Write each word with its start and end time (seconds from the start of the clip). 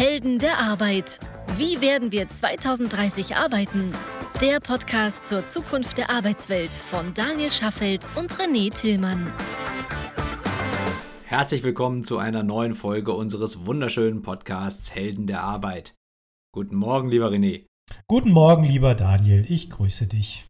Helden 0.00 0.38
der 0.38 0.56
Arbeit. 0.56 1.20
Wie 1.58 1.82
werden 1.82 2.10
wir 2.10 2.26
2030 2.26 3.36
arbeiten? 3.36 3.92
Der 4.40 4.58
Podcast 4.58 5.28
zur 5.28 5.46
Zukunft 5.46 5.98
der 5.98 6.08
Arbeitswelt 6.08 6.72
von 6.72 7.12
Daniel 7.12 7.50
Schaffelt 7.50 8.08
und 8.16 8.32
René 8.32 8.72
Tillmann. 8.72 9.30
Herzlich 11.24 11.62
willkommen 11.62 12.02
zu 12.02 12.16
einer 12.16 12.42
neuen 12.42 12.72
Folge 12.72 13.12
unseres 13.12 13.66
wunderschönen 13.66 14.22
Podcasts 14.22 14.94
Helden 14.94 15.26
der 15.26 15.42
Arbeit. 15.42 15.92
Guten 16.50 16.76
Morgen, 16.76 17.10
lieber 17.10 17.28
René. 17.28 17.66
Guten 18.06 18.30
Morgen, 18.30 18.64
lieber 18.64 18.94
Daniel. 18.94 19.44
Ich 19.50 19.68
grüße 19.68 20.06
dich. 20.06 20.46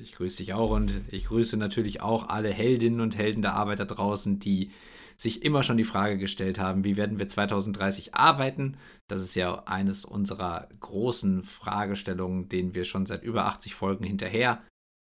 Ich 0.00 0.12
grüße 0.12 0.38
dich 0.38 0.54
auch 0.54 0.70
und 0.70 1.02
ich 1.08 1.26
grüße 1.26 1.58
natürlich 1.58 2.00
auch 2.00 2.30
alle 2.30 2.48
Heldinnen 2.48 3.02
und 3.02 3.18
Helden 3.18 3.42
der 3.42 3.52
Arbeit 3.52 3.80
da 3.80 3.84
draußen, 3.84 4.38
die 4.38 4.70
sich 5.16 5.42
immer 5.42 5.62
schon 5.62 5.76
die 5.76 5.84
Frage 5.84 6.18
gestellt 6.18 6.58
haben, 6.58 6.84
wie 6.84 6.96
werden 6.96 7.18
wir 7.18 7.28
2030 7.28 8.14
arbeiten? 8.14 8.76
Das 9.08 9.22
ist 9.22 9.34
ja 9.34 9.64
eines 9.64 10.04
unserer 10.04 10.68
großen 10.80 11.42
Fragestellungen, 11.42 12.48
denen 12.48 12.74
wir 12.74 12.84
schon 12.84 13.06
seit 13.06 13.22
über 13.22 13.46
80 13.46 13.74
Folgen 13.74 14.04
hinterher 14.04 14.62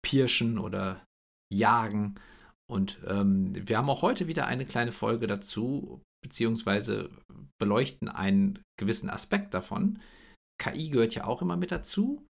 pirschen 0.05 0.59
oder 0.59 1.05
jagen. 1.53 2.15
Und 2.71 2.99
ähm, 3.07 3.53
wir 3.69 3.79
haben 3.79 3.91
auch 3.91 4.03
heute 4.03 4.27
wieder 4.27 4.47
eine 4.47 4.67
kleine 4.67 4.93
Folge 4.93 5.27
dazu, 5.27 6.01
beziehungsweise 6.23 7.11
beleuchten 7.61 8.09
einen 8.09 8.61
gewissen 8.79 9.11
Aspekt 9.11 9.55
davon. 9.55 10.01
KI 10.63 10.91
gehört 10.91 11.15
ja 11.15 11.27
auch 11.27 11.43
immer 11.43 11.57
mit 11.57 11.71
dazu, 11.71 12.25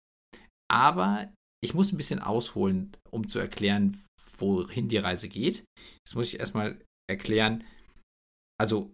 aber 0.71 1.33
ich 1.63 1.75
muss 1.75 1.93
ein 1.93 1.97
bisschen 1.97 2.21
ausholen, 2.21 2.97
um 3.11 3.29
zu 3.29 3.39
erklären, 3.39 4.03
wohin 4.39 4.89
die 4.89 4.99
Reise 4.99 5.29
geht. 5.29 5.65
Jetzt 6.05 6.15
muss 6.15 6.29
ich 6.29 6.41
erstmal 6.41 6.79
erklären, 7.09 7.65
also 8.59 8.93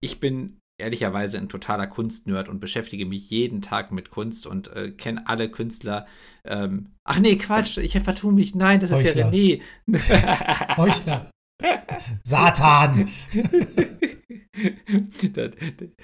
ich 0.00 0.20
bin 0.20 0.58
ehrlicherweise 0.78 1.38
ein 1.38 1.48
totaler 1.48 1.86
Kunstnerd 1.86 2.48
und 2.48 2.60
beschäftige 2.60 3.06
mich 3.06 3.30
jeden 3.30 3.62
Tag 3.62 3.92
mit 3.92 4.10
Kunst 4.10 4.46
und 4.46 4.68
äh, 4.68 4.90
kenne 4.90 5.26
alle 5.28 5.48
Künstler. 5.48 6.06
Ähm, 6.44 6.90
ach 7.04 7.20
nee, 7.20 7.36
Quatsch, 7.36 7.78
ich 7.78 7.98
vertue 8.00 8.32
mich. 8.32 8.54
Nein, 8.54 8.80
das 8.80 8.92
Heuchler. 8.92 9.10
ist 9.10 9.16
ja 9.16 9.28
René. 9.28 9.62
Heuchler. 10.76 11.30
Satan! 12.24 13.08
das, 15.32 15.50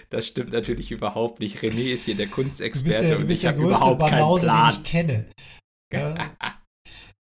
das, 0.09 0.27
stimmt 0.27 0.53
natürlich 0.53 0.93
überhaupt 0.93 1.41
nicht. 1.41 1.59
René 1.59 1.93
ist 1.93 2.05
hier 2.05 2.15
der 2.15 2.29
Kunstexperte 2.29 3.01
du 3.01 3.05
bist 3.05 3.11
ja, 3.11 3.19
du 3.19 3.27
bist 3.27 3.43
der 3.43 3.53
größte 3.55 3.97
Banause, 3.97 4.47
den 4.47 4.71
ich 4.71 4.83
kenne. 4.85 5.27
Ja. 5.93 6.15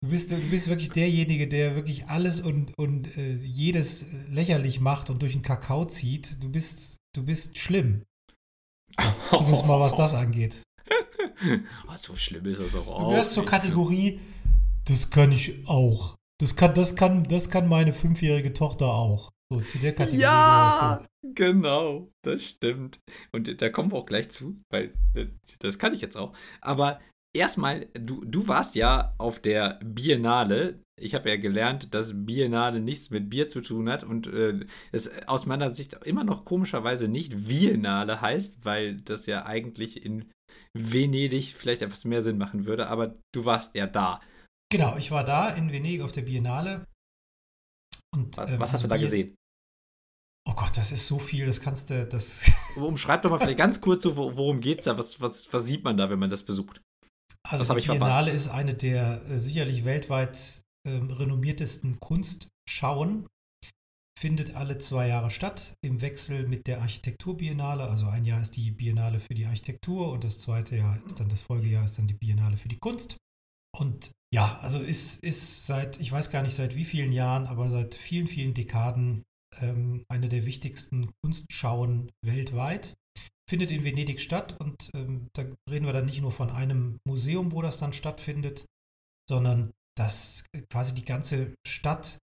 Du 0.05 0.11
bist, 0.11 0.31
du 0.31 0.37
bist 0.37 0.69
wirklich 0.69 0.91
derjenige, 0.91 1.49
der 1.49 1.77
wirklich 1.77 2.09
alles 2.09 2.43
und, 2.43 2.77
und 2.77 3.17
äh, 3.17 3.37
jedes 3.37 4.05
lächerlich 4.29 4.79
macht 4.79 5.09
und 5.09 5.23
durch 5.23 5.33
den 5.33 5.41
Kakao 5.41 5.87
zieht. 5.87 6.43
Du 6.45 6.51
bist, 6.51 6.99
du 7.17 7.25
bist 7.25 7.57
schlimm. 7.57 8.03
Das, 8.99 9.27
zumindest 9.31 9.65
mal, 9.65 9.81
was 9.81 9.95
das 9.95 10.13
angeht. 10.15 10.61
Oh, 11.89 11.97
so 11.97 12.15
schlimm 12.17 12.45
ist 12.45 12.61
das 12.61 12.77
auch. 12.77 12.99
Du 12.99 13.09
gehörst 13.09 13.33
zur 13.33 13.47
Kategorie, 13.47 14.21
das 14.85 15.09
kann 15.09 15.33
ich 15.33 15.67
auch. 15.67 16.17
Das 16.39 16.55
kann, 16.55 16.75
das 16.75 16.97
kann, 16.97 17.25
das 17.25 17.49
kann 17.49 17.67
meine 17.67 17.95
fünfjährige 17.95 18.53
Tochter 18.53 18.89
auch. 18.93 19.31
So, 19.51 19.63
zu 19.63 19.79
der 19.79 19.95
Kategorie 19.95 20.21
ja, 20.21 21.03
genau, 21.35 22.11
das 22.23 22.43
stimmt. 22.43 22.99
Und 23.33 23.63
da 23.63 23.71
kommen 23.71 23.91
wir 23.91 23.97
auch 23.97 24.07
gleich 24.07 24.29
zu, 24.31 24.61
weil 24.71 24.93
äh, 25.15 25.29
das 25.61 25.79
kann 25.79 25.95
ich 25.95 26.03
jetzt 26.03 26.19
auch. 26.19 26.35
Aber 26.61 27.01
erstmal, 27.35 27.87
du, 27.95 28.25
du 28.25 28.49
warst 28.49 28.75
ja 28.75 29.15
auf 29.19 29.39
der 29.39 29.81
Biennale. 29.85 30.81
Ich 31.01 31.15
habe 31.15 31.29
ja 31.29 31.37
gelernt, 31.37 31.93
dass 31.93 32.25
Biennale 32.25 32.81
nichts 32.81 33.11
mit 33.11 33.29
Bier 33.29 33.49
zu 33.49 33.61
tun 33.61 33.91
hat 33.91 34.05
und 34.05 34.29
äh, 34.29 34.65
es 34.93 35.11
aus 35.27 35.45
meiner 35.45 35.75
Sicht 35.75 35.95
immer 36.05 36.25
noch 36.25 36.45
komischerweise 36.45 37.09
nicht 37.09 37.49
Biennale 37.49 38.21
heißt, 38.21 38.65
weil 38.65 39.01
das 39.01 39.27
ja 39.27 39.45
eigentlich 39.45 40.05
in 40.05 40.31
Venedig 40.73 41.55
vielleicht 41.57 41.83
etwas 41.83 42.05
mehr 42.05 42.23
Sinn 42.23 42.39
machen 42.39 42.65
würde, 42.65 42.87
aber 42.89 43.19
du 43.35 43.45
warst 43.45 43.75
ja 43.75 43.87
da. 43.87 44.21
Genau, 44.73 44.97
ich 44.97 45.11
war 45.11 45.25
da 45.25 45.51
in 45.51 45.73
Venedig 45.73 46.03
auf 46.03 46.13
der 46.13 46.23
Biennale. 46.23 46.87
Und, 48.15 48.37
was, 48.37 48.53
ähm, 48.53 48.61
was 48.61 48.73
hast 48.73 48.85
du 48.85 48.89
da 48.89 48.95
Bier 48.95 49.05
gesehen? 49.05 49.37
Oh 50.49 50.55
Gott, 50.55 50.77
das 50.77 50.93
ist 50.93 51.07
so 51.07 51.19
viel, 51.19 51.47
das 51.47 51.61
kannst 51.61 51.91
du, 51.91 52.07
das. 52.07 52.51
Umschreib 52.77 53.23
doch 53.23 53.31
mal 53.31 53.39
vielleicht 53.39 53.59
ganz 53.59 53.81
kurz 53.81 54.03
so, 54.03 54.17
worum 54.17 54.61
geht's 54.61 54.85
da? 54.85 54.97
Was, 54.99 55.21
was, 55.21 55.53
was 55.53 55.65
sieht 55.65 55.85
man 55.85 55.97
da, 55.97 56.11
wenn 56.11 56.19
man 56.19 56.31
das 56.31 56.45
besucht? 56.45 56.83
Also 57.49 57.75
die 57.75 57.87
Biennale 57.87 58.31
verpasst? 58.31 58.47
ist 58.47 58.49
eine 58.49 58.75
der 58.75 59.23
äh, 59.29 59.39
sicherlich 59.39 59.85
weltweit 59.85 60.63
äh, 60.87 60.91
renommiertesten 60.91 62.01
Kunstschauen. 62.01 63.27
Findet 64.19 64.55
alle 64.55 64.79
zwei 64.79 65.09
Jahre 65.09 65.31
statt, 65.31 65.75
im 65.83 66.01
Wechsel 66.01 66.47
mit 66.47 66.67
der 66.67 66.81
Architekturbiennale. 66.81 67.85
Also 67.85 68.07
ein 68.07 68.25
Jahr 68.25 68.41
ist 68.41 68.57
die 68.57 68.71
Biennale 68.71 69.21
für 69.21 69.35
die 69.35 69.45
Architektur 69.45 70.13
und 70.13 70.25
das 70.25 70.39
zweite 70.39 70.77
Jahr 70.77 70.99
ist 71.05 71.21
dann 71.21 71.29
das 71.29 71.43
Folgejahr 71.43 71.85
ist 71.85 71.99
dann 71.99 72.07
die 72.07 72.15
Biennale 72.15 72.57
für 72.57 72.69
die 72.69 72.79
Kunst. 72.79 73.17
Und 73.77 74.13
ja, 74.33 74.59
also 74.63 74.79
ist, 74.79 75.23
ist 75.23 75.67
seit, 75.67 76.01
ich 76.01 76.11
weiß 76.11 76.31
gar 76.31 76.43
nicht 76.43 76.55
seit 76.55 76.77
wie 76.77 76.85
vielen 76.85 77.13
Jahren, 77.13 77.47
aber 77.47 77.69
seit 77.69 77.95
vielen, 77.95 78.29
vielen 78.29 78.55
Dekaden 78.55 79.25
ähm, 79.61 80.05
eine 80.09 80.29
der 80.29 80.47
wichtigsten 80.47 81.11
Kunstschauen 81.21 82.11
weltweit 82.25 82.95
findet 83.49 83.71
in 83.71 83.85
Venedig 83.85 84.21
statt 84.21 84.59
und 84.61 84.91
ähm, 84.95 85.29
da 85.35 85.45
reden 85.71 85.87
wir 85.87 85.93
dann 85.93 86.07
nicht 86.07 86.21
nur 86.21 86.33
von 86.33 86.51
einem 86.51 86.99
Museum, 87.07 87.53
wo 87.53 87.63
das 87.63 87.79
dann 87.79 87.93
stattfindet, 87.93 88.67
sondern 89.29 89.73
dass 89.97 90.45
quasi 90.71 90.95
die 90.95 91.05
ganze 91.05 91.55
Stadt 91.67 92.19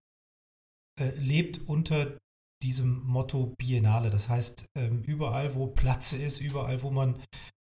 äh, 1.00 1.10
lebt 1.16 1.58
unter 1.66 2.18
diesem 2.62 3.02
Motto 3.04 3.54
Biennale. 3.58 4.10
Das 4.10 4.28
heißt, 4.28 4.66
ähm, 4.76 5.02
überall, 5.02 5.54
wo 5.54 5.66
Platz 5.68 6.12
ist, 6.12 6.40
überall, 6.40 6.82
wo 6.82 6.90
man 6.90 7.20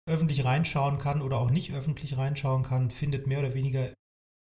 öffentlich 0.07 0.45
reinschauen 0.45 0.97
kann 0.97 1.21
oder 1.21 1.39
auch 1.39 1.49
nicht 1.49 1.73
öffentlich 1.73 2.17
reinschauen 2.17 2.63
kann, 2.63 2.91
findet 2.91 3.27
mehr 3.27 3.39
oder 3.39 3.53
weniger 3.53 3.91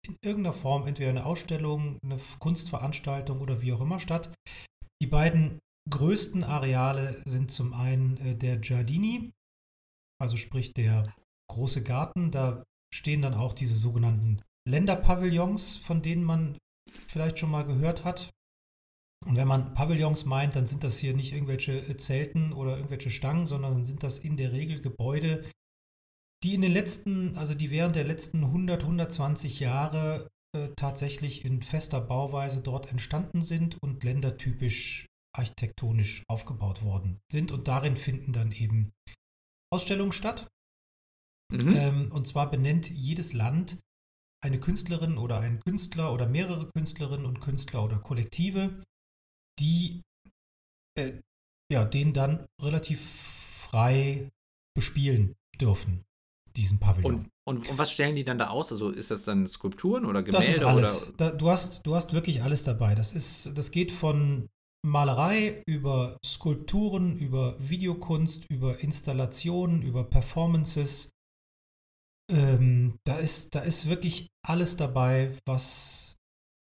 in 0.06 0.18
irgendeiner 0.22 0.54
Form 0.54 0.86
entweder 0.86 1.12
eine 1.12 1.26
Ausstellung, 1.26 1.98
eine 2.04 2.20
Kunstveranstaltung 2.40 3.40
oder 3.40 3.62
wie 3.62 3.72
auch 3.72 3.82
immer 3.82 4.00
statt. 4.00 4.34
Die 5.02 5.08
beiden 5.08 5.60
größten 5.90 6.44
Areale 6.44 7.22
sind 7.26 7.52
zum 7.52 7.74
einen 7.74 8.18
äh, 8.18 8.36
der 8.36 8.58
Giardini, 8.58 9.32
also 10.22 10.38
sprich 10.38 10.74
der 10.74 11.14
große 11.50 11.84
Garten. 11.84 12.32
Da 12.32 12.64
stehen 12.94 13.22
dann 13.22 13.34
auch 13.34 13.54
diese 13.54 13.76
sogenannten 13.76 14.42
Länderpavillons, 14.68 15.78
von 15.78 16.02
denen 16.02 16.24
man 16.24 16.58
vielleicht 17.08 17.40
schon 17.40 17.52
mal 17.52 17.66
gehört 17.66 18.06
hat. 18.06 18.32
Und 19.26 19.38
wenn 19.38 19.48
man 19.48 19.74
Pavillons 19.74 20.26
meint, 20.26 20.56
dann 20.56 20.68
sind 20.68 20.84
das 20.84 20.98
hier 20.98 21.14
nicht 21.14 21.34
irgendwelche 21.34 21.80
äh, 21.80 21.98
Zelten 21.98 22.54
oder 22.54 22.76
irgendwelche 22.76 23.10
Stangen, 23.10 23.46
sondern 23.46 23.74
dann 23.74 23.86
sind 23.86 24.04
das 24.04 24.20
in 24.20 24.38
der 24.38 24.52
Regel 24.52 24.82
Gebäude, 24.82 25.46
die 26.44 26.54
in 26.54 26.62
den 26.62 26.74
letzten, 26.74 27.38
also 27.38 27.56
die 27.56 27.72
während 27.72 27.96
der 27.96 28.04
letzten 28.04 28.44
100, 28.44 28.84
120 28.84 29.62
Jahre 29.62 30.28
äh, 30.56 30.70
tatsächlich 30.76 31.46
in 31.46 31.62
fester 31.62 32.02
Bauweise 32.02 32.62
dort 32.62 32.90
entstanden 32.90 33.42
sind 33.42 33.78
und 33.82 34.04
ländertypisch 34.04 35.08
architektonisch 35.36 36.24
aufgebaut 36.28 36.84
worden 36.84 37.20
sind. 37.32 37.52
Und 37.52 37.68
darin 37.68 37.96
finden 37.96 38.34
dann 38.34 38.52
eben 38.52 38.94
Ausstellungen 39.72 40.14
statt. 40.14 40.48
Mhm. 41.52 41.76
Ähm, 41.76 42.12
und 42.12 42.28
zwar 42.28 42.50
benennt 42.50 42.90
jedes 42.90 43.34
Land 43.34 43.78
eine 44.44 44.60
Künstlerin 44.60 45.18
oder 45.18 45.40
einen 45.40 45.60
Künstler 45.60 46.12
oder 46.14 46.28
mehrere 46.28 46.68
Künstlerinnen 46.68 47.26
und 47.26 47.40
Künstler 47.40 47.84
oder 47.84 48.00
Kollektive, 48.00 48.84
die 49.60 50.02
äh, 50.98 51.14
ja, 51.72 51.86
den 51.86 52.14
dann 52.14 52.46
relativ 52.62 53.02
frei 53.02 54.30
bespielen 54.76 55.36
dürfen, 55.60 56.04
diesen 56.56 56.80
Pavillon. 56.80 57.16
Und, 57.16 57.30
und, 57.46 57.70
und, 57.70 57.78
was 57.78 57.92
stellen 57.92 58.16
die 58.16 58.24
dann 58.24 58.38
da 58.38 58.50
aus? 58.50 58.72
Also 58.72 58.90
ist 58.90 59.12
das 59.12 59.24
dann 59.24 59.48
Skulpturen 59.48 60.06
oder 60.06 60.24
Gemälde? 60.24 60.46
Das 60.46 60.56
ist 60.56 60.64
alles. 60.64 61.14
Da, 61.18 61.32
du, 61.32 61.50
hast, 61.50 61.86
du 61.86 61.96
hast 61.96 62.14
wirklich 62.14 62.44
alles 62.44 62.64
dabei. 62.64 62.96
Das, 62.96 63.14
ist, 63.14 63.58
das 63.58 63.72
geht 63.72 63.92
von 63.92 64.50
Malerei, 64.86 65.64
über 65.66 66.18
Skulpturen, 66.26 67.18
über 67.18 67.56
Videokunst, 67.58 68.50
über 68.50 68.80
Installationen, 68.80 69.82
über 69.82 70.04
Performances. 70.04 71.10
Ähm, 72.30 73.00
da, 73.06 73.18
ist, 73.18 73.56
da 73.56 73.62
ist 73.62 73.88
wirklich 73.88 74.28
alles 74.46 74.76
dabei, 74.76 75.38
was, 75.46 76.16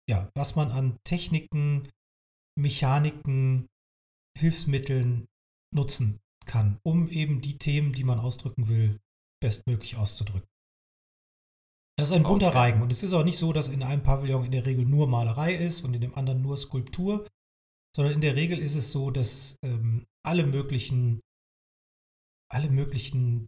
ja, 0.09 0.30
was 0.35 0.56
man 0.56 0.71
an 0.71 0.97
Techniken, 1.03 1.89
Mechaniken, 2.57 3.68
Hilfsmitteln 4.38 5.25
nutzen 5.74 6.19
kann, 6.45 6.80
um 6.83 7.07
eben 7.09 7.41
die 7.41 7.57
Themen, 7.57 7.91
die 7.94 8.03
man 8.03 8.19
ausdrücken 8.19 8.68
will, 8.68 9.00
bestmöglich 9.41 9.97
auszudrücken. 9.97 10.47
Das 11.97 12.09
ist 12.09 12.15
ein 12.15 12.24
bunter 12.24 12.50
okay. 12.50 12.57
Reigen 12.57 12.81
und 12.81 12.91
es 12.91 13.03
ist 13.03 13.13
auch 13.13 13.24
nicht 13.24 13.38
so, 13.38 13.53
dass 13.53 13.69
in 13.69 13.81
einem 13.81 14.03
Pavillon 14.03 14.44
in 14.44 14.51
der 14.51 14.65
Regel 14.65 14.85
nur 14.85 15.07
Malerei 15.07 15.56
ist 15.56 15.81
und 15.81 15.94
in 15.94 16.01
dem 16.01 16.15
anderen 16.15 16.41
nur 16.41 16.57
Skulptur, 16.57 17.25
sondern 17.95 18.15
in 18.15 18.21
der 18.21 18.36
Regel 18.36 18.59
ist 18.59 18.75
es 18.75 18.92
so, 18.92 19.09
dass 19.09 19.57
ähm, 19.63 20.06
alle 20.21 20.45
möglichen, 20.45 21.21
alle 22.51 22.69
möglichen 22.69 23.47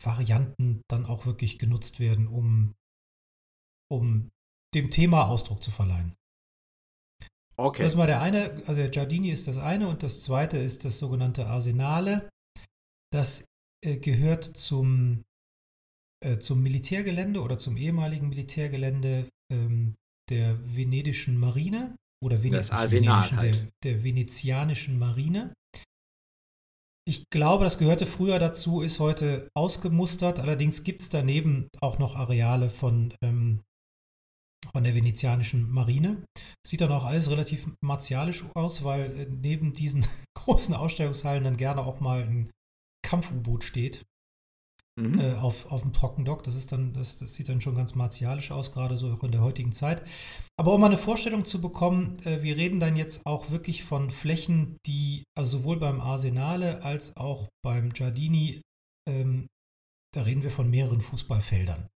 Varianten 0.00 0.82
dann 0.88 1.04
auch 1.04 1.26
wirklich 1.26 1.58
genutzt 1.58 1.98
werden, 1.98 2.28
um, 2.28 2.74
um 3.90 4.30
dem 4.74 4.90
Thema 4.90 5.28
Ausdruck 5.28 5.64
zu 5.64 5.72
verleihen. 5.72 6.14
Okay. 7.56 7.82
Das 7.82 7.92
ist 7.92 7.96
mal 7.96 8.06
der 8.06 8.22
eine, 8.22 8.52
also 8.66 8.74
der 8.74 8.88
Giardini 8.88 9.30
ist 9.30 9.48
das 9.48 9.58
eine 9.58 9.88
und 9.88 10.04
das 10.04 10.22
zweite 10.22 10.58
ist 10.58 10.84
das 10.84 10.98
sogenannte 10.98 11.48
Arsenale. 11.48 12.30
Das 13.12 13.44
äh, 13.84 13.96
gehört 13.96 14.44
zum, 14.56 15.24
äh, 16.24 16.38
zum 16.38 16.62
Militärgelände 16.62 17.42
oder 17.42 17.58
zum 17.58 17.76
ehemaligen 17.76 18.28
Militärgelände 18.28 19.28
ähm, 19.52 19.96
der 20.30 20.56
venedischen 20.76 21.36
Marine 21.36 21.96
oder 22.22 22.42
halt. 23.36 23.54
der, 23.54 23.68
der 23.82 24.04
venezianischen 24.04 24.98
Marine. 24.98 25.52
Ich 27.04 27.24
glaube, 27.30 27.64
das 27.64 27.78
gehörte 27.78 28.06
früher 28.06 28.38
dazu, 28.38 28.80
ist 28.80 29.00
heute 29.00 29.48
ausgemustert. 29.54 30.38
Allerdings 30.38 30.84
gibt 30.84 31.02
es 31.02 31.08
daneben 31.08 31.68
auch 31.80 31.98
noch 31.98 32.14
Areale 32.14 32.70
von, 32.70 33.12
ähm, 33.22 33.62
von 34.72 34.84
der 34.84 34.94
venezianischen 34.94 35.68
Marine. 35.68 36.24
Sieht 36.64 36.80
dann 36.80 36.92
auch 36.92 37.04
alles 37.04 37.28
relativ 37.28 37.68
martialisch 37.84 38.44
aus, 38.54 38.84
weil 38.84 39.10
äh, 39.18 39.26
neben 39.28 39.72
diesen 39.72 40.06
großen 40.38 40.74
Ausstellungshallen 40.74 41.42
dann 41.42 41.56
gerne 41.56 41.84
auch 41.84 41.98
mal 41.98 42.22
ein 42.22 42.50
Kampf-U-Boot 43.04 43.64
steht 43.64 44.04
mhm. 44.98 45.18
äh, 45.18 45.34
auf, 45.34 45.70
auf 45.70 45.82
dem 45.82 45.92
Trockendock. 45.92 46.42
Das, 46.42 46.54
ist 46.54 46.72
dann, 46.72 46.92
das, 46.92 47.18
das 47.18 47.34
sieht 47.34 47.48
dann 47.48 47.60
schon 47.60 47.74
ganz 47.74 47.94
martialisch 47.94 48.50
aus, 48.50 48.72
gerade 48.72 48.96
so 48.96 49.12
auch 49.12 49.22
in 49.22 49.32
der 49.32 49.42
heutigen 49.42 49.72
Zeit. 49.72 50.02
Aber 50.58 50.74
um 50.74 50.80
mal 50.80 50.88
eine 50.88 50.96
Vorstellung 50.96 51.44
zu 51.44 51.60
bekommen, 51.60 52.16
äh, 52.24 52.42
wir 52.42 52.56
reden 52.56 52.80
dann 52.80 52.96
jetzt 52.96 53.26
auch 53.26 53.50
wirklich 53.50 53.84
von 53.84 54.10
Flächen, 54.10 54.78
die 54.86 55.24
also 55.36 55.58
sowohl 55.58 55.78
beim 55.78 56.00
Arsenale 56.00 56.82
als 56.84 57.16
auch 57.16 57.48
beim 57.62 57.92
Giardini, 57.92 58.62
ähm, 59.08 59.46
da 60.14 60.22
reden 60.22 60.42
wir 60.42 60.50
von 60.50 60.68
mehreren 60.68 61.00
Fußballfeldern. 61.00 61.88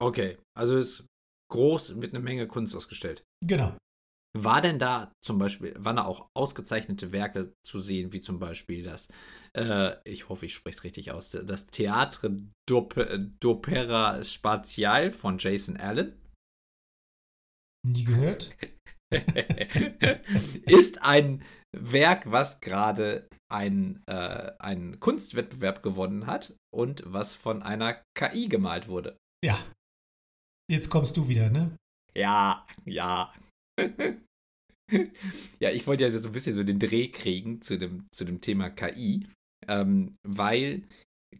Okay, 0.00 0.36
also 0.54 0.76
ist 0.76 1.06
groß 1.50 1.94
mit 1.94 2.12
einer 2.12 2.22
Menge 2.22 2.46
Kunst 2.48 2.74
ausgestellt. 2.74 3.22
Genau. 3.44 3.76
War 4.34 4.62
denn 4.62 4.78
da 4.78 5.12
zum 5.22 5.38
Beispiel, 5.38 5.74
waren 5.78 5.96
da 5.96 6.04
auch 6.04 6.30
ausgezeichnete 6.34 7.12
Werke 7.12 7.54
zu 7.66 7.78
sehen, 7.80 8.14
wie 8.14 8.22
zum 8.22 8.38
Beispiel 8.38 8.82
das, 8.82 9.08
äh, 9.54 9.96
ich 10.10 10.30
hoffe, 10.30 10.46
ich 10.46 10.54
spreche 10.54 10.76
es 10.78 10.84
richtig 10.84 11.12
aus, 11.12 11.30
das 11.30 11.66
Theatre 11.66 12.38
d'Opera 12.66 14.24
Spatial 14.24 15.12
von 15.12 15.36
Jason 15.38 15.76
Allen? 15.76 16.14
Nie 17.86 18.04
gehört. 18.04 18.56
ist 20.66 21.02
ein 21.02 21.44
Werk, 21.76 22.30
was 22.30 22.60
gerade 22.60 23.28
ein, 23.50 24.02
äh, 24.06 24.52
einen 24.58 24.98
Kunstwettbewerb 24.98 25.82
gewonnen 25.82 26.26
hat 26.26 26.54
und 26.72 27.02
was 27.04 27.34
von 27.34 27.62
einer 27.62 28.02
KI 28.14 28.48
gemalt 28.48 28.88
wurde. 28.88 29.18
Ja. 29.44 29.58
Jetzt 30.70 30.88
kommst 30.88 31.18
du 31.18 31.28
wieder, 31.28 31.50
ne? 31.50 31.76
Ja, 32.14 32.66
ja. 32.84 33.32
ja, 35.60 35.70
ich 35.70 35.86
wollte 35.86 36.04
ja 36.04 36.10
so 36.10 36.28
ein 36.28 36.32
bisschen 36.32 36.54
so 36.54 36.62
den 36.62 36.78
Dreh 36.78 37.08
kriegen 37.08 37.60
zu 37.60 37.78
dem, 37.78 38.06
zu 38.12 38.24
dem 38.24 38.40
Thema 38.40 38.70
KI, 38.70 39.26
ähm, 39.68 40.16
weil 40.26 40.82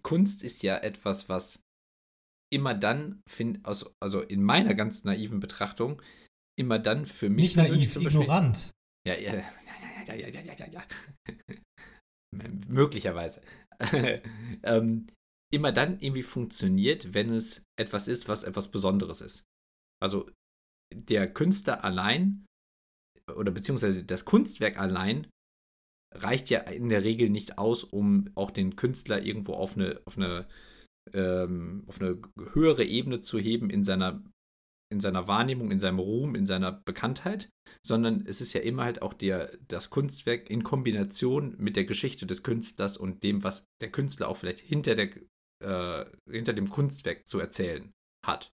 Kunst 0.03 0.43
ist 0.43 0.63
ja 0.63 0.79
etwas, 0.79 1.29
was 1.29 1.61
immer 2.53 2.75
dann, 2.75 3.23
find, 3.29 3.65
also, 3.65 3.91
also 4.01 4.21
in 4.21 4.43
meiner 4.43 4.75
ganz 4.75 5.05
naiven 5.05 5.41
Betrachtung, 5.41 6.03
immer 6.59 6.79
dann 6.79 7.07
für 7.07 7.31
mich. 7.31 7.57
Nicht 7.57 7.71
naiv, 7.71 7.97
ignorant. 7.97 8.71
Ja, 9.07 9.15
ja, 9.15 9.35
ja, 9.35 9.45
ja, 10.07 10.15
ja, 10.15 10.29
ja, 10.29 10.41
ja, 10.41 10.55
ja, 10.55 10.67
ja. 10.69 10.85
Möglicherweise. 12.69 13.43
ähm, 14.63 15.07
immer 15.53 15.73
dann 15.73 15.99
irgendwie 16.01 16.23
funktioniert, 16.23 17.15
wenn 17.15 17.31
es 17.31 17.63
etwas 17.79 18.09
ist, 18.09 18.29
was 18.29 18.43
etwas 18.43 18.71
Besonderes 18.71 19.21
ist. 19.21 19.45
Also 20.01 20.31
der 20.95 21.33
Künstler 21.33 21.85
allein 21.85 22.45
oder 23.35 23.51
beziehungsweise 23.51 24.05
das 24.05 24.25
Kunstwerk 24.25 24.79
allein 24.79 25.29
reicht 26.15 26.51
ja 26.51 26.61
in 26.61 26.89
der 26.89 27.05
Regel 27.05 27.31
nicht 27.31 27.59
aus, 27.59 27.85
um 27.85 28.31
auch 28.35 28.51
den 28.51 28.77
Künstler 28.77 29.23
irgendwo 29.23 29.55
auf 29.55 29.77
eine, 29.77 30.01
auf 30.05 30.17
eine, 30.17 30.47
ähm, 31.13 31.85
auf 31.87 32.01
eine 32.01 32.21
höhere 32.53 32.85
Ebene 32.85 33.21
zu 33.21 33.39
heben 33.39 33.71
in 33.71 33.85
seiner, 33.85 34.23
in 34.91 35.01
seiner 35.01 35.27
Wahrnehmung, 35.27 35.71
in 35.71 35.81
seinem 35.81 35.99
Ruhm, 35.99 36.35
in 36.35 36.45
seiner 36.45 36.73
Bekanntheit, 36.73 37.49
sondern 37.85 38.27
es 38.27 38.41
ist 38.41 38.53
ja 38.53 38.61
immer 38.61 38.85
halt 38.85 39.01
auch 39.01 39.15
der, 39.15 39.57
das 39.69 39.89
Kunstwerk 39.89 40.51
in 40.51 40.63
Kombination 40.63 41.57
mit 41.59 41.77
der 41.77 41.87
Geschichte 41.87 42.27
des 42.27 42.43
Künstlers 42.43 42.97
und 42.97 43.23
dem, 43.23 43.43
was 43.43 43.67
der 43.81 43.91
Künstler 43.91 44.29
auch 44.29 44.37
vielleicht 44.37 44.61
hinter, 44.61 44.95
der, 44.95 45.09
äh, 45.65 46.05
hinter 46.31 46.53
dem 46.53 46.69
Kunstwerk 46.69 47.27
zu 47.27 47.39
erzählen 47.39 47.91
hat. 48.27 48.51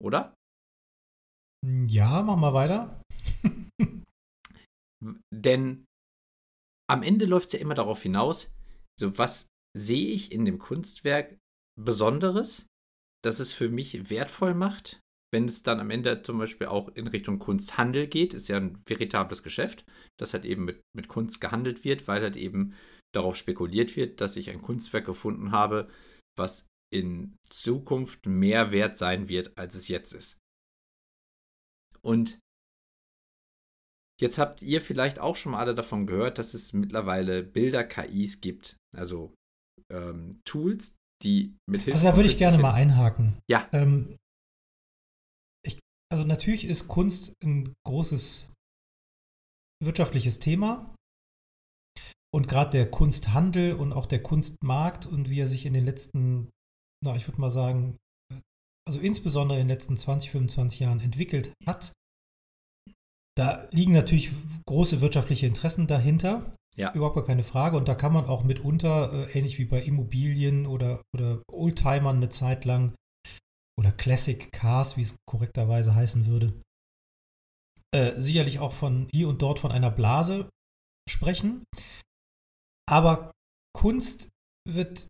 Oder? 0.00 0.34
Ja, 1.64 2.22
mach 2.22 2.36
mal 2.36 2.54
weiter. 2.54 3.00
Denn 5.32 5.84
am 6.90 7.02
Ende 7.02 7.26
läuft 7.26 7.48
es 7.48 7.52
ja 7.54 7.58
immer 7.60 7.74
darauf 7.74 8.02
hinaus, 8.02 8.52
so 8.98 9.16
was 9.18 9.46
sehe 9.76 10.08
ich 10.08 10.32
in 10.32 10.44
dem 10.44 10.58
Kunstwerk 10.58 11.38
Besonderes, 11.80 12.66
das 13.24 13.40
es 13.40 13.52
für 13.52 13.68
mich 13.68 14.10
wertvoll 14.10 14.54
macht, 14.54 15.00
wenn 15.32 15.46
es 15.46 15.62
dann 15.62 15.80
am 15.80 15.90
Ende 15.90 16.22
zum 16.22 16.38
Beispiel 16.38 16.66
auch 16.66 16.88
in 16.88 17.06
Richtung 17.06 17.38
Kunsthandel 17.38 18.06
geht, 18.06 18.34
ist 18.34 18.48
ja 18.48 18.58
ein 18.58 18.82
veritables 18.86 19.42
Geschäft, 19.42 19.84
das 20.20 20.34
halt 20.34 20.44
eben 20.44 20.66
mit, 20.66 20.82
mit 20.94 21.08
Kunst 21.08 21.40
gehandelt 21.40 21.84
wird, 21.84 22.06
weil 22.06 22.20
halt 22.20 22.36
eben 22.36 22.74
darauf 23.14 23.36
spekuliert 23.36 23.96
wird, 23.96 24.20
dass 24.20 24.36
ich 24.36 24.50
ein 24.50 24.60
Kunstwerk 24.60 25.06
gefunden 25.06 25.52
habe, 25.52 25.88
was 26.36 26.66
in 26.92 27.36
Zukunft 27.48 28.26
mehr 28.26 28.72
wert 28.72 28.98
sein 28.98 29.28
wird, 29.30 29.56
als 29.56 29.74
es 29.74 29.88
jetzt 29.88 30.12
ist. 30.12 30.38
Und 32.04 32.38
jetzt 34.20 34.38
habt 34.38 34.62
ihr 34.62 34.80
vielleicht 34.80 35.18
auch 35.18 35.36
schon 35.36 35.52
mal 35.52 35.58
alle 35.58 35.74
davon 35.74 36.06
gehört, 36.06 36.38
dass 36.38 36.54
es 36.54 36.72
mittlerweile 36.72 37.42
Bilder-KIs 37.42 38.40
gibt, 38.40 38.76
also 38.96 39.34
ähm, 39.90 40.40
Tools, 40.44 40.96
die 41.22 41.56
mit 41.68 41.82
Hilfe. 41.82 41.96
Also 41.96 42.08
da 42.08 42.16
würde 42.16 42.28
ich 42.28 42.36
gerne 42.36 42.58
mal 42.58 42.74
einhaken. 42.74 43.38
Ja. 43.48 43.68
Ähm, 43.72 44.16
ich, 45.64 45.78
also 46.12 46.24
natürlich 46.24 46.64
ist 46.64 46.88
Kunst 46.88 47.34
ein 47.44 47.74
großes 47.86 48.52
wirtschaftliches 49.82 50.38
Thema. 50.38 50.94
Und 52.34 52.48
gerade 52.48 52.70
der 52.70 52.90
Kunsthandel 52.90 53.74
und 53.74 53.92
auch 53.92 54.06
der 54.06 54.22
Kunstmarkt 54.22 55.04
und 55.04 55.28
wie 55.28 55.40
er 55.40 55.46
sich 55.46 55.66
in 55.66 55.74
den 55.74 55.84
letzten, 55.84 56.50
na, 57.04 57.14
ich 57.14 57.28
würde 57.28 57.40
mal 57.40 57.50
sagen, 57.50 57.98
also 58.86 58.98
insbesondere 58.98 59.58
in 59.58 59.64
den 59.66 59.74
letzten 59.74 59.96
20, 59.96 60.30
25 60.30 60.80
Jahren 60.80 61.00
entwickelt 61.00 61.52
hat, 61.66 61.92
da 63.36 63.66
liegen 63.70 63.92
natürlich 63.92 64.30
große 64.66 65.00
wirtschaftliche 65.00 65.46
Interessen 65.46 65.86
dahinter. 65.86 66.54
Ja. 66.76 66.92
Überhaupt 66.94 67.16
gar 67.16 67.26
keine 67.26 67.42
Frage. 67.42 67.76
Und 67.76 67.88
da 67.88 67.94
kann 67.94 68.12
man 68.12 68.26
auch 68.26 68.44
mitunter, 68.44 69.12
äh, 69.12 69.38
ähnlich 69.38 69.58
wie 69.58 69.64
bei 69.64 69.82
Immobilien 69.82 70.66
oder, 70.66 71.02
oder 71.14 71.42
Oldtimern 71.50 72.16
eine 72.16 72.28
Zeit 72.28 72.64
lang 72.64 72.94
oder 73.78 73.92
Classic 73.92 74.50
Cars, 74.52 74.96
wie 74.96 75.02
es 75.02 75.16
korrekterweise 75.26 75.94
heißen 75.94 76.26
würde, 76.26 76.52
äh, 77.94 78.18
sicherlich 78.20 78.58
auch 78.58 78.72
von 78.72 79.08
hier 79.12 79.28
und 79.28 79.42
dort 79.42 79.58
von 79.58 79.72
einer 79.72 79.90
Blase 79.90 80.48
sprechen. 81.08 81.64
Aber 82.88 83.32
Kunst 83.74 84.28
wird 84.68 85.08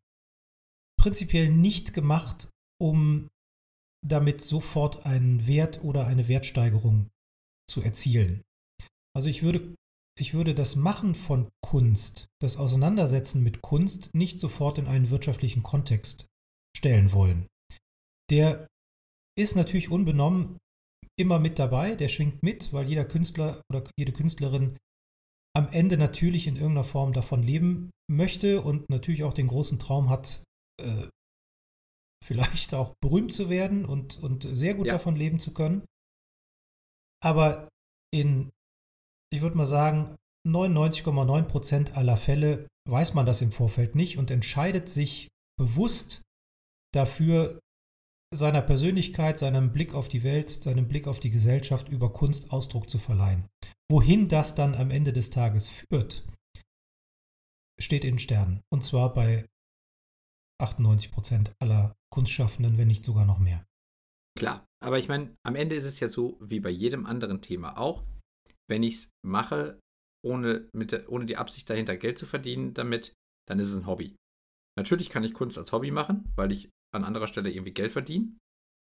prinzipiell 1.00 1.50
nicht 1.50 1.94
gemacht, 1.94 2.48
um 2.80 3.28
damit 4.06 4.40
sofort 4.40 5.06
einen 5.06 5.46
Wert 5.46 5.82
oder 5.84 6.06
eine 6.06 6.28
Wertsteigerung 6.28 7.10
zu 7.70 7.82
erzielen. 7.82 8.42
Also 9.14 9.28
ich 9.28 9.42
würde, 9.42 9.74
ich 10.18 10.34
würde 10.34 10.54
das 10.54 10.76
Machen 10.76 11.14
von 11.14 11.48
Kunst, 11.64 12.26
das 12.40 12.56
Auseinandersetzen 12.56 13.42
mit 13.42 13.62
Kunst 13.62 14.10
nicht 14.14 14.40
sofort 14.40 14.78
in 14.78 14.86
einen 14.86 15.10
wirtschaftlichen 15.10 15.62
Kontext 15.62 16.26
stellen 16.76 17.12
wollen. 17.12 17.46
Der 18.30 18.66
ist 19.38 19.56
natürlich 19.56 19.90
unbenommen 19.90 20.58
immer 21.18 21.38
mit 21.38 21.58
dabei, 21.58 21.94
der 21.94 22.08
schwingt 22.08 22.42
mit, 22.42 22.72
weil 22.72 22.88
jeder 22.88 23.04
Künstler 23.04 23.62
oder 23.70 23.84
jede 23.96 24.12
Künstlerin 24.12 24.78
am 25.54 25.68
Ende 25.68 25.98
natürlich 25.98 26.46
in 26.46 26.56
irgendeiner 26.56 26.84
Form 26.84 27.12
davon 27.12 27.42
leben 27.42 27.90
möchte 28.10 28.62
und 28.62 28.88
natürlich 28.88 29.24
auch 29.24 29.34
den 29.34 29.48
großen 29.48 29.78
Traum 29.78 30.08
hat, 30.08 30.42
äh, 30.80 31.08
vielleicht 32.22 32.74
auch 32.74 32.94
berühmt 33.00 33.32
zu 33.32 33.50
werden 33.50 33.84
und, 33.84 34.22
und 34.22 34.48
sehr 34.56 34.74
gut 34.74 34.86
ja. 34.86 34.94
davon 34.94 35.16
leben 35.16 35.38
zu 35.38 35.52
können. 35.52 35.84
Aber 37.22 37.68
in, 38.12 38.50
ich 39.32 39.42
würde 39.42 39.56
mal 39.56 39.66
sagen, 39.66 40.16
99,9 40.46 41.42
Prozent 41.42 41.96
aller 41.96 42.16
Fälle 42.16 42.66
weiß 42.88 43.14
man 43.14 43.26
das 43.26 43.42
im 43.42 43.52
Vorfeld 43.52 43.94
nicht 43.94 44.18
und 44.18 44.30
entscheidet 44.30 44.88
sich 44.88 45.28
bewusst 45.58 46.22
dafür, 46.92 47.60
seiner 48.34 48.62
Persönlichkeit, 48.62 49.38
seinem 49.38 49.72
Blick 49.72 49.94
auf 49.94 50.08
die 50.08 50.22
Welt, 50.22 50.48
seinem 50.48 50.88
Blick 50.88 51.06
auf 51.06 51.20
die 51.20 51.30
Gesellschaft 51.30 51.88
über 51.88 52.12
Kunst 52.12 52.50
Ausdruck 52.50 52.88
zu 52.88 52.98
verleihen. 52.98 53.46
Wohin 53.90 54.28
das 54.28 54.54
dann 54.54 54.74
am 54.74 54.90
Ende 54.90 55.12
des 55.12 55.30
Tages 55.30 55.68
führt, 55.68 56.24
steht 57.78 58.04
in 58.04 58.18
Sternen. 58.18 58.62
Und 58.72 58.82
zwar 58.82 59.12
bei 59.12 59.44
98 60.62 61.10
Prozent 61.10 61.52
aller 61.60 61.94
Kunstschaffenden, 62.10 62.78
wenn 62.78 62.88
nicht 62.88 63.04
sogar 63.04 63.24
noch 63.24 63.38
mehr. 63.38 63.64
Klar, 64.38 64.64
aber 64.82 64.98
ich 64.98 65.08
meine, 65.08 65.34
am 65.46 65.56
Ende 65.56 65.76
ist 65.76 65.84
es 65.84 66.00
ja 66.00 66.08
so, 66.08 66.38
wie 66.40 66.60
bei 66.60 66.70
jedem 66.70 67.06
anderen 67.06 67.42
Thema 67.42 67.78
auch, 67.78 68.02
wenn 68.68 68.82
ich 68.82 68.94
es 68.94 69.10
mache, 69.24 69.78
ohne, 70.24 70.68
mit, 70.72 71.08
ohne 71.08 71.26
die 71.26 71.36
Absicht 71.36 71.68
dahinter 71.68 71.96
Geld 71.96 72.16
zu 72.16 72.26
verdienen, 72.26 72.74
damit, 72.74 73.12
dann 73.48 73.58
ist 73.58 73.70
es 73.70 73.78
ein 73.78 73.86
Hobby. 73.86 74.14
Natürlich 74.78 75.10
kann 75.10 75.24
ich 75.24 75.34
Kunst 75.34 75.58
als 75.58 75.72
Hobby 75.72 75.90
machen, 75.90 76.32
weil 76.36 76.52
ich 76.52 76.70
an 76.94 77.04
anderer 77.04 77.26
Stelle 77.26 77.50
irgendwie 77.50 77.74
Geld 77.74 77.92
verdiene. 77.92 78.32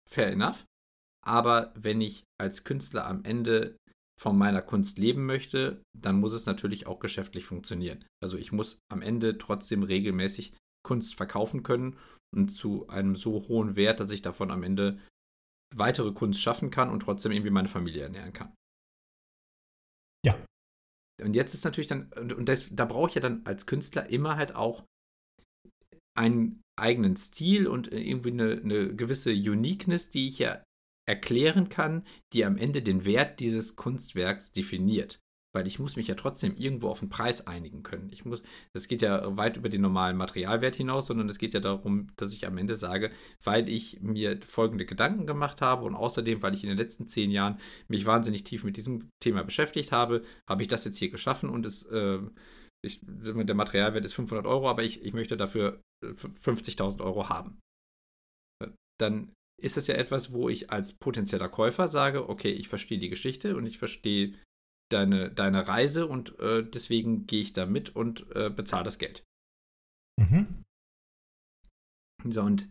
Fair 0.09 0.31
enough. 0.31 0.65
Aber 1.25 1.73
wenn 1.75 2.01
ich 2.01 2.23
als 2.39 2.63
Künstler 2.63 3.05
am 3.05 3.23
Ende 3.23 3.77
von 4.19 4.37
meiner 4.37 4.61
Kunst 4.61 4.97
leben 4.97 5.25
möchte, 5.25 5.81
dann 5.97 6.19
muss 6.19 6.33
es 6.33 6.45
natürlich 6.45 6.87
auch 6.87 6.99
geschäftlich 6.99 7.45
funktionieren. 7.45 8.05
Also 8.21 8.37
ich 8.37 8.51
muss 8.51 8.79
am 8.91 9.01
Ende 9.01 9.37
trotzdem 9.37 9.83
regelmäßig 9.83 10.53
Kunst 10.87 11.15
verkaufen 11.15 11.63
können 11.63 11.97
und 12.33 12.47
zu 12.47 12.87
einem 12.87 13.17
so 13.17 13.45
hohen 13.49 13.75
Wert, 13.75 13.99
dass 13.99 14.09
ich 14.09 14.21
davon 14.21 14.51
am 14.51 14.63
Ende 14.63 14.99
weitere 15.75 16.13
Kunst 16.13 16.41
schaffen 16.41 16.69
kann 16.71 16.89
und 16.89 17.01
trotzdem 17.01 17.33
irgendwie 17.33 17.51
meine 17.51 17.67
Familie 17.67 18.03
ernähren 18.03 18.31
kann. 18.31 18.55
Ja. 20.25 20.41
Und 21.21 21.35
jetzt 21.35 21.53
ist 21.53 21.65
natürlich 21.65 21.87
dann, 21.87 22.09
und 22.13 22.47
das, 22.47 22.69
da 22.71 22.85
brauche 22.85 23.09
ich 23.09 23.15
ja 23.15 23.21
dann 23.21 23.45
als 23.45 23.65
Künstler 23.65 24.09
immer 24.09 24.37
halt 24.37 24.55
auch 24.55 24.85
einen 26.15 26.61
eigenen 26.79 27.17
Stil 27.17 27.67
und 27.67 27.91
irgendwie 27.91 28.31
eine, 28.31 28.51
eine 28.53 28.95
gewisse 28.95 29.31
Uniqueness, 29.31 30.09
die 30.09 30.29
ich 30.29 30.39
ja 30.39 30.63
erklären 31.05 31.67
kann, 31.67 32.05
die 32.33 32.45
am 32.45 32.57
Ende 32.57 32.81
den 32.81 33.03
Wert 33.03 33.39
dieses 33.41 33.75
Kunstwerks 33.75 34.53
definiert. 34.53 35.19
Weil 35.53 35.65
ich 35.65 35.79
muss 35.79 35.95
mich 35.95 36.07
ja 36.07 36.15
trotzdem 36.15 36.55
irgendwo 36.55 36.89
auf 36.89 36.99
den 36.99 37.09
Preis 37.09 37.47
einigen 37.47 37.81
können. 37.81 38.09
Ich 38.11 38.25
muss, 38.25 38.43
das 38.73 38.87
geht 38.87 39.01
ja 39.01 39.37
weit 39.37 39.57
über 39.57 39.69
den 39.69 39.81
normalen 39.81 40.17
Materialwert 40.17 40.75
hinaus, 40.75 41.07
sondern 41.07 41.29
es 41.29 41.39
geht 41.39 41.53
ja 41.53 41.59
darum, 41.59 42.09
dass 42.17 42.33
ich 42.33 42.45
am 42.45 42.57
Ende 42.57 42.75
sage, 42.75 43.11
weil 43.43 43.69
ich 43.69 43.99
mir 44.01 44.39
folgende 44.45 44.85
Gedanken 44.85 45.25
gemacht 45.25 45.61
habe 45.61 45.85
und 45.85 45.95
außerdem, 45.95 46.41
weil 46.41 46.53
ich 46.53 46.63
in 46.63 46.69
den 46.69 46.77
letzten 46.77 47.07
zehn 47.07 47.31
Jahren 47.31 47.59
mich 47.87 48.05
wahnsinnig 48.05 48.43
tief 48.43 48.63
mit 48.63 48.77
diesem 48.77 49.09
Thema 49.21 49.43
beschäftigt 49.43 49.91
habe, 49.91 50.21
habe 50.47 50.61
ich 50.61 50.67
das 50.67 50.85
jetzt 50.85 50.97
hier 50.97 51.09
geschaffen 51.09 51.49
und 51.49 51.65
es, 51.65 51.83
äh, 51.83 52.19
ich, 52.85 52.99
der 53.03 53.55
Materialwert 53.55 54.05
ist 54.05 54.13
500 54.13 54.45
Euro, 54.45 54.69
aber 54.69 54.83
ich, 54.83 55.03
ich 55.03 55.13
möchte 55.13 55.37
dafür 55.37 55.81
50.000 56.03 57.01
Euro 57.01 57.29
haben. 57.29 57.59
Dann 58.99 59.31
ist 59.61 59.77
das 59.77 59.87
ja 59.87 59.95
etwas, 59.95 60.31
wo 60.33 60.49
ich 60.49 60.71
als 60.71 60.93
potenzieller 60.93 61.49
Käufer 61.49 61.87
sage, 61.87 62.29
okay, 62.29 62.51
ich 62.51 62.67
verstehe 62.67 62.99
die 62.99 63.09
Geschichte 63.09 63.55
und 63.55 63.65
ich 63.65 63.77
verstehe 63.77 64.35
deine, 64.89 65.31
deine 65.31 65.67
Reise 65.67 66.07
und 66.07 66.39
äh, 66.39 66.63
deswegen 66.63 67.27
gehe 67.27 67.41
ich 67.41 67.53
da 67.53 67.65
mit 67.65 67.95
und 67.95 68.29
äh, 68.35 68.49
bezahle 68.49 68.85
das 68.85 68.97
Geld. 68.97 69.23
Mhm. 70.19 70.63
So, 72.25 72.41
und 72.41 72.67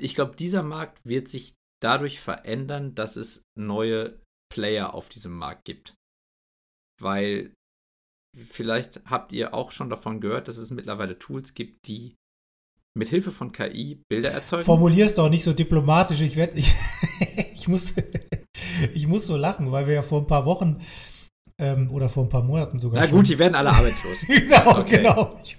ich 0.00 0.14
glaube, 0.14 0.36
dieser 0.36 0.62
Markt 0.62 1.04
wird 1.04 1.28
sich 1.28 1.54
dadurch 1.82 2.20
verändern, 2.20 2.94
dass 2.94 3.16
es 3.16 3.42
neue 3.56 4.20
Player 4.52 4.94
auf 4.94 5.08
diesem 5.08 5.32
Markt 5.32 5.64
gibt. 5.64 5.94
Weil 7.00 7.52
vielleicht 8.36 9.04
habt 9.06 9.32
ihr 9.32 9.54
auch 9.54 9.70
schon 9.70 9.90
davon 9.90 10.20
gehört, 10.20 10.48
dass 10.48 10.56
es 10.56 10.70
mittlerweile 10.70 11.18
Tools 11.18 11.54
gibt, 11.54 11.86
die 11.86 12.16
mit 12.96 13.08
Hilfe 13.08 13.30
von 13.30 13.52
KI 13.52 14.02
Bilder 14.08 14.30
erzeugen. 14.30 14.64
Formulierst 14.64 15.18
doch 15.18 15.28
nicht 15.28 15.44
so 15.44 15.52
diplomatisch. 15.52 16.20
Ich 16.20 16.36
werde, 16.36 16.58
ich, 16.58 16.72
ich 17.54 17.68
muss, 17.68 17.94
ich 18.94 19.06
muss 19.06 19.26
so 19.26 19.36
lachen, 19.36 19.72
weil 19.72 19.86
wir 19.86 19.94
ja 19.94 20.02
vor 20.02 20.20
ein 20.20 20.26
paar 20.26 20.44
Wochen 20.44 20.78
ähm, 21.58 21.90
oder 21.90 22.08
vor 22.08 22.24
ein 22.24 22.28
paar 22.28 22.42
Monaten 22.42 22.78
sogar. 22.78 23.00
Na 23.00 23.06
gut, 23.06 23.26
schon. 23.26 23.34
die 23.34 23.38
werden 23.38 23.54
alle 23.54 23.70
arbeitslos. 23.70 24.20
genau, 24.26 24.78
okay. 24.78 24.98
genau. 24.98 25.36
Ich, 25.42 25.56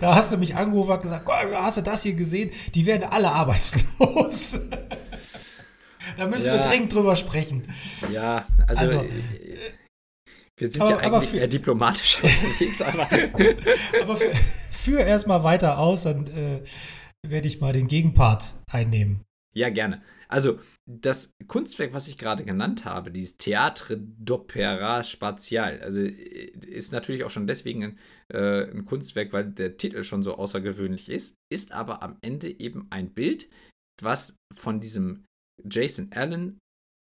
da 0.00 0.14
hast 0.14 0.32
du 0.32 0.38
mich 0.38 0.54
angerufen 0.54 0.90
und 0.90 1.02
gesagt, 1.02 1.28
hast 1.28 1.76
du 1.78 1.82
das 1.82 2.02
hier 2.02 2.14
gesehen? 2.14 2.50
Die 2.74 2.86
werden 2.86 3.04
alle 3.10 3.30
arbeitslos. 3.30 4.58
da 6.16 6.26
müssen 6.26 6.46
ja. 6.46 6.54
wir 6.54 6.60
dringend 6.60 6.92
drüber 6.92 7.16
sprechen. 7.16 7.62
Ja, 8.12 8.46
also, 8.66 8.82
also 8.82 9.04
wir 10.58 10.70
sind 10.70 10.80
aber, 10.82 10.90
ja 10.90 10.98
eigentlich 10.98 11.30
für, 11.30 11.38
eher 11.38 11.48
diplomatisch 11.48 12.18
unterwegs, 12.22 12.82
aber, 12.82 13.08
aber 14.02 14.16
für, 14.16 14.32
führ 14.70 15.00
erstmal 15.00 15.42
weiter 15.42 15.78
aus, 15.78 16.04
dann 16.04 16.26
äh, 16.28 16.62
werde 17.26 17.48
ich 17.48 17.60
mal 17.60 17.72
den 17.72 17.88
Gegenpart 17.88 18.54
einnehmen. 18.70 19.24
Ja, 19.54 19.70
gerne. 19.70 20.02
Also, 20.32 20.60
das 20.86 21.30
Kunstwerk, 21.46 21.92
was 21.92 22.08
ich 22.08 22.16
gerade 22.16 22.42
genannt 22.42 22.86
habe, 22.86 23.10
dieses 23.10 23.36
Theatre 23.36 23.96
d'Opéra 23.96 25.02
Spatial, 25.04 25.82
also 25.82 26.00
äh, 26.00 26.52
ist 26.66 26.90
natürlich 26.90 27.24
auch 27.24 27.30
schon 27.30 27.46
deswegen 27.46 27.84
ein, 27.84 27.98
äh, 28.28 28.70
ein, 28.70 28.86
Kunstwerk, 28.86 29.34
weil 29.34 29.50
der 29.50 29.76
Titel 29.76 30.02
schon 30.04 30.22
so 30.22 30.36
außergewöhnlich 30.36 31.10
ist, 31.10 31.36
ist 31.52 31.72
aber 31.72 32.02
am 32.02 32.16
Ende 32.22 32.58
eben 32.60 32.86
ein 32.88 33.12
Bild, 33.12 33.50
was 34.00 34.38
von 34.56 34.80
diesem 34.80 35.26
Jason 35.70 36.10
Allen, 36.12 36.58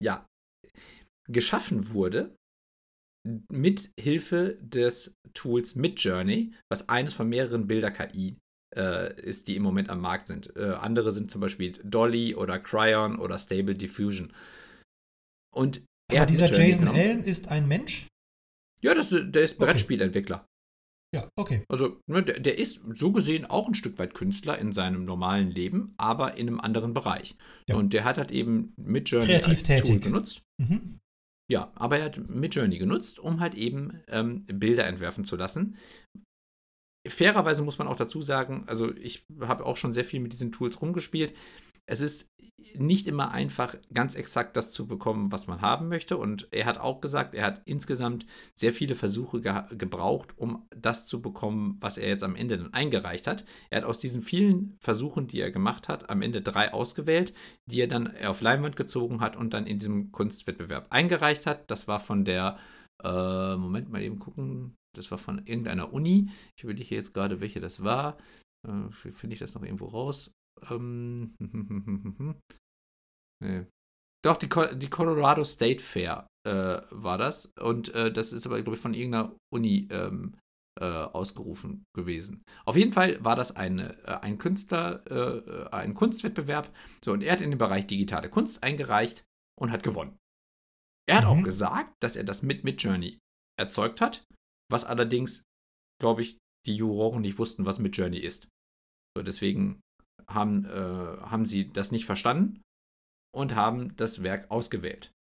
ja, 0.04 0.28
geschaffen 1.32 1.94
wurde 1.94 2.36
mit 3.50 3.90
Hilfe 3.98 4.58
des 4.60 5.14
Tools 5.34 5.76
Midjourney, 5.76 6.54
was 6.70 6.90
eines 6.90 7.14
von 7.14 7.30
mehreren 7.30 7.68
Bilder-KI 7.68 8.36
äh, 8.76 9.20
ist, 9.22 9.48
die 9.48 9.56
im 9.56 9.64
Moment 9.64 9.90
am 9.90 10.02
Markt 10.02 10.28
sind. 10.28 10.56
Äh, 10.56 10.74
andere 10.80 11.12
sind 11.12 11.32
zum 11.32 11.42
Beispiel 11.42 11.74
Dolly 11.84 12.36
oder 12.36 12.60
Cryon 12.60 13.20
oder 13.20 13.38
Stable 13.38 13.76
Diffusion. 13.76 14.34
Und 15.54 15.84
Aber 16.12 16.26
dieser 16.26 16.48
Jason 16.48 16.86
genommen. 16.86 17.00
Allen 17.00 17.24
ist 17.24 17.50
ein 17.50 17.68
Mensch? 17.68 18.08
Ja, 18.82 18.94
das, 18.94 19.10
der 19.10 19.44
ist 19.44 19.58
Brettspielentwickler. 19.60 20.38
Okay. 20.38 20.48
Ja, 21.14 21.30
okay. 21.36 21.64
Also, 21.70 22.00
ne, 22.08 22.24
der, 22.24 22.40
der, 22.40 22.58
ist 22.58 22.82
so 22.96 23.12
gesehen 23.12 23.46
auch 23.46 23.68
ein 23.68 23.76
Stück 23.76 24.00
weit 24.00 24.16
Künstler 24.16 24.58
in 24.58 24.74
seinem 24.74 25.06
normalen 25.06 25.52
Leben, 25.52 25.94
aber 25.98 26.38
in 26.38 26.48
einem 26.48 26.60
anderen 26.60 26.94
Bereich. 26.96 27.36
Ja. 27.70 27.76
Und 27.76 27.94
der 27.94 28.04
hat 28.04 28.18
halt 28.18 28.32
eben 28.32 28.74
Midjourney 28.78 29.28
Kreativ 29.28 29.50
als 29.50 29.64
tätig. 29.64 29.90
Tool 29.90 30.00
genutzt. 30.00 30.42
Mhm. 30.58 31.00
Ja, 31.52 31.72
aber 31.76 32.00
er 32.00 32.06
hat 32.06 32.30
Midjourney 32.30 32.80
genutzt, 32.80 33.20
um 33.20 33.40
halt 33.40 33.54
eben 33.54 34.02
ähm, 34.08 34.44
Bilder 34.48 34.88
entwerfen 34.88 35.24
zu 35.24 35.36
lassen. 35.36 35.76
Fairerweise 37.08 37.64
muss 37.64 37.80
man 37.80 37.88
auch 37.88 37.96
dazu 37.96 38.22
sagen, 38.22 38.64
also 38.68 38.94
ich 38.96 39.26
habe 39.42 39.66
auch 39.66 39.78
schon 39.78 39.94
sehr 39.94 40.06
viel 40.06 40.20
mit 40.20 40.34
diesen 40.34 40.52
Tools 40.52 40.82
rumgespielt. 40.82 41.34
Es 41.86 42.00
ist 42.00 42.34
nicht 42.76 43.08
immer 43.08 43.32
einfach, 43.32 43.76
ganz 43.94 44.16
exakt 44.16 44.58
das 44.58 44.72
zu 44.72 44.88
bekommen, 44.88 45.32
was 45.32 45.48
man 45.48 45.62
haben 45.62 45.88
möchte. 45.90 46.18
Und 46.18 46.48
er 46.52 46.66
hat 46.66 46.80
auch 46.80 47.02
gesagt, 47.02 47.36
er 47.36 47.46
hat 47.46 47.62
insgesamt 47.66 48.26
sehr 48.54 48.74
viele 48.74 48.96
Versuche 48.96 49.42
ge 49.42 49.54
gebraucht, 49.78 50.38
um 50.38 50.66
das 50.76 51.06
zu 51.06 51.22
bekommen, 51.22 51.78
was 51.80 51.98
er 51.98 52.08
jetzt 52.08 52.24
am 52.24 52.36
Ende 52.36 52.58
dann 52.58 52.74
eingereicht 52.74 53.28
hat. 53.28 53.46
Er 53.70 53.80
hat 53.82 53.86
aus 53.86 54.00
diesen 54.00 54.22
vielen 54.22 54.78
Versuchen, 54.80 55.28
die 55.28 55.40
er 55.40 55.52
gemacht 55.52 55.88
hat, 55.88 56.10
am 56.10 56.22
Ende 56.22 56.42
drei 56.42 56.74
ausgewählt, 56.74 57.34
die 57.66 57.82
er 57.82 57.88
dann 57.88 58.14
auf 58.26 58.42
Leinwand 58.42 58.76
gezogen 58.76 59.22
hat 59.22 59.36
und 59.36 59.54
dann 59.54 59.68
in 59.68 59.80
diesem 59.80 60.12
Kunstwettbewerb 60.12 60.88
eingereicht 60.90 61.46
hat. 61.46 61.70
Das 61.70 61.88
war 61.88 62.00
von 62.00 62.26
der, 62.26 62.58
äh, 63.04 63.56
Moment 63.56 63.90
mal 63.90 64.02
eben 64.02 64.20
gucken, 64.20 64.76
das 64.96 65.12
war 65.12 65.18
von 65.18 65.46
irgendeiner 65.46 65.94
Uni. 65.94 66.30
Ich 66.58 66.64
überlege 66.64 66.96
jetzt 66.96 67.14
gerade, 67.14 67.42
welche 67.42 67.60
das 67.60 67.84
war. 67.84 68.18
Äh, 68.68 68.92
Finde 68.92 69.34
ich 69.34 69.40
das 69.40 69.54
noch 69.54 69.64
irgendwo 69.64 69.86
raus? 69.86 70.32
Ähm, 70.70 71.36
Nee. 73.44 73.66
Doch, 74.24 74.38
die, 74.38 74.48
die 74.78 74.90
Colorado 74.90 75.44
State 75.44 75.84
Fair 75.84 76.28
äh, 76.48 76.82
war 76.92 77.18
das. 77.18 77.52
Und 77.60 77.94
äh, 77.94 78.12
das 78.12 78.32
ist 78.32 78.46
aber, 78.46 78.62
glaube 78.62 78.78
ich, 78.78 78.82
von 78.82 78.94
irgendeiner 78.94 79.36
Uni 79.54 79.88
ähm, 79.92 80.38
äh, 80.80 80.86
ausgerufen 80.86 81.84
gewesen. 81.94 82.44
Auf 82.66 82.78
jeden 82.78 82.94
Fall 82.94 83.24
war 83.24 83.36
das 83.36 83.56
eine, 83.56 83.98
äh, 84.06 84.20
ein 84.22 84.38
Künstler, 84.38 85.06
äh, 85.12 85.70
ein 85.72 85.94
Kunstwettbewerb. 85.94 86.74
So, 87.04 87.12
und 87.12 87.22
er 87.22 87.34
hat 87.34 87.42
in 87.42 87.52
den 87.52 87.60
Bereich 87.60 87.86
digitale 87.86 88.30
Kunst 88.30 88.64
eingereicht 88.64 89.26
und 89.60 89.72
hat 89.72 89.84
gewonnen. 89.84 90.18
Er 91.06 91.18
hat 91.18 91.26
mhm. 91.26 91.30
auch 91.30 91.44
gesagt, 91.44 91.94
dass 92.02 92.16
er 92.16 92.24
das 92.24 92.44
mit 92.44 92.64
Midjourney 92.64 93.20
erzeugt 93.60 94.00
hat, 94.00 94.24
was 94.74 94.84
allerdings, 94.84 95.44
glaube 96.02 96.22
ich, 96.22 96.38
die 96.66 96.76
Juroren 96.76 97.22
nicht 97.22 97.38
wussten, 97.38 97.66
was 97.66 97.80
Midjourney 97.80 98.20
ist. 98.20 98.48
So, 99.16 99.24
deswegen 99.24 99.82
haben, 100.28 100.66
äh, 100.66 101.18
haben 101.22 101.46
sie 101.46 101.68
das 101.68 101.92
nicht 101.92 102.06
verstanden 102.06 102.62
und 103.34 103.56
haben 103.56 103.96
das 103.96 104.24
Werk 104.24 104.50
ausgewählt. 104.52 105.12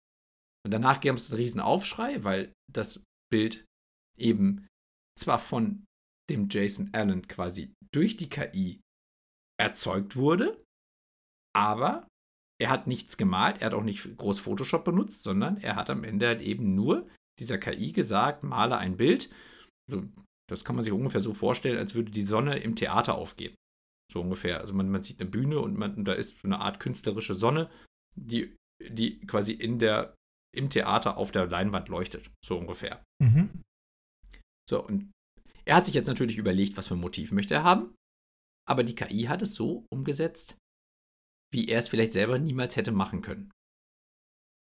Und 0.65 0.73
danach 0.73 1.01
gab 1.01 1.17
es 1.17 1.31
einen 1.31 1.41
riesen 1.41 1.61
Aufschrei, 1.61 2.25
weil 2.25 2.53
das 2.73 3.03
Bild 3.31 3.65
eben 4.17 4.69
zwar 5.19 5.39
von 5.39 5.85
dem 6.31 6.49
Jason 6.49 6.91
Allen 6.93 7.27
quasi 7.27 7.75
durch 7.93 8.17
die 8.17 8.29
KI 8.29 8.81
erzeugt 9.61 10.17
wurde, 10.17 10.63
aber 11.55 12.07
er 12.61 12.71
hat 12.71 12.87
nichts 12.87 13.17
gemalt, 13.17 13.61
er 13.61 13.67
hat 13.67 13.75
auch 13.75 13.83
nicht 13.83 14.17
groß 14.17 14.39
Photoshop 14.39 14.85
benutzt, 14.85 15.23
sondern 15.23 15.57
er 15.57 15.77
hat 15.77 15.91
am 15.91 16.05
Ende 16.05 16.29
halt 16.29 16.41
eben 16.43 16.75
nur 16.75 17.09
dieser 17.39 17.59
KI 17.59 17.93
gesagt, 17.93 18.43
male 18.43 18.77
ein 18.79 18.97
Bild. 18.97 19.31
Das 20.49 20.65
kann 20.65 20.77
man 20.77 20.85
sich 20.85 20.93
ungefähr 20.93 21.21
so 21.21 21.35
vorstellen, 21.35 21.79
als 21.79 21.95
würde 21.95 22.11
die 22.11 22.23
Sonne 22.23 22.59
im 22.59 22.77
Theater 22.77 23.15
aufgehen. 23.15 23.55
So 24.13 24.21
ungefähr. 24.21 24.61
Also 24.61 24.75
man, 24.75 24.91
man 24.91 25.03
sieht 25.03 25.21
eine 25.21 25.31
Bühne 25.31 25.61
und 25.61 25.77
man, 25.77 26.05
da 26.05 26.13
ist 26.13 26.41
so 26.41 26.49
eine 26.49 26.61
Art 26.61 26.81
künstlerische 26.81 27.35
Sonne 27.35 27.71
die, 28.15 28.57
die 28.81 29.21
quasi 29.27 29.53
in 29.53 29.79
der, 29.79 30.15
im 30.55 30.71
Theater 30.71 31.17
auf 31.17 31.33
der 31.33 31.47
Leinwand 31.47 31.89
leuchtet, 31.89 32.31
so 32.45 32.59
ungefähr. 32.59 33.03
Mhm. 33.23 33.63
So, 34.69 34.85
und 34.85 35.11
er 35.65 35.77
hat 35.77 35.87
sich 35.87 35.95
jetzt 35.95 36.09
natürlich 36.09 36.39
überlegt, 36.39 36.77
was 36.77 36.89
für 36.89 36.95
ein 36.95 37.01
Motiv 37.01 37.33
möchte 37.33 37.55
er 37.55 37.65
haben, 37.65 37.95
aber 38.69 38.85
die 38.85 38.95
KI 38.95 39.25
hat 39.25 39.43
es 39.43 39.55
so 39.55 39.87
umgesetzt, 39.91 40.57
wie 41.53 41.69
er 41.69 41.79
es 41.79 41.89
vielleicht 41.89 42.13
selber 42.13 42.39
niemals 42.39 42.77
hätte 42.77 42.93
machen 42.93 43.23
können. 43.23 43.51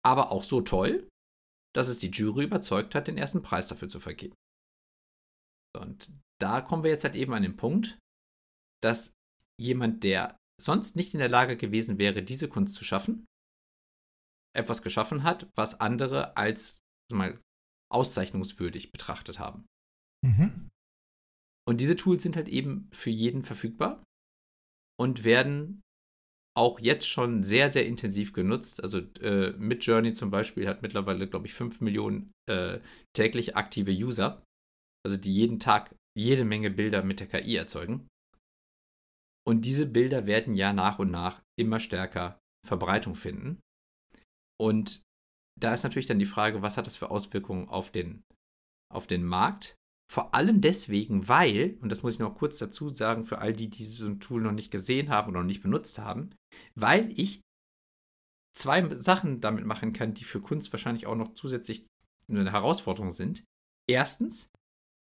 Aber 0.05 0.31
auch 0.31 0.43
so 0.43 0.61
toll, 0.61 1.07
dass 1.75 1.87
es 1.87 1.99
die 1.99 2.11
Jury 2.11 2.45
überzeugt 2.45 2.95
hat, 2.95 3.07
den 3.07 3.17
ersten 3.17 3.41
Preis 3.41 3.67
dafür 3.67 3.89
zu 3.89 3.99
vergeben. 3.99 4.35
Und 5.75 6.11
da 6.39 6.61
kommen 6.61 6.83
wir 6.83 6.91
jetzt 6.91 7.03
halt 7.03 7.15
eben 7.15 7.33
an 7.33 7.43
den 7.43 7.57
Punkt, 7.57 7.97
dass 8.83 9.13
jemand, 9.59 10.03
der 10.03 10.37
sonst 10.61 10.95
nicht 10.95 11.13
in 11.13 11.19
der 11.19 11.29
Lage 11.29 11.57
gewesen 11.57 11.97
wäre, 11.97 12.21
diese 12.21 12.47
Kunst 12.47 12.75
zu 12.75 12.83
schaffen, 12.83 13.25
etwas 14.55 14.83
geschaffen 14.83 15.23
hat, 15.23 15.49
was 15.55 15.79
andere 15.79 16.37
als 16.37 16.79
mal 17.11 17.41
auszeichnungswürdig 17.91 18.91
betrachtet 18.91 19.39
haben. 19.39 19.65
Mhm. 20.23 20.69
Und 21.67 21.77
diese 21.79 21.95
Tools 21.95 22.23
sind 22.23 22.35
halt 22.35 22.49
eben 22.49 22.89
für 22.91 23.09
jeden 23.09 23.43
verfügbar 23.43 24.03
und 24.99 25.23
werden 25.23 25.81
auch 26.55 26.79
jetzt 26.79 27.07
schon 27.07 27.43
sehr, 27.43 27.69
sehr 27.69 27.85
intensiv 27.85 28.33
genutzt. 28.33 28.83
Also 28.83 28.99
äh, 29.21 29.51
Midjourney 29.53 30.13
zum 30.13 30.29
Beispiel 30.29 30.67
hat 30.67 30.81
mittlerweile, 30.81 31.27
glaube 31.27 31.47
ich, 31.47 31.53
5 31.53 31.81
Millionen 31.81 32.31
äh, 32.49 32.79
täglich 33.13 33.55
aktive 33.55 33.91
User, 33.91 34.43
also 35.05 35.17
die 35.17 35.33
jeden 35.33 35.59
Tag 35.59 35.95
jede 36.17 36.45
Menge 36.45 36.69
Bilder 36.69 37.03
mit 37.03 37.19
der 37.19 37.27
KI 37.27 37.55
erzeugen. 37.55 38.07
Und 39.45 39.65
diese 39.65 39.85
Bilder 39.85 40.25
werden 40.25 40.55
ja 40.55 40.73
nach 40.73 40.99
und 40.99 41.11
nach 41.11 41.41
immer 41.59 41.79
stärker 41.79 42.39
Verbreitung 42.65 43.15
finden. 43.15 43.59
Und 44.61 45.01
da 45.59 45.73
ist 45.73 45.83
natürlich 45.83 46.05
dann 46.05 46.19
die 46.19 46.25
Frage, 46.25 46.61
was 46.61 46.77
hat 46.77 46.87
das 46.87 46.95
für 46.95 47.11
Auswirkungen 47.11 47.67
auf 47.67 47.91
den, 47.91 48.23
auf 48.93 49.07
den 49.07 49.25
Markt? 49.25 49.75
Vor 50.11 50.35
allem 50.35 50.61
deswegen, 50.61 51.27
weil, 51.27 51.77
und 51.81 51.89
das 51.89 52.03
muss 52.03 52.13
ich 52.13 52.19
noch 52.19 52.35
kurz 52.35 52.57
dazu 52.59 52.89
sagen, 52.89 53.25
für 53.25 53.39
all 53.39 53.53
die, 53.53 53.69
die 53.69 53.85
so 53.85 54.05
ein 54.05 54.19
Tool 54.19 54.41
noch 54.41 54.51
nicht 54.51 54.71
gesehen 54.71 55.09
haben 55.09 55.29
oder 55.29 55.39
noch 55.39 55.47
nicht 55.47 55.63
benutzt 55.63 55.97
haben, 55.99 56.35
weil 56.75 57.11
ich 57.19 57.41
zwei 58.55 58.87
Sachen 58.95 59.41
damit 59.41 59.65
machen 59.65 59.93
kann, 59.93 60.13
die 60.13 60.23
für 60.23 60.41
Kunst 60.41 60.71
wahrscheinlich 60.71 61.07
auch 61.07 61.15
noch 61.15 61.33
zusätzlich 61.33 61.87
eine 62.29 62.51
Herausforderung 62.51 63.11
sind. 63.11 63.43
Erstens, 63.89 64.49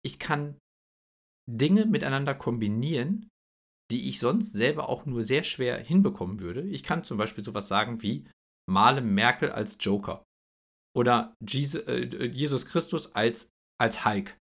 ich 0.04 0.18
kann 0.18 0.59
Dinge 1.49 1.87
miteinander 1.87 2.35
kombinieren, 2.35 3.28
die 3.90 4.09
ich 4.09 4.18
sonst 4.18 4.52
selber 4.52 4.88
auch 4.88 5.04
nur 5.04 5.23
sehr 5.23 5.42
schwer 5.42 5.78
hinbekommen 5.78 6.40
würde. 6.40 6.62
Ich 6.62 6.82
kann 6.82 7.04
zum 7.04 7.18
Beispiel 7.18 7.44
sowas 7.44 7.68
sagen 7.68 8.02
wie, 8.02 8.26
male 8.68 9.02
Merkel 9.02 9.50
als 9.50 9.76
Joker 9.80 10.25
oder 10.97 11.35
äh, 11.40 12.26
Jesus 12.26 12.66
Christus 12.66 13.14
als, 13.14 13.50
als 13.78 14.04
Hulk. 14.04 14.38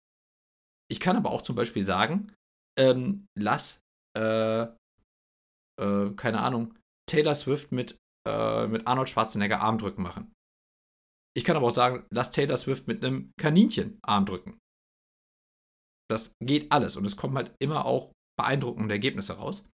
Ich 0.91 1.01
kann 1.01 1.17
aber 1.17 1.31
auch 1.31 1.43
zum 1.43 1.57
Beispiel 1.57 1.83
sagen, 1.83 2.33
ähm, 2.79 3.27
lass, 3.37 3.81
äh, 4.17 4.67
äh, 5.81 6.11
keine 6.17 6.41
Ahnung, 6.41 6.75
Taylor 7.09 7.35
Swift 7.35 7.73
mit, 7.73 7.99
äh, 8.27 8.67
mit 8.67 8.87
Arnold 8.87 9.09
Schwarzenegger 9.09 9.61
Armdrücken 9.61 10.03
machen. 10.03 10.33
Ich 11.37 11.45
kann 11.45 11.57
aber 11.57 11.67
auch 11.67 11.75
sagen, 11.75 12.07
lass 12.11 12.31
Taylor 12.31 12.57
Swift 12.57 12.87
mit 12.87 13.05
einem 13.05 13.33
Kaninchen 13.39 13.99
Armdrücken. 14.03 14.59
Das 16.09 16.33
geht 16.43 16.71
alles 16.73 16.97
und 16.97 17.05
es 17.05 17.17
kommen 17.17 17.37
halt 17.37 17.55
immer 17.59 17.85
auch 17.85 18.13
beeindruckende 18.39 18.95
Ergebnisse 18.95 19.35
raus. 19.35 19.69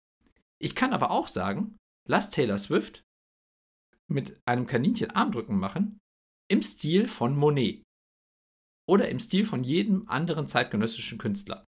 Ich 0.61 0.75
kann 0.75 0.93
aber 0.93 1.11
auch 1.11 1.27
sagen, 1.27 1.77
lass 2.07 2.29
Taylor 2.29 2.57
Swift 2.57 3.03
mit 4.09 4.39
einem 4.45 4.65
Kaninchen 4.65 5.11
Armdrücken 5.11 5.57
machen 5.57 5.99
im 6.49 6.61
Stil 6.61 7.07
von 7.07 7.35
Monet 7.35 7.83
oder 8.91 9.07
im 9.07 9.21
Stil 9.21 9.45
von 9.45 9.63
jedem 9.63 10.05
anderen 10.09 10.49
zeitgenössischen 10.49 11.17
Künstler. 11.17 11.65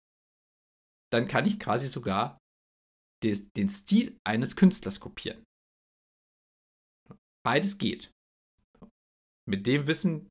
Dann 1.14 1.28
kann 1.28 1.46
ich 1.46 1.60
quasi 1.60 1.86
sogar 1.86 2.40
den 3.24 3.70
Stil 3.70 4.20
eines 4.24 4.56
Künstlers 4.56 5.00
kopieren. 5.00 5.44
Beides 7.46 7.78
geht. 7.78 8.12
Mit 9.48 9.68
dem 9.68 9.86
Wissen 9.86 10.30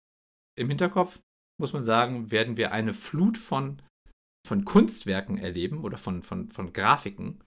im 0.59 0.69
Hinterkopf 0.69 1.21
muss 1.61 1.73
man 1.73 1.85
sagen, 1.85 2.33
werden 2.33 2.57
wir 2.57 2.73
eine 2.73 2.93
Flut 2.93 3.39
von, 3.39 3.81
von 4.45 4.65
Kunstwerken 4.65 5.39
erleben 5.39 5.85
oder 5.85 5.97
von, 5.97 6.25
von, 6.25 6.51
von 6.51 6.73
Grafiken, 6.73 7.45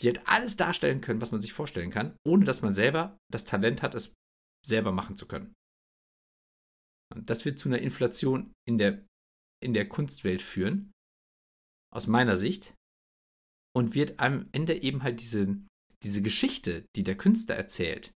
die 0.00 0.06
halt 0.06 0.26
alles 0.28 0.56
darstellen 0.56 1.02
können, 1.02 1.20
was 1.20 1.32
man 1.32 1.42
sich 1.42 1.52
vorstellen 1.52 1.90
kann, 1.90 2.16
ohne 2.26 2.46
dass 2.46 2.62
man 2.62 2.72
selber 2.72 3.18
das 3.30 3.44
Talent 3.44 3.82
hat, 3.82 3.94
es 3.94 4.14
selber 4.66 4.92
machen 4.92 5.16
zu 5.18 5.28
können. 5.28 5.52
Und 7.14 7.30
das 7.30 7.44
wird 7.44 7.58
zu 7.58 7.68
einer 7.68 7.78
Inflation 7.78 8.52
in 8.66 8.78
der, 8.78 9.04
in 9.62 9.74
der 9.74 9.88
Kunstwelt 9.88 10.42
führen, 10.42 10.92
aus 11.92 12.06
meiner 12.06 12.36
Sicht, 12.36 12.74
und 13.74 13.94
wird 13.94 14.20
am 14.20 14.48
Ende 14.52 14.82
eben 14.82 15.02
halt 15.02 15.20
diese, 15.20 15.56
diese 16.02 16.22
Geschichte, 16.22 16.84
die 16.96 17.04
der 17.04 17.16
Künstler 17.16 17.54
erzählt, 17.54 18.12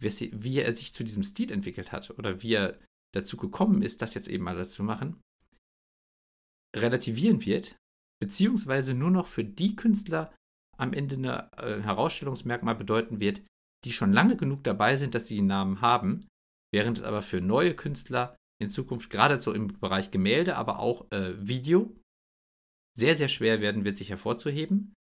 wie 0.00 0.58
er 0.58 0.72
sich 0.72 0.92
zu 0.92 1.04
diesem 1.04 1.22
Stil 1.22 1.50
entwickelt 1.50 1.92
hat 1.92 2.10
oder 2.10 2.42
wie 2.42 2.54
er 2.54 2.78
dazu 3.14 3.36
gekommen 3.36 3.82
ist, 3.82 4.02
das 4.02 4.14
jetzt 4.14 4.28
eben 4.28 4.48
alles 4.48 4.72
zu 4.72 4.82
machen, 4.82 5.20
relativieren 6.76 7.44
wird, 7.46 7.76
beziehungsweise 8.20 8.94
nur 8.94 9.10
noch 9.10 9.28
für 9.28 9.44
die 9.44 9.76
Künstler 9.76 10.34
am 10.76 10.92
Ende 10.92 11.16
ein 11.56 11.82
Herausstellungsmerkmal 11.82 12.74
bedeuten 12.74 13.20
wird, 13.20 13.42
die 13.84 13.92
schon 13.92 14.12
lange 14.12 14.36
genug 14.36 14.64
dabei 14.64 14.96
sind, 14.96 15.14
dass 15.14 15.26
sie 15.26 15.36
den 15.36 15.46
Namen 15.46 15.80
haben, 15.80 16.26
während 16.74 16.98
es 16.98 17.04
aber 17.04 17.22
für 17.22 17.40
neue 17.40 17.76
Künstler 17.76 18.36
in 18.60 18.68
Zukunft 18.68 19.08
gerade 19.08 19.38
so 19.38 19.52
im 19.52 19.68
Bereich 19.78 20.10
Gemälde, 20.10 20.56
aber 20.56 20.80
auch 20.80 21.08
äh, 21.12 21.34
Video 21.46 21.96
sehr, 22.96 23.14
sehr 23.14 23.28
schwer 23.28 23.60
werden 23.60 23.84
wird, 23.84 23.96
sich 23.96 24.10
hervorzuheben, 24.10 24.92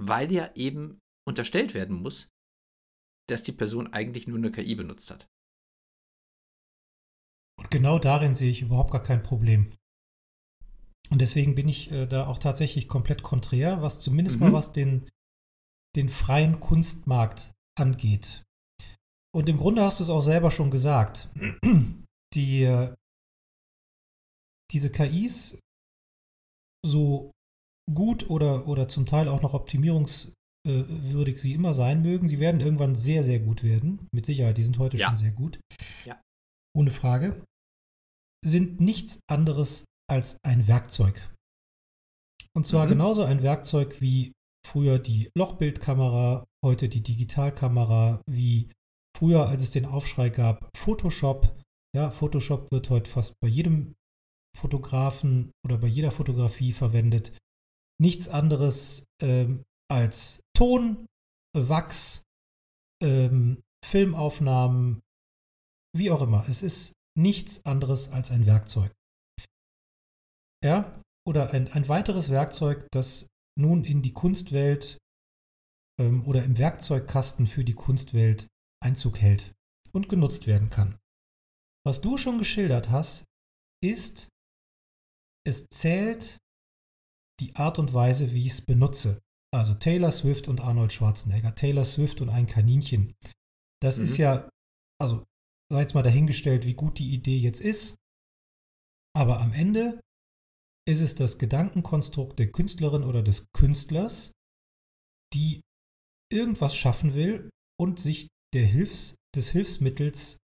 weil 0.00 0.30
ja 0.32 0.52
eben 0.54 1.00
unterstellt 1.26 1.74
werden 1.74 1.96
muss, 1.96 2.28
dass 3.28 3.42
die 3.42 3.52
Person 3.52 3.92
eigentlich 3.92 4.28
nur 4.28 4.38
eine 4.38 4.52
KI 4.52 4.76
benutzt 4.76 5.10
hat. 5.10 5.26
Und 7.58 7.70
genau 7.72 7.98
darin 7.98 8.36
sehe 8.36 8.50
ich 8.50 8.62
überhaupt 8.62 8.92
gar 8.92 9.02
kein 9.02 9.24
Problem. 9.24 9.72
Und 11.10 11.20
deswegen 11.20 11.56
bin 11.56 11.66
ich 11.66 11.90
äh, 11.90 12.06
da 12.06 12.28
auch 12.28 12.38
tatsächlich 12.38 12.86
komplett 12.86 13.24
konträr, 13.24 13.82
was 13.82 13.98
zumindest 13.98 14.38
mhm. 14.38 14.46
mal 14.46 14.52
was 14.52 14.70
den, 14.70 15.08
den 15.96 16.08
freien 16.08 16.60
Kunstmarkt 16.60 17.54
angeht. 17.76 18.44
Und 19.38 19.48
im 19.48 19.56
Grunde 19.56 19.82
hast 19.82 20.00
du 20.00 20.02
es 20.02 20.10
auch 20.10 20.20
selber 20.20 20.50
schon 20.50 20.68
gesagt. 20.68 21.28
Die, 22.34 22.64
äh, 22.64 22.92
diese 24.72 24.90
KIs, 24.90 25.58
so 26.84 27.30
gut 27.90 28.28
oder, 28.28 28.68
oder 28.68 28.88
zum 28.88 29.06
Teil 29.06 29.28
auch 29.28 29.40
noch 29.40 29.54
optimierungswürdig 29.54 31.40
sie 31.40 31.54
immer 31.54 31.72
sein 31.72 32.02
mögen, 32.02 32.28
sie 32.28 32.38
werden 32.38 32.60
irgendwann 32.60 32.96
sehr, 32.96 33.24
sehr 33.24 33.38
gut 33.40 33.62
werden. 33.62 34.06
Mit 34.12 34.26
Sicherheit, 34.26 34.58
die 34.58 34.64
sind 34.64 34.78
heute 34.78 34.98
ja. 34.98 35.06
schon 35.06 35.16
sehr 35.16 35.30
gut. 35.30 35.58
Ja. 36.04 36.20
Ohne 36.76 36.90
Frage. 36.90 37.42
Sind 38.44 38.80
nichts 38.80 39.20
anderes 39.30 39.84
als 40.10 40.36
ein 40.44 40.66
Werkzeug. 40.66 41.32
Und 42.54 42.66
zwar 42.66 42.86
mhm. 42.86 42.90
genauso 42.90 43.22
ein 43.22 43.42
Werkzeug 43.42 44.00
wie 44.00 44.32
früher 44.66 44.98
die 44.98 45.30
Lochbildkamera, 45.34 46.44
heute 46.62 46.88
die 46.90 47.02
Digitalkamera, 47.02 48.20
wie 48.28 48.70
früher, 49.18 49.48
als 49.48 49.62
es 49.62 49.70
den 49.70 49.86
Aufschrei 49.86 50.30
gab, 50.30 50.68
Photoshop. 50.76 51.54
Ja, 51.94 52.10
Photoshop 52.10 52.70
wird 52.70 52.90
heute 52.90 53.10
fast 53.10 53.34
bei 53.40 53.48
jedem 53.48 53.94
Fotografen 54.56 55.52
oder 55.64 55.78
bei 55.78 55.88
jeder 55.88 56.10
Fotografie 56.10 56.72
verwendet. 56.72 57.36
Nichts 58.00 58.28
anderes 58.28 59.04
ähm, 59.22 59.64
als 59.90 60.40
Ton, 60.56 61.06
Wachs, 61.56 62.22
ähm, 63.02 63.60
Filmaufnahmen, 63.84 65.00
wie 65.96 66.10
auch 66.10 66.22
immer. 66.22 66.48
Es 66.48 66.62
ist 66.62 66.92
nichts 67.18 67.64
anderes 67.64 68.10
als 68.12 68.30
ein 68.30 68.46
Werkzeug. 68.46 68.92
Ja, 70.64 71.02
oder 71.26 71.50
ein, 71.52 71.68
ein 71.72 71.88
weiteres 71.88 72.30
Werkzeug, 72.30 72.86
das 72.92 73.26
nun 73.58 73.84
in 73.84 74.02
die 74.02 74.12
Kunstwelt 74.12 74.98
ähm, 76.00 76.26
oder 76.26 76.44
im 76.44 76.58
Werkzeugkasten 76.58 77.46
für 77.46 77.64
die 77.64 77.74
Kunstwelt 77.74 78.48
Einzug 78.80 79.18
hält 79.18 79.52
und 79.92 80.08
genutzt 80.08 80.46
werden 80.46 80.70
kann. 80.70 80.98
Was 81.86 82.00
du 82.00 82.16
schon 82.16 82.38
geschildert 82.38 82.90
hast, 82.90 83.24
ist, 83.82 84.28
es 85.46 85.66
zählt 85.70 86.38
die 87.40 87.54
Art 87.56 87.78
und 87.78 87.94
Weise, 87.94 88.32
wie 88.32 88.40
ich 88.40 88.52
es 88.52 88.62
benutze. 88.62 89.20
Also 89.54 89.74
Taylor 89.74 90.12
Swift 90.12 90.48
und 90.48 90.60
Arnold 90.60 90.92
Schwarzenegger, 90.92 91.54
Taylor 91.54 91.84
Swift 91.84 92.20
und 92.20 92.28
ein 92.28 92.46
Kaninchen. 92.46 93.14
Das 93.80 93.98
mhm. 93.98 94.04
ist 94.04 94.16
ja, 94.18 94.50
also 95.00 95.24
sei 95.72 95.80
jetzt 95.80 95.94
mal 95.94 96.02
dahingestellt, 96.02 96.66
wie 96.66 96.74
gut 96.74 96.98
die 96.98 97.14
Idee 97.14 97.38
jetzt 97.38 97.60
ist. 97.60 97.96
Aber 99.16 99.40
am 99.40 99.52
Ende 99.52 100.00
ist 100.86 101.00
es 101.00 101.14
das 101.14 101.38
Gedankenkonstrukt 101.38 102.38
der 102.38 102.50
Künstlerin 102.50 103.04
oder 103.04 103.22
des 103.22 103.46
Künstlers, 103.52 104.32
die 105.34 105.60
irgendwas 106.30 106.76
schaffen 106.76 107.14
will 107.14 107.50
und 107.80 108.00
sich 108.00 108.28
der 108.54 108.64
Hilfs-, 108.64 109.16
des 109.34 109.50
Hilfsmittels 109.50 110.38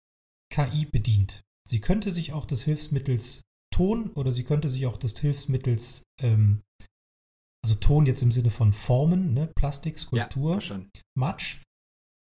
KI 0.52 0.86
bedient. 0.86 1.42
Sie 1.68 1.80
könnte 1.80 2.12
sich 2.12 2.34
auch 2.34 2.46
des 2.46 2.64
Hilfsmittels 2.64 3.42
Ton 3.74 4.12
oder 4.12 4.32
sie 4.32 4.44
könnte 4.44 4.68
sich 4.68 4.86
auch 4.86 4.98
des 4.98 5.18
Hilfsmittels, 5.18 6.04
ähm, 6.22 6.62
also 7.64 7.76
Ton 7.76 8.06
jetzt 8.06 8.22
im 8.22 8.32
Sinne 8.32 8.50
von 8.50 8.74
Formen, 8.74 9.34
ne? 9.34 9.48
Plastik, 9.56 9.98
Skulptur, 9.98 10.60
ja, 10.60 10.82
Matsch. 11.18 11.62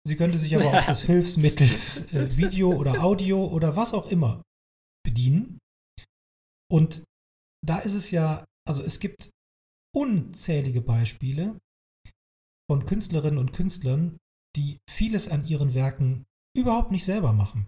Sie 0.08 0.16
könnte 0.16 0.38
sich 0.38 0.56
aber 0.56 0.66
auch 0.74 0.86
des 0.86 1.02
Hilfsmittels 1.02 2.14
äh, 2.14 2.38
Video 2.38 2.74
oder 2.74 3.04
Audio 3.04 3.46
oder 3.46 3.76
was 3.76 3.94
auch 3.94 4.12
immer 4.12 4.44
bedienen. 5.04 5.60
Und 6.72 7.04
da 7.66 7.80
ist 7.80 7.96
es 7.96 8.12
ja, 8.12 8.46
also 8.68 8.84
es 8.84 9.00
gibt 9.00 9.32
unzählige 9.96 10.82
Beispiele 10.82 11.60
von 12.70 12.86
Künstlerinnen 12.86 13.40
und 13.40 13.54
Künstlern, 13.54 14.18
die 14.56 14.80
vieles 14.90 15.28
an 15.28 15.46
ihren 15.46 15.74
Werken 15.74 16.26
überhaupt 16.58 16.92
nicht 16.92 17.06
selber 17.06 17.34
machen. 17.34 17.68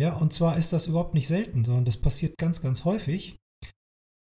Ja, 0.00 0.14
und 0.14 0.32
zwar 0.32 0.56
ist 0.56 0.72
das 0.72 0.86
überhaupt 0.86 1.14
nicht 1.14 1.28
selten, 1.28 1.64
sondern 1.64 1.84
das 1.84 2.00
passiert 2.00 2.36
ganz, 2.36 2.60
ganz 2.60 2.84
häufig. 2.84 3.36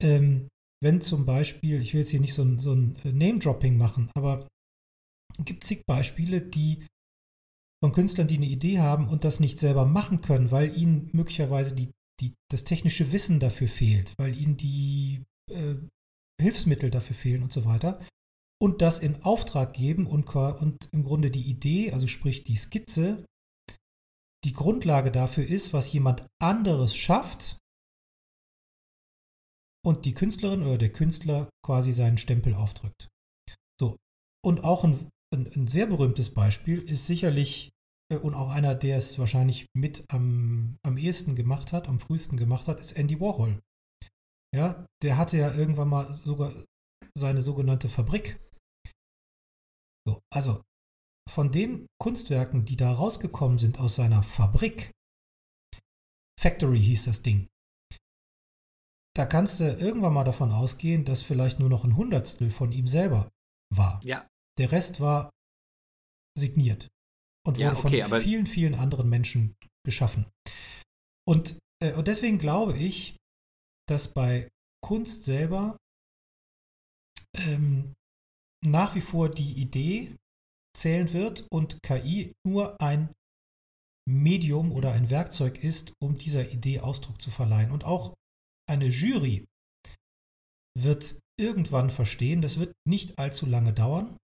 Ähm, 0.03 0.49
wenn 0.83 1.01
zum 1.01 1.25
Beispiel, 1.25 1.81
ich 1.81 1.95
will 1.95 2.01
jetzt 2.01 2.11
hier 2.11 2.21
nicht 2.21 2.35
so 2.35 2.42
ein, 2.42 2.59
so 2.59 2.75
ein 2.75 2.99
Name-Dropping 3.05 3.79
machen, 3.79 4.11
aber 4.14 4.47
es 5.38 5.45
gibt 5.45 5.64
zig 5.64 5.85
Beispiele, 5.87 6.42
die 6.42 6.87
von 7.83 7.92
Künstlern, 7.92 8.29
die 8.29 8.37
eine 8.37 8.47
Idee 8.47 8.81
haben 8.81 9.09
und 9.09 9.25
das 9.25 9.40
nicht 9.40 9.59
selber 9.59 9.87
machen 9.87 10.21
können, 10.21 10.51
weil 10.51 10.77
ihnen 10.77 11.09
möglicherweise 11.12 11.75
die, 11.75 11.90
die, 12.21 12.35
das 12.51 12.64
technische 12.64 13.12
Wissen 13.12 13.40
dafür 13.40 13.69
fehlt, 13.69 14.14
weil 14.19 14.38
ihnen 14.38 14.57
die 14.57 15.23
äh, 15.51 15.75
Hilfsmittel 16.40 16.90
dafür 16.90 17.16
fehlen 17.16 17.42
und 17.42 17.53
so 17.53 17.64
weiter. 17.64 18.01
Und 18.62 18.81
das 18.81 18.99
in 18.99 19.23
Auftrag 19.23 19.75
geben 19.75 20.07
und, 20.07 20.35
und 20.35 20.88
im 20.92 21.05
Grunde 21.05 21.31
die 21.31 21.49
Idee, 21.49 21.92
also 21.92 22.07
sprich 22.07 22.45
die 22.45 22.57
Skizze, 22.57 23.25
die 24.45 24.53
Grundlage 24.53 25.11
dafür 25.11 25.47
ist, 25.47 25.73
was 25.73 25.92
jemand 25.92 26.27
anderes 26.40 26.97
schafft 26.97 27.59
und 29.85 30.05
die 30.05 30.14
Künstlerin 30.14 30.62
oder 30.62 30.79
der 30.79 30.92
Künstler 30.92 31.51
quasi 31.64 31.92
seinen 31.92 32.19
Stempel 32.19 32.55
aufdrückt. 32.55 33.09
So. 33.81 33.97
Und 34.45 34.64
auch 34.64 34.85
ein, 34.85 35.11
ein, 35.35 35.47
ein 35.55 35.66
sehr 35.66 35.87
berühmtes 35.87 36.33
Beispiel 36.33 36.81
ist 36.81 37.07
sicherlich 37.07 37.71
äh, 38.12 38.16
und 38.16 38.35
auch 38.35 38.51
einer, 38.51 38.75
der 38.75 38.97
es 38.97 39.19
wahrscheinlich 39.19 39.66
mit 39.75 40.05
am, 40.09 40.77
am 40.83 40.97
ehesten 40.97 41.35
gemacht 41.35 41.73
hat, 41.73 41.88
am 41.88 42.01
frühesten 42.01 42.37
gemacht 42.37 42.69
hat, 42.69 42.81
ist 42.81 42.92
Andy 42.92 43.21
Warhol. 43.21 43.61
Ja, 44.55 44.87
der 45.03 45.19
hatte 45.19 45.37
ja 45.37 45.55
irgendwann 45.55 45.88
mal 45.88 46.14
sogar 46.14 46.53
seine 47.16 47.42
sogenannte 47.42 47.88
Fabrik. 47.88 48.40
So, 50.07 50.23
also 50.33 50.62
von 51.29 51.51
den 51.51 51.87
Kunstwerken, 52.01 52.64
die 52.64 52.77
da 52.77 52.92
rausgekommen 52.92 53.59
sind 53.59 53.81
aus 53.81 53.97
seiner 53.97 54.23
Fabrik, 54.23 54.92
Factory 56.40 56.81
hieß 56.81 57.07
das 57.07 57.23
Ding, 57.23 57.49
da 59.16 59.25
kannst 59.25 59.61
du 59.61 59.64
irgendwann 59.64 60.12
mal 60.12 60.25
davon 60.25 60.53
ausgehen, 60.53 61.05
dass 61.05 61.23
vielleicht 61.23 61.59
nur 61.59 61.71
noch 61.71 61.85
ein 61.85 61.97
Hundertstel 61.97 62.51
von 62.51 62.71
ihm 62.71 62.87
selber 62.87 63.31
war. 63.75 64.01
Ja. 64.05 64.29
Der 64.59 64.71
Rest 64.73 65.01
war 65.01 65.31
signiert 66.38 66.88
und 67.47 67.57
wurde 67.57 67.61
ja, 67.61 67.73
okay, 67.73 68.03
von 68.03 68.21
vielen, 68.21 68.47
vielen 68.47 68.75
anderen 68.75 69.09
Menschen 69.09 69.57
geschaffen. 69.85 70.27
Und, 71.27 71.59
äh, 71.83 71.95
und 71.95 72.07
deswegen 72.09 72.38
glaube 72.38 72.77
ich, 72.77 73.16
dass 73.88 74.12
bei 74.12 74.49
Kunst 74.85 75.25
selber 75.25 75.79
ähm, 77.35 77.95
nach 78.66 78.94
wie 78.94 79.00
vor 79.00 79.31
die 79.31 79.61
Idee 79.61 80.16
zählen 80.76 81.12
wird 81.12 81.46
und 81.50 81.83
KI 81.83 82.33
nur 82.46 82.81
ein 82.81 83.11
Medium 84.09 84.72
oder 84.72 84.92
ein 84.92 85.11
Werkzeug 85.11 85.62
ist, 85.62 85.92
um 86.00 86.18
dieser 86.18 86.50
Idee 86.50 86.81
Ausdruck 86.81 87.20
zu 87.20 87.31
verleihen. 87.31 87.70
Und 87.70 87.85
auch 87.85 88.14
eine 88.68 88.87
Jury 88.87 89.46
wird 90.79 91.18
irgendwann 91.38 91.90
verstehen, 91.90 92.42
das 92.42 92.59
wird 92.59 92.72
nicht 92.87 93.18
allzu 93.18 93.46
lange 93.46 93.72
dauern, 93.72 94.16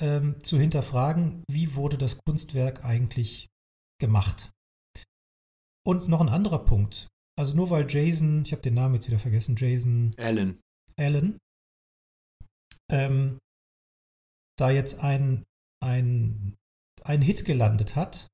ähm, 0.00 0.42
zu 0.42 0.58
hinterfragen, 0.58 1.44
wie 1.48 1.74
wurde 1.74 1.98
das 1.98 2.18
Kunstwerk 2.24 2.84
eigentlich 2.84 3.48
gemacht. 4.00 4.50
Und 5.86 6.08
noch 6.08 6.20
ein 6.20 6.28
anderer 6.28 6.64
Punkt. 6.64 7.08
Also 7.38 7.54
nur 7.54 7.70
weil 7.70 7.86
Jason, 7.88 8.42
ich 8.44 8.52
habe 8.52 8.62
den 8.62 8.74
Namen 8.74 8.94
jetzt 8.94 9.08
wieder 9.08 9.18
vergessen, 9.18 9.56
Jason 9.56 10.14
Allen. 10.18 10.60
Allen 10.96 11.38
ähm, 12.90 13.38
da 14.58 14.70
jetzt 14.70 15.00
ein, 15.00 15.44
ein, 15.82 16.54
ein 17.02 17.22
Hit 17.22 17.44
gelandet 17.44 17.96
hat, 17.96 18.28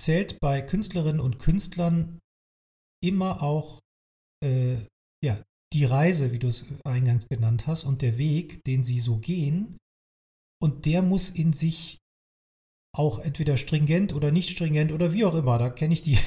zählt 0.00 0.38
bei 0.40 0.62
Künstlerinnen 0.62 1.20
und 1.20 1.38
Künstlern 1.38 2.18
immer 3.02 3.42
auch 3.42 3.80
äh, 4.44 4.76
ja, 5.24 5.40
die 5.72 5.84
Reise, 5.84 6.32
wie 6.32 6.38
du 6.38 6.48
es 6.48 6.66
eingangs 6.84 7.26
genannt 7.28 7.66
hast, 7.66 7.84
und 7.84 8.02
der 8.02 8.18
Weg, 8.18 8.62
den 8.64 8.82
sie 8.82 9.00
so 9.00 9.18
gehen. 9.18 9.78
Und 10.60 10.86
der 10.86 11.02
muss 11.02 11.30
in 11.30 11.52
sich 11.52 11.98
auch 12.94 13.18
entweder 13.20 13.56
stringent 13.56 14.12
oder 14.12 14.30
nicht 14.30 14.50
stringent 14.50 14.92
oder 14.92 15.12
wie 15.12 15.24
auch 15.24 15.34
immer, 15.34 15.58
da 15.58 15.70
kenne 15.70 15.94
ich 15.94 16.02
die, 16.02 16.18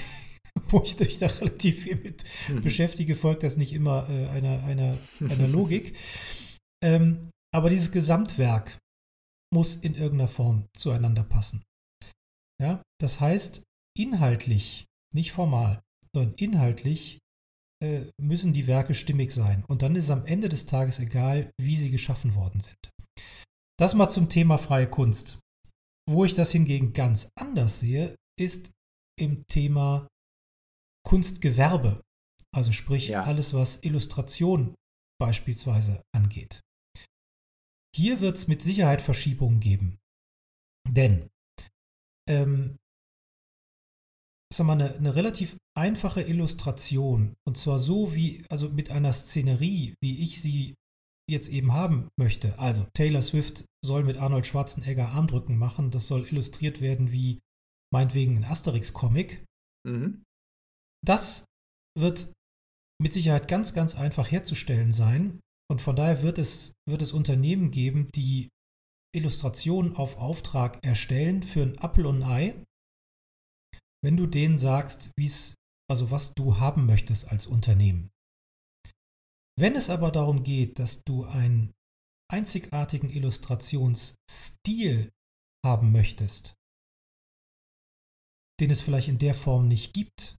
wo 0.69 0.81
ich 0.83 0.99
mich 0.99 1.19
da 1.19 1.27
relativ 1.27 1.83
viel 1.83 1.95
mit 1.95 2.23
mhm. 2.49 2.61
beschäftige, 2.61 3.15
folgt 3.15 3.43
das 3.43 3.57
nicht 3.57 3.73
immer 3.73 4.09
äh, 4.09 4.27
einer, 4.29 4.63
einer, 4.63 4.97
einer 5.19 5.47
Logik. 5.47 5.95
ähm, 6.83 7.29
aber 7.53 7.69
dieses 7.69 7.91
Gesamtwerk 7.91 8.77
muss 9.53 9.75
in 9.75 9.95
irgendeiner 9.95 10.27
Form 10.27 10.65
zueinander 10.75 11.23
passen. 11.23 11.63
Ja, 12.61 12.81
das 12.99 13.19
heißt, 13.19 13.63
inhaltlich, 13.97 14.85
nicht 15.13 15.31
formal, 15.31 15.81
sondern 16.13 16.35
inhaltlich 16.35 17.19
äh, 17.83 18.01
müssen 18.19 18.53
die 18.53 18.67
Werke 18.67 18.93
stimmig 18.93 19.31
sein. 19.31 19.63
Und 19.67 19.81
dann 19.81 19.95
ist 19.95 20.05
es 20.05 20.11
am 20.11 20.25
Ende 20.25 20.49
des 20.49 20.65
Tages 20.65 20.99
egal, 20.99 21.51
wie 21.59 21.75
sie 21.75 21.91
geschaffen 21.91 22.35
worden 22.35 22.59
sind. 22.59 22.89
Das 23.77 23.93
mal 23.93 24.09
zum 24.09 24.29
Thema 24.29 24.57
freie 24.57 24.89
Kunst. 24.89 25.39
Wo 26.09 26.23
ich 26.23 26.33
das 26.33 26.51
hingegen 26.51 26.93
ganz 26.93 27.29
anders 27.37 27.79
sehe, 27.79 28.15
ist 28.39 28.71
im 29.19 29.45
Thema 29.47 30.07
Kunstgewerbe. 31.05 32.01
Also 32.53 32.71
sprich 32.71 33.09
ja. 33.09 33.23
alles, 33.23 33.53
was 33.53 33.83
Illustration 33.83 34.75
beispielsweise 35.19 36.03
angeht. 36.13 36.61
Hier 37.95 38.19
wird 38.19 38.35
es 38.35 38.47
mit 38.47 38.61
Sicherheit 38.61 39.01
Verschiebungen 39.01 39.59
geben. 39.59 39.99
Denn, 40.89 41.29
ähm, 42.29 42.77
sag 44.53 44.67
mal, 44.67 44.73
eine, 44.73 44.93
eine 44.93 45.15
relativ 45.15 45.57
einfache 45.77 46.21
Illustration, 46.21 47.35
und 47.47 47.57
zwar 47.57 47.79
so 47.79 48.13
wie, 48.13 48.43
also 48.49 48.69
mit 48.69 48.91
einer 48.91 49.13
Szenerie, 49.13 49.95
wie 50.01 50.21
ich 50.21 50.41
sie 50.41 50.75
jetzt 51.29 51.49
eben 51.49 51.73
haben 51.73 52.09
möchte. 52.19 52.59
Also 52.59 52.85
Taylor 52.93 53.21
Swift 53.21 53.65
soll 53.83 54.03
mit 54.03 54.17
Arnold 54.17 54.45
Schwarzenegger 54.45 55.09
Armdrücken 55.09 55.57
machen, 55.57 55.89
das 55.91 56.07
soll 56.07 56.27
illustriert 56.27 56.81
werden 56.81 57.11
wie 57.11 57.39
meinetwegen 57.91 58.37
ein 58.37 58.45
Asterix-Comic. 58.45 59.43
Mhm. 59.87 60.23
Das 61.05 61.45
wird 61.97 62.33
mit 63.01 63.13
Sicherheit 63.13 63.47
ganz, 63.47 63.73
ganz 63.73 63.95
einfach 63.95 64.29
herzustellen 64.31 64.91
sein. 64.91 65.39
Und 65.69 65.81
von 65.81 65.95
daher 65.95 66.23
wird 66.23 66.37
es, 66.37 66.73
wird 66.87 67.01
es 67.01 67.13
Unternehmen 67.13 67.71
geben, 67.71 68.09
die 68.13 68.49
Illustrationen 69.15 69.95
auf 69.95 70.17
Auftrag 70.17 70.85
erstellen 70.85 71.41
für 71.43 71.63
ein 71.63 71.77
Apple 71.77 72.07
und 72.07 72.23
ein 72.23 72.29
Ei. 72.29 72.65
Wenn 74.03 74.17
du 74.17 74.27
denen 74.27 74.57
sagst, 74.57 75.11
wie's, 75.17 75.55
also 75.89 76.11
was 76.11 76.33
du 76.33 76.59
haben 76.59 76.85
möchtest 76.85 77.31
als 77.31 77.47
Unternehmen. 77.47 78.11
Wenn 79.57 79.75
es 79.75 79.89
aber 79.89 80.11
darum 80.11 80.43
geht, 80.43 80.79
dass 80.79 81.01
du 81.03 81.25
einen 81.25 81.71
einzigartigen 82.31 83.09
Illustrationsstil 83.09 85.11
haben 85.65 85.91
möchtest, 85.91 86.55
den 88.59 88.69
es 88.69 88.81
vielleicht 88.81 89.07
in 89.07 89.17
der 89.17 89.33
Form 89.33 89.67
nicht 89.67 89.93
gibt, 89.93 90.37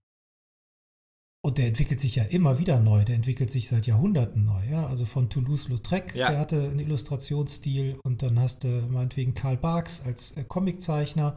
und 1.47 1.59
der 1.59 1.69
entwickelt 1.69 2.01
sich 2.01 2.17
ja 2.17 2.25
immer 2.25 2.59
wieder 2.59 2.81
neu. 2.81 3.05
Der 3.05 3.15
entwickelt 3.15 3.53
sich 3.53 3.69
seit 3.69 3.87
Jahrhunderten 3.87 4.45
neu. 4.45 4.67
Ja? 4.69 4.85
Also 4.89 5.07
von 5.07 5.31
Toulouse-Lautrec, 5.31 6.13
ja. 6.17 6.29
der 6.29 6.41
hatte 6.41 6.61
einen 6.61 6.81
Illustrationsstil. 6.81 8.01
Und 8.03 8.23
dann 8.23 8.41
hast 8.41 8.65
du 8.65 8.69
meinetwegen 8.91 9.33
Karl 9.33 9.57
Barks 9.57 10.03
als 10.05 10.33
äh, 10.33 10.43
Comiczeichner. 10.43 11.37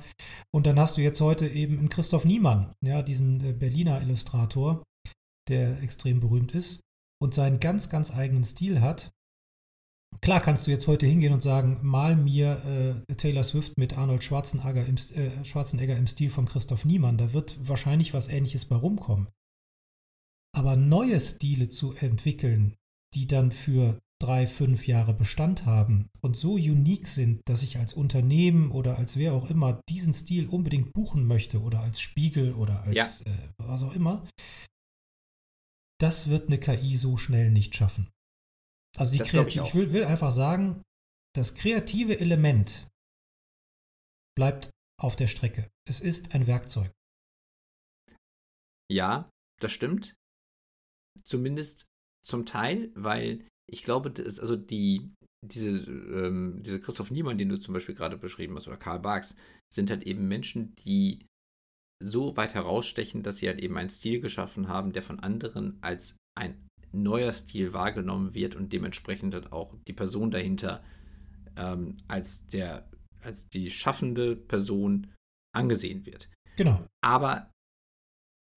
Und 0.52 0.65
dann 0.65 0.80
hast 0.80 0.98
du 0.98 1.02
jetzt 1.02 1.22
heute 1.22 1.48
eben 1.48 1.78
einen 1.78 1.89
Christoph 1.89 2.26
Niemann, 2.26 2.74
ja, 2.84 3.04
diesen 3.04 3.45
äh, 3.45 3.54
Berliner 3.54 4.02
Illustrator, 4.02 4.82
der 5.48 5.80
extrem 5.84 6.19
berühmt 6.19 6.54
ist 6.56 6.82
und 7.22 7.36
seinen 7.36 7.60
ganz, 7.60 7.89
ganz 7.89 8.12
eigenen 8.12 8.45
Stil 8.45 8.82
hat. 8.82 9.12
Klar 10.22 10.41
kannst 10.41 10.65
du 10.65 10.72
jetzt 10.72 10.88
heute 10.88 11.06
hingehen 11.06 11.34
und 11.34 11.43
sagen, 11.43 11.78
mal 11.84 12.15
mir 12.15 13.06
äh, 13.08 13.13
Taylor 13.13 13.43
Swift 13.43 13.78
mit 13.78 13.95
Arnold 13.95 14.24
Schwarzenegger 14.24 14.88
im, 14.88 14.95
äh, 14.95 15.45
Schwarzenegger 15.45 15.95
im 15.95 16.08
Stil 16.08 16.32
von 16.32 16.45
Christoph 16.45 16.84
Niemann. 16.84 17.19
Da 17.19 17.32
wird 17.34 17.60
wahrscheinlich 17.62 18.15
was 18.15 18.28
ähnliches 18.28 18.65
bei 18.65 18.76
rumkommen. 18.76 19.28
Aber 20.55 20.75
neue 20.75 21.19
Stile 21.19 21.69
zu 21.69 21.93
entwickeln, 21.93 22.75
die 23.13 23.27
dann 23.27 23.51
für 23.51 23.99
drei, 24.21 24.45
fünf 24.45 24.85
Jahre 24.85 25.13
Bestand 25.13 25.65
haben 25.65 26.09
und 26.21 26.35
so 26.35 26.53
unique 26.53 27.07
sind, 27.07 27.41
dass 27.47 27.63
ich 27.63 27.77
als 27.77 27.93
Unternehmen 27.93 28.71
oder 28.71 28.97
als 28.97 29.15
wer 29.15 29.33
auch 29.33 29.49
immer 29.49 29.81
diesen 29.88 30.12
Stil 30.13 30.47
unbedingt 30.47 30.93
buchen 30.93 31.25
möchte 31.25 31.62
oder 31.62 31.79
als 31.79 32.01
Spiegel 32.01 32.53
oder 32.53 32.83
als 32.83 33.23
ja. 33.23 33.31
äh, 33.31 33.49
was 33.57 33.83
auch 33.83 33.95
immer, 33.95 34.27
das 36.01 36.29
wird 36.29 36.47
eine 36.47 36.59
KI 36.59 36.97
so 36.97 37.17
schnell 37.17 37.51
nicht 37.51 37.75
schaffen. 37.75 38.09
Also 38.97 39.13
die 39.13 39.19
Kreativ 39.19 39.62
ich, 39.62 39.69
ich 39.69 39.75
will, 39.75 39.93
will 39.93 40.03
einfach 40.03 40.31
sagen, 40.31 40.81
das 41.35 41.55
kreative 41.55 42.19
Element 42.19 42.88
bleibt 44.35 44.69
auf 44.99 45.15
der 45.15 45.27
Strecke. 45.27 45.69
Es 45.88 45.99
ist 46.01 46.33
ein 46.33 46.47
Werkzeug. 46.47 46.91
Ja, 48.91 49.29
das 49.62 49.71
stimmt. 49.71 50.15
Zumindest 51.30 51.86
zum 52.26 52.46
Teil, 52.46 52.92
weil 52.96 53.46
ich 53.70 53.84
glaube, 53.84 54.10
das, 54.10 54.39
also 54.39 54.56
die, 54.56 55.12
diese, 55.46 55.70
ähm, 55.70 56.62
diese 56.63 56.80
Christoph 56.80 57.12
Niemann, 57.12 57.38
den 57.38 57.50
du 57.50 57.60
zum 57.60 57.74
Beispiel 57.74 57.96
gerade 57.96 58.18
beschrieben 58.18 58.56
hast, 58.56 58.68
oder 58.68 58.78
Karl 58.78 59.00
Barks, 59.00 59.36
sind 59.72 59.92
halt 59.92 60.04
eben 60.04 60.28
Menschen, 60.28 60.74
die 60.86 61.28
so 62.02 62.36
weit 62.36 62.56
herausstechen, 62.56 63.24
dass 63.24 63.38
sie 63.38 63.48
halt 63.48 63.62
eben 63.62 63.78
einen 63.78 63.89
Stil 63.89 64.22
geschaffen 64.22 64.68
haben, 64.68 64.92
der 64.92 65.04
von 65.04 65.20
anderen 65.20 65.78
als 65.82 66.15
ein 66.36 66.68
neuer 66.92 67.32
Stil 67.32 67.74
wahrgenommen 67.74 68.34
wird 68.34 68.56
und 68.56 68.74
dementsprechend 68.74 69.34
halt 69.34 69.52
auch 69.52 69.76
die 69.88 69.94
Person 69.94 70.32
dahinter 70.32 70.84
ähm, 71.58 71.98
als 72.08 72.48
der, 72.48 72.89
als 73.22 73.48
die 73.50 73.70
schaffende 73.70 74.36
Person 74.36 75.13
angesehen 75.56 76.06
wird. 76.06 76.30
Genau. 76.56 76.86
Aber 77.02 77.52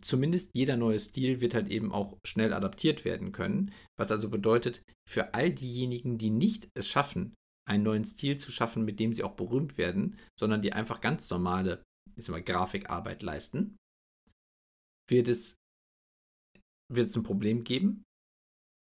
zumindest 0.03 0.51
jeder 0.55 0.77
neue 0.77 0.99
Stil 0.99 1.41
wird 1.41 1.55
halt 1.55 1.69
eben 1.69 1.93
auch 1.93 2.19
schnell 2.27 2.53
adaptiert 2.53 3.05
werden 3.05 3.33
können, 3.33 3.73
was 3.99 4.11
also 4.11 4.29
bedeutet, 4.29 4.83
für 5.09 5.35
all 5.35 5.51
diejenigen, 5.51 6.19
die 6.19 6.31
nicht 6.31 6.69
es 6.75 6.89
schaffen, 6.89 7.35
einen 7.69 7.85
neuen 7.85 8.05
Stil 8.05 8.37
zu 8.37 8.51
schaffen, 8.51 8.85
mit 8.85 8.99
dem 9.01 9.13
sie 9.13 9.23
auch 9.23 9.37
berühmt 9.37 9.79
werden, 9.79 10.17
sondern 10.39 10.63
die 10.63 10.73
einfach 10.73 11.01
ganz 11.01 11.31
normale 11.31 11.83
sag 12.17 12.33
mal, 12.33 12.43
Grafikarbeit 12.43 13.23
leisten, 13.23 13.77
wird 15.09 15.29
es, 15.29 15.57
wird 16.93 17.09
es 17.09 17.17
ein 17.17 17.23
Problem 17.23 17.65
geben, 17.65 18.05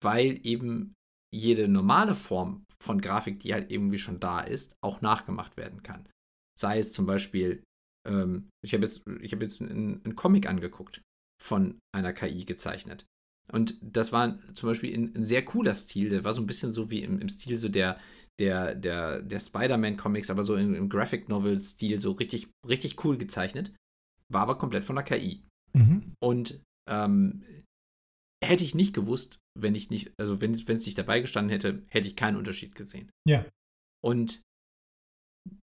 weil 0.02 0.44
eben 0.46 0.94
jede 1.32 1.68
normale 1.68 2.14
Form 2.14 2.64
von 2.80 3.00
Grafik, 3.00 3.40
die 3.40 3.54
halt 3.54 3.70
irgendwie 3.70 3.98
schon 3.98 4.20
da 4.20 4.40
ist, 4.40 4.74
auch 4.82 5.00
nachgemacht 5.00 5.56
werden 5.56 5.82
kann. 5.82 6.08
Sei 6.58 6.78
es 6.78 6.92
zum 6.92 7.06
Beispiel 7.06 7.64
ähm, 8.06 8.48
ich 8.64 8.74
habe 8.74 8.84
jetzt, 8.84 9.02
ich 9.20 9.32
hab 9.32 9.40
jetzt 9.40 9.60
einen, 9.60 10.02
einen, 10.04 10.16
Comic 10.16 10.48
angeguckt 10.48 11.02
von 11.42 11.78
einer 11.94 12.12
KI 12.12 12.44
gezeichnet. 12.44 13.06
Und 13.52 13.76
das 13.82 14.12
war 14.12 14.38
zum 14.54 14.68
Beispiel 14.68 14.94
ein, 14.94 15.14
ein 15.14 15.24
sehr 15.24 15.44
cooler 15.44 15.74
Stil, 15.74 16.08
der 16.08 16.24
war 16.24 16.32
so 16.32 16.40
ein 16.40 16.46
bisschen 16.46 16.70
so 16.70 16.90
wie 16.90 17.02
im, 17.02 17.20
im 17.20 17.28
Stil 17.28 17.58
so 17.58 17.68
der, 17.68 17.98
der, 18.38 18.74
der, 18.74 19.22
der 19.22 19.40
Spider-Man-Comics, 19.40 20.30
aber 20.30 20.42
so 20.42 20.56
im, 20.56 20.74
im 20.74 20.88
Graphic 20.88 21.28
Novel-Stil, 21.28 22.00
so 22.00 22.12
richtig, 22.12 22.48
richtig 22.66 23.04
cool 23.04 23.18
gezeichnet. 23.18 23.74
War 24.32 24.42
aber 24.42 24.58
komplett 24.58 24.84
von 24.84 24.96
der 24.96 25.04
KI. 25.04 25.44
Mhm. 25.74 26.14
Und 26.20 26.62
ähm, 26.88 27.44
hätte 28.42 28.64
ich 28.64 28.74
nicht 28.74 28.94
gewusst, 28.94 29.38
wenn 29.58 29.74
ich 29.74 29.90
nicht, 29.90 30.12
also 30.18 30.40
wenn 30.40 30.54
es 30.54 30.66
nicht 30.66 30.98
dabei 30.98 31.20
gestanden 31.20 31.50
hätte, 31.50 31.84
hätte 31.88 32.08
ich 32.08 32.16
keinen 32.16 32.36
Unterschied 32.36 32.74
gesehen. 32.74 33.10
Ja. 33.26 33.44
Und 34.02 34.42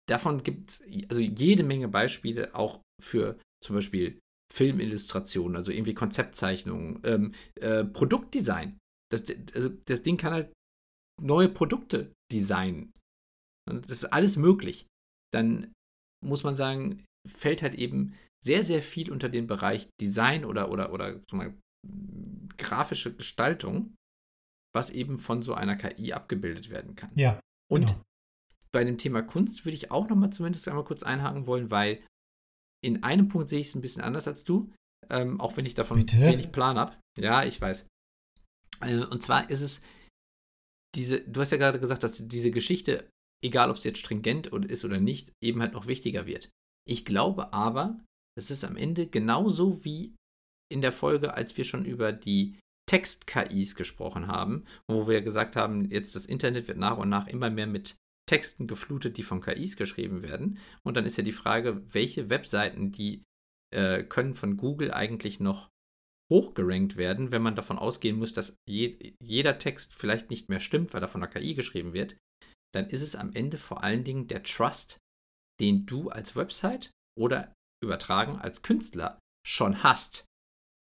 davon 0.09 0.43
gibt 0.43 0.69
es 0.69 0.83
also 1.09 1.21
jede 1.21 1.63
Menge 1.63 1.87
Beispiele 1.87 2.53
auch 2.55 2.81
für 3.01 3.39
zum 3.63 3.75
Beispiel 3.75 4.19
Filmillustrationen, 4.53 5.55
also 5.55 5.71
irgendwie 5.71 5.93
Konzeptzeichnungen, 5.93 7.01
ähm, 7.03 7.33
äh, 7.59 7.83
Produktdesign. 7.83 8.77
Das, 9.11 9.25
also 9.53 9.69
das 9.85 10.03
Ding 10.03 10.17
kann 10.17 10.33
halt 10.33 10.53
neue 11.21 11.49
Produkte 11.49 12.13
designen. 12.31 12.91
Das 13.67 13.89
ist 13.89 14.05
alles 14.05 14.37
möglich. 14.37 14.85
Dann 15.33 15.73
muss 16.23 16.43
man 16.43 16.55
sagen, 16.55 17.03
fällt 17.27 17.63
halt 17.63 17.75
eben 17.75 18.13
sehr, 18.43 18.63
sehr 18.63 18.81
viel 18.81 19.11
unter 19.11 19.29
den 19.29 19.47
Bereich 19.47 19.89
Design 19.99 20.45
oder, 20.45 20.71
oder, 20.71 20.93
oder 20.93 21.19
mal, 21.31 21.55
grafische 22.57 23.15
Gestaltung, 23.15 23.95
was 24.75 24.91
eben 24.91 25.19
von 25.19 25.41
so 25.41 25.53
einer 25.53 25.75
KI 25.75 26.13
abgebildet 26.13 26.69
werden 26.69 26.95
kann. 26.95 27.11
Ja. 27.15 27.39
Und 27.71 27.87
genau 27.87 28.05
bei 28.71 28.83
dem 28.83 28.97
Thema 28.97 29.21
Kunst 29.21 29.65
würde 29.65 29.75
ich 29.75 29.91
auch 29.91 30.09
noch 30.09 30.15
mal 30.15 30.31
zumindest 30.31 30.67
einmal 30.67 30.83
kurz 30.83 31.03
einhaken 31.03 31.47
wollen, 31.47 31.71
weil 31.71 32.03
in 32.83 33.03
einem 33.03 33.29
Punkt 33.29 33.49
sehe 33.49 33.59
ich 33.59 33.67
es 33.67 33.75
ein 33.75 33.81
bisschen 33.81 34.03
anders 34.03 34.27
als 34.27 34.43
du, 34.43 34.71
ähm, 35.09 35.39
auch 35.39 35.57
wenn 35.57 35.65
ich 35.65 35.73
davon 35.73 35.97
Bitte? 35.97 36.19
wenig 36.19 36.51
Plan 36.51 36.77
habe. 36.77 36.95
Ja, 37.17 37.43
ich 37.43 37.59
weiß. 37.59 37.85
Äh, 38.81 38.97
und 38.97 39.23
zwar 39.23 39.49
ist 39.49 39.61
es 39.61 39.81
diese, 40.95 41.21
du 41.21 41.41
hast 41.41 41.51
ja 41.51 41.57
gerade 41.57 41.79
gesagt, 41.79 42.03
dass 42.03 42.27
diese 42.27 42.51
Geschichte, 42.51 43.09
egal 43.43 43.69
ob 43.69 43.77
es 43.77 43.83
jetzt 43.83 43.99
stringent 43.99 44.47
ist 44.47 44.85
oder 44.85 44.99
nicht, 44.99 45.31
eben 45.43 45.61
halt 45.61 45.73
noch 45.73 45.87
wichtiger 45.87 46.25
wird. 46.25 46.49
Ich 46.87 47.05
glaube 47.05 47.53
aber, 47.53 47.99
es 48.37 48.51
ist 48.51 48.63
am 48.63 48.77
Ende 48.77 49.07
genauso 49.07 49.83
wie 49.83 50.15
in 50.71 50.81
der 50.81 50.91
Folge, 50.91 51.33
als 51.33 51.57
wir 51.57 51.63
schon 51.63 51.85
über 51.85 52.11
die 52.11 52.59
Text-KIs 52.87 53.75
gesprochen 53.75 54.27
haben, 54.27 54.65
wo 54.87 55.07
wir 55.07 55.21
gesagt 55.21 55.55
haben, 55.55 55.89
jetzt 55.89 56.15
das 56.15 56.25
Internet 56.25 56.67
wird 56.67 56.77
nach 56.77 56.97
und 56.97 57.09
nach 57.09 57.27
immer 57.27 57.49
mehr 57.49 57.67
mit 57.67 57.95
Texten 58.27 58.67
geflutet, 58.67 59.17
die 59.17 59.23
von 59.23 59.41
KIs 59.41 59.75
geschrieben 59.77 60.21
werden. 60.21 60.59
Und 60.83 60.97
dann 60.97 61.05
ist 61.05 61.17
ja 61.17 61.23
die 61.23 61.31
Frage, 61.31 61.81
welche 61.93 62.29
Webseiten, 62.29 62.91
die 62.91 63.23
äh, 63.73 64.03
können 64.03 64.33
von 64.33 64.57
Google 64.57 64.91
eigentlich 64.91 65.39
noch 65.39 65.69
hochgerankt 66.31 66.97
werden, 66.97 67.31
wenn 67.31 67.43
man 67.43 67.55
davon 67.55 67.77
ausgehen 67.77 68.17
muss, 68.17 68.33
dass 68.33 68.55
je, 68.67 69.13
jeder 69.21 69.59
Text 69.59 69.93
vielleicht 69.93 70.29
nicht 70.29 70.49
mehr 70.49 70.59
stimmt, 70.59 70.93
weil 70.93 71.03
er 71.03 71.07
von 71.07 71.21
der 71.21 71.29
KI 71.29 71.53
geschrieben 71.53 71.93
wird, 71.93 72.17
dann 72.73 72.89
ist 72.89 73.01
es 73.01 73.15
am 73.15 73.31
Ende 73.33 73.57
vor 73.57 73.83
allen 73.83 74.03
Dingen 74.03 74.27
der 74.27 74.43
Trust, 74.43 74.97
den 75.61 75.85
du 75.85 76.09
als 76.09 76.35
Website 76.35 76.91
oder 77.17 77.53
übertragen 77.83 78.37
als 78.37 78.63
Künstler 78.63 79.19
schon 79.45 79.83
hast 79.83 80.25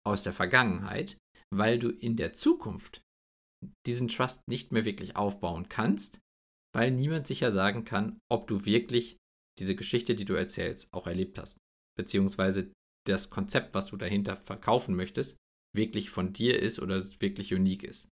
aus 0.04 0.24
der 0.24 0.32
Vergangenheit, 0.32 1.16
weil 1.54 1.78
du 1.78 1.88
in 1.90 2.16
der 2.16 2.32
Zukunft 2.32 3.00
diesen 3.86 4.08
Trust 4.08 4.42
nicht 4.48 4.72
mehr 4.72 4.84
wirklich 4.84 5.16
aufbauen 5.16 5.68
kannst, 5.68 6.18
weil 6.74 6.90
niemand 6.90 7.26
sicher 7.26 7.52
sagen 7.52 7.84
kann, 7.84 8.18
ob 8.30 8.46
du 8.46 8.64
wirklich 8.64 9.16
diese 9.58 9.74
Geschichte, 9.74 10.14
die 10.14 10.24
du 10.24 10.34
erzählst, 10.34 10.92
auch 10.92 11.06
erlebt 11.06 11.38
hast. 11.38 11.58
Beziehungsweise 11.96 12.72
das 13.06 13.30
Konzept, 13.30 13.74
was 13.74 13.86
du 13.86 13.96
dahinter 13.96 14.36
verkaufen 14.36 14.94
möchtest, 14.94 15.36
wirklich 15.74 16.10
von 16.10 16.32
dir 16.32 16.60
ist 16.60 16.78
oder 16.78 17.02
wirklich 17.20 17.54
unique 17.54 17.82
ist. 17.82 18.08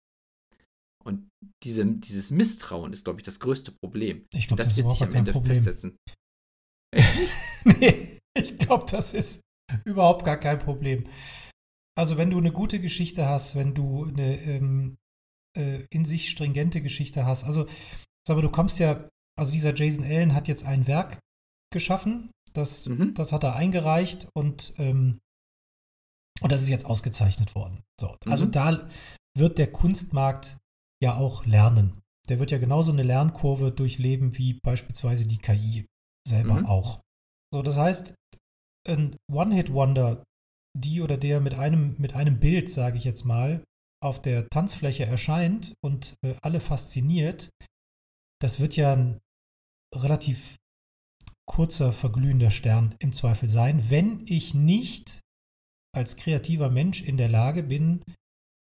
Und 1.04 1.30
diese, 1.64 1.86
dieses 1.86 2.32
Misstrauen 2.32 2.92
ist, 2.92 3.04
glaube 3.04 3.20
ich, 3.20 3.26
das 3.26 3.40
größte 3.40 3.72
Problem. 3.72 4.26
Ich 4.34 4.48
glaub, 4.48 4.58
das, 4.58 4.70
das 4.70 4.78
wird 4.78 4.90
sich 4.90 5.04
am 5.04 5.14
Ende 5.14 5.32
Problem. 5.32 5.54
festsetzen. 5.54 5.98
nee, 7.80 8.20
ich 8.36 8.58
glaube, 8.58 8.86
das 8.90 9.14
ist 9.14 9.42
überhaupt 9.84 10.26
gar 10.26 10.38
kein 10.38 10.58
Problem. 10.58 11.06
Also 11.98 12.18
wenn 12.18 12.32
du 12.32 12.38
eine 12.38 12.52
gute 12.52 12.80
Geschichte 12.80 13.28
hast, 13.28 13.56
wenn 13.56 13.74
du 13.74 14.06
eine 14.06 14.42
ähm, 14.42 14.98
äh, 15.56 15.86
in 15.92 16.06
sich 16.06 16.30
stringente 16.30 16.82
Geschichte 16.82 17.26
hast, 17.26 17.44
also 17.44 17.68
aber 18.30 18.42
du 18.42 18.50
kommst 18.50 18.80
ja, 18.80 19.10
also 19.38 19.52
dieser 19.52 19.76
Jason 19.76 20.04
Allen 20.04 20.34
hat 20.34 20.48
jetzt 20.48 20.66
ein 20.66 20.88
Werk 20.88 21.20
geschaffen, 21.74 22.32
das, 22.54 22.88
mhm. 22.88 23.14
das 23.14 23.32
hat 23.32 23.44
er 23.44 23.56
eingereicht 23.56 24.28
und, 24.34 24.74
ähm, 24.78 25.20
und 26.42 26.52
das 26.52 26.62
ist 26.62 26.70
jetzt 26.70 26.86
ausgezeichnet 26.86 27.56
worden. 27.56 27.84
So, 28.00 28.16
also 28.26 28.46
mhm. 28.46 28.52
da 28.52 28.90
wird 29.38 29.58
der 29.58 29.72
Kunstmarkt 29.72 30.58
ja 31.04 31.16
auch 31.16 31.46
lernen. 31.46 32.02
Der 32.30 32.40
wird 32.40 32.52
ja 32.52 32.58
genauso 32.58 32.92
eine 32.92 33.04
Lernkurve 33.04 33.72
durchleben 33.72 34.38
wie 34.38 34.60
beispielsweise 34.64 35.28
die 35.28 35.38
KI 35.38 35.86
selber 36.28 36.62
mhm. 36.62 36.66
auch. 36.66 37.02
So, 37.54 37.62
das 37.62 37.78
heißt, 37.78 38.16
ein 38.88 39.16
One-Hit-Wonder, 39.32 40.24
die 40.78 41.02
oder 41.02 41.18
der 41.18 41.42
mit 41.42 41.56
einem, 41.56 41.96
mit 42.00 42.16
einem 42.16 42.40
Bild, 42.40 42.70
sage 42.70 42.98
ich 42.98 43.04
jetzt 43.04 43.26
mal, 43.26 43.64
auf 44.04 44.22
der 44.22 44.50
Tanzfläche 44.50 45.06
erscheint 45.06 45.74
und 45.84 46.16
äh, 46.24 46.36
alle 46.42 46.60
fasziniert, 46.60 47.50
das 48.42 48.60
wird 48.60 48.76
ja 48.76 48.94
ein 48.94 49.20
relativ 49.94 50.58
kurzer, 51.48 51.92
verglühender 51.92 52.52
Stern 52.52 52.96
im 53.00 53.14
Zweifel 53.14 53.50
sein, 53.50 53.90
wenn 53.90 54.26
ich 54.28 54.54
nicht 54.54 55.22
als 55.96 56.18
kreativer 56.18 56.70
Mensch 56.70 57.02
in 57.02 57.18
der 57.18 57.30
Lage 57.30 57.64
bin, 57.64 58.04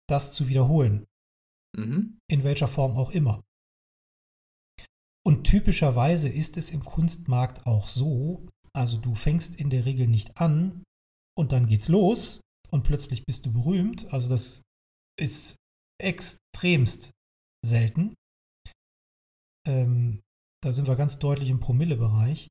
das 0.09 0.33
zu 0.33 0.49
wiederholen. 0.49 1.07
Mhm. 1.77 2.19
In 2.31 2.45
welcher 2.45 2.69
Form 2.69 2.97
auch 2.97 3.11
immer. 3.11 3.43
Und 5.25 5.45
typischerweise 5.45 6.29
ist 6.29 6.57
es 6.57 6.71
im 6.71 6.85
Kunstmarkt 6.85 7.67
auch 7.67 7.89
so, 7.89 8.47
also 8.73 8.99
du 8.99 9.15
fängst 9.15 9.57
in 9.57 9.71
der 9.71 9.85
Regel 9.85 10.07
nicht 10.07 10.41
an 10.41 10.85
und 11.37 11.53
dann 11.53 11.67
geht's 11.67 11.89
los 11.89 12.41
und 12.71 12.85
plötzlich 12.85 13.25
bist 13.25 13.47
du 13.47 13.53
berühmt. 13.53 14.13
Also 14.13 14.29
das 14.29 14.63
ist 15.19 15.57
extremst 16.01 17.11
selten 17.65 18.15
ähm, 19.67 20.23
da 20.63 20.73
sind 20.73 20.89
wir 20.89 20.97
ganz 20.97 21.19
deutlich 21.19 21.51
im 21.51 21.61
Promillebereich, 21.61 22.49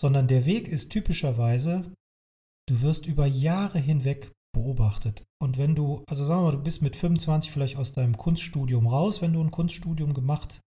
sondern 0.00 0.28
der 0.28 0.44
Weg 0.44 0.68
ist 0.68 0.90
typischerweise, 0.90 1.92
du 2.68 2.82
wirst 2.82 3.06
über 3.06 3.26
Jahre 3.26 3.78
hinweg 3.78 4.32
beobachtet. 4.54 5.24
Und 5.40 5.58
wenn 5.58 5.74
du, 5.74 6.04
also 6.08 6.24
sagen 6.24 6.40
wir 6.40 6.44
mal, 6.46 6.56
du 6.56 6.62
bist 6.62 6.82
mit 6.82 6.96
25 6.96 7.50
vielleicht 7.50 7.76
aus 7.76 7.92
deinem 7.92 8.16
Kunststudium 8.16 8.86
raus, 8.86 9.20
wenn 9.20 9.32
du 9.32 9.42
ein 9.42 9.50
Kunststudium 9.50 10.14
gemacht 10.14 10.60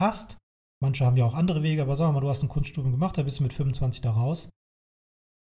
hast, 0.00 0.38
manche 0.82 1.04
haben 1.04 1.16
ja 1.16 1.24
auch 1.24 1.34
andere 1.34 1.62
Wege, 1.62 1.82
aber 1.82 1.96
sagen 1.96 2.10
wir 2.10 2.14
mal, 2.14 2.20
du 2.20 2.28
hast 2.28 2.42
ein 2.42 2.48
Kunststudium 2.48 2.92
gemacht, 2.92 3.18
da 3.18 3.22
bist 3.22 3.38
du 3.38 3.42
mit 3.42 3.52
25 3.52 4.00
da 4.00 4.12
raus, 4.12 4.50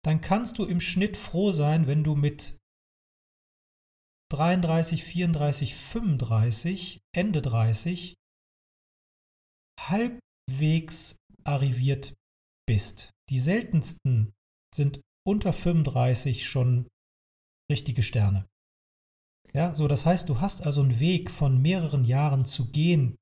dann 0.06 0.22
kannst 0.22 0.58
du 0.58 0.66
im 0.66 0.80
Schnitt 0.80 1.18
froh 1.18 1.52
sein, 1.52 1.88
wenn 1.88 2.04
du 2.04 2.16
mit 2.16 2.58
33, 4.32 5.04
34, 5.04 5.76
35, 5.76 7.02
Ende 7.16 7.42
30 7.42 8.16
halbwegs 9.80 11.16
arriviert 11.44 12.14
bist. 12.68 13.12
Die 13.30 13.40
seltensten 13.40 14.34
sind 14.74 15.02
unter 15.26 15.54
35 15.54 16.48
schon 16.48 16.88
richtige 17.72 18.02
Sterne. 18.04 18.48
Ja, 19.54 19.74
so 19.74 19.88
das 19.88 20.06
heißt, 20.06 20.28
du 20.30 20.40
hast 20.40 20.66
also 20.66 20.82
einen 20.82 21.00
Weg 21.00 21.30
von 21.30 21.62
mehreren 21.62 22.04
Jahren 22.04 22.46
zu 22.46 22.70
gehen, 22.72 23.16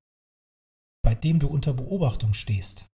bei 1.04 1.14
dem 1.14 1.38
du 1.38 1.48
unter 1.48 1.72
Beobachtung 1.72 2.34
stehst. 2.34 2.86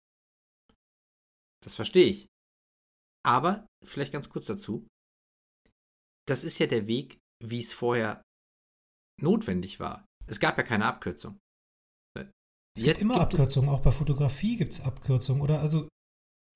Das 1.62 1.74
verstehe 1.74 2.06
ich. 2.06 2.26
Aber 3.24 3.66
vielleicht 3.84 4.12
ganz 4.12 4.28
kurz 4.28 4.46
dazu. 4.46 4.86
Das 6.26 6.44
ist 6.44 6.58
ja 6.58 6.66
der 6.66 6.86
Weg, 6.86 7.18
wie 7.42 7.60
es 7.60 7.72
vorher 7.72 8.22
notwendig 9.20 9.78
war. 9.80 10.06
Es 10.26 10.40
gab 10.40 10.56
ja 10.58 10.64
keine 10.64 10.86
Abkürzung. 10.86 11.38
Es 12.80 12.86
Jetzt 12.86 13.00
gibt 13.00 13.04
immer 13.04 13.20
gibt 13.20 13.34
Abkürzungen, 13.34 13.70
auch 13.70 13.80
bei 13.80 13.92
Fotografie 13.92 14.56
gibt 14.56 14.72
es 14.72 14.80
Abkürzungen. 14.80 15.42
Oder 15.42 15.60
also 15.60 15.88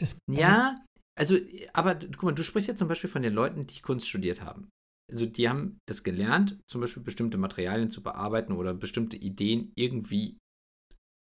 es. 0.01 0.19
Also 0.29 0.41
ja, 0.41 0.85
also, 1.19 1.37
aber 1.73 1.97
guck 1.97 2.23
mal, 2.23 2.33
du 2.33 2.43
sprichst 2.43 2.69
ja 2.69 2.77
zum 2.77 2.89
Beispiel 2.89 3.11
von 3.11 3.23
den 3.23 3.35
Leuten, 3.35 3.67
die 3.67 3.81
Kunst 3.81 4.09
studiert 4.09 4.43
haben. 4.43 4.69
Also 5.13 5.27
die 5.27 5.49
haben 5.49 5.79
das 5.87 6.03
gelernt, 6.03 6.59
zum 6.67 6.81
Beispiel 6.81 7.03
bestimmte 7.03 7.37
Materialien 7.37 7.91
zu 7.91 8.03
bearbeiten 8.03 8.53
oder 8.53 8.73
bestimmte 8.73 9.17
Ideen 9.17 9.71
irgendwie 9.77 10.39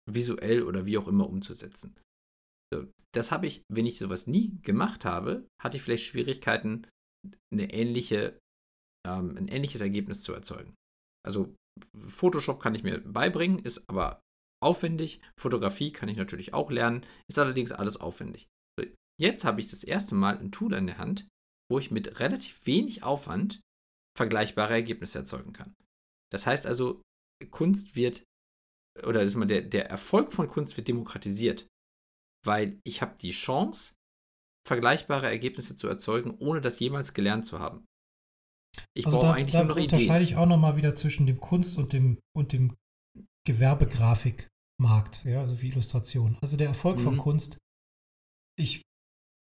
visuell 0.09 0.63
oder 0.63 0.85
wie 0.85 0.97
auch 0.97 1.07
immer 1.07 1.29
umzusetzen. 1.29 1.95
So, 2.73 2.87
das 3.13 3.31
habe 3.31 3.45
ich, 3.45 3.61
wenn 3.71 3.85
ich 3.85 3.99
sowas 3.99 4.25
nie 4.25 4.57
gemacht 4.61 5.05
habe, 5.05 5.45
hatte 5.61 5.77
ich 5.77 5.83
vielleicht 5.83 6.05
Schwierigkeiten, 6.05 6.87
eine 7.51 7.71
ähnliche, 7.73 8.39
ähm, 9.05 9.37
ein 9.37 9.47
ähnliches 9.47 9.81
Ergebnis 9.81 10.23
zu 10.23 10.33
erzeugen. 10.33 10.73
Also 11.25 11.53
Photoshop 12.07 12.61
kann 12.61 12.75
ich 12.75 12.83
mir 12.83 12.99
beibringen, 12.99 13.59
ist 13.59 13.83
aber 13.87 14.21
aufwendig. 14.63 15.21
Fotografie 15.39 15.91
kann 15.91 16.09
ich 16.09 16.17
natürlich 16.17 16.53
auch 16.53 16.71
lernen, 16.71 17.05
ist 17.29 17.39
allerdings 17.39 17.71
alles 17.71 17.97
aufwendig. 17.97 18.47
Jetzt 19.21 19.45
habe 19.45 19.61
ich 19.61 19.69
das 19.69 19.83
erste 19.83 20.15
Mal 20.15 20.37
ein 20.39 20.51
Tool 20.51 20.73
in 20.73 20.87
der 20.87 20.97
Hand, 20.97 21.27
wo 21.69 21.77
ich 21.77 21.91
mit 21.91 22.19
relativ 22.19 22.65
wenig 22.65 23.03
Aufwand 23.03 23.61
vergleichbare 24.17 24.73
Ergebnisse 24.73 25.19
erzeugen 25.19 25.53
kann. 25.53 25.75
Das 26.31 26.47
heißt 26.47 26.65
also, 26.65 27.01
Kunst 27.51 27.95
wird, 27.95 28.23
oder 29.05 29.25
der, 29.25 29.61
der 29.61 29.89
Erfolg 29.89 30.33
von 30.33 30.47
Kunst 30.47 30.77
wird 30.77 30.87
demokratisiert, 30.87 31.67
weil 32.45 32.79
ich 32.83 33.01
habe 33.01 33.15
die 33.17 33.31
Chance, 33.31 33.93
vergleichbare 34.67 35.27
Ergebnisse 35.27 35.75
zu 35.75 35.87
erzeugen, 35.87 36.31
ohne 36.39 36.61
das 36.61 36.79
jemals 36.79 37.13
gelernt 37.13 37.45
zu 37.45 37.59
haben. 37.59 37.85
Ich 38.97 39.05
also 39.05 39.19
brauche 39.19 39.27
da, 39.27 39.33
eigentlich 39.33 39.53
da 39.53 39.59
nur 39.59 39.69
noch 39.69 39.77
Ideen. 39.77 39.91
unterscheide 39.91 40.23
ich 40.23 40.35
auch 40.35 40.45
nochmal 40.45 40.77
wieder 40.77 40.95
zwischen 40.95 41.25
dem 41.25 41.39
Kunst- 41.39 41.77
und 41.77 41.93
dem, 41.93 42.19
und 42.35 42.53
dem 42.53 42.75
Gewerbegrafikmarkt, 44.83 45.25
ja, 45.25 45.39
also 45.39 45.61
wie 45.61 45.69
Illustration. 45.69 46.37
Also 46.41 46.57
der 46.57 46.67
Erfolg 46.67 46.99
mhm. 46.99 47.03
von 47.03 47.17
Kunst, 47.17 47.57
ich 48.57 48.81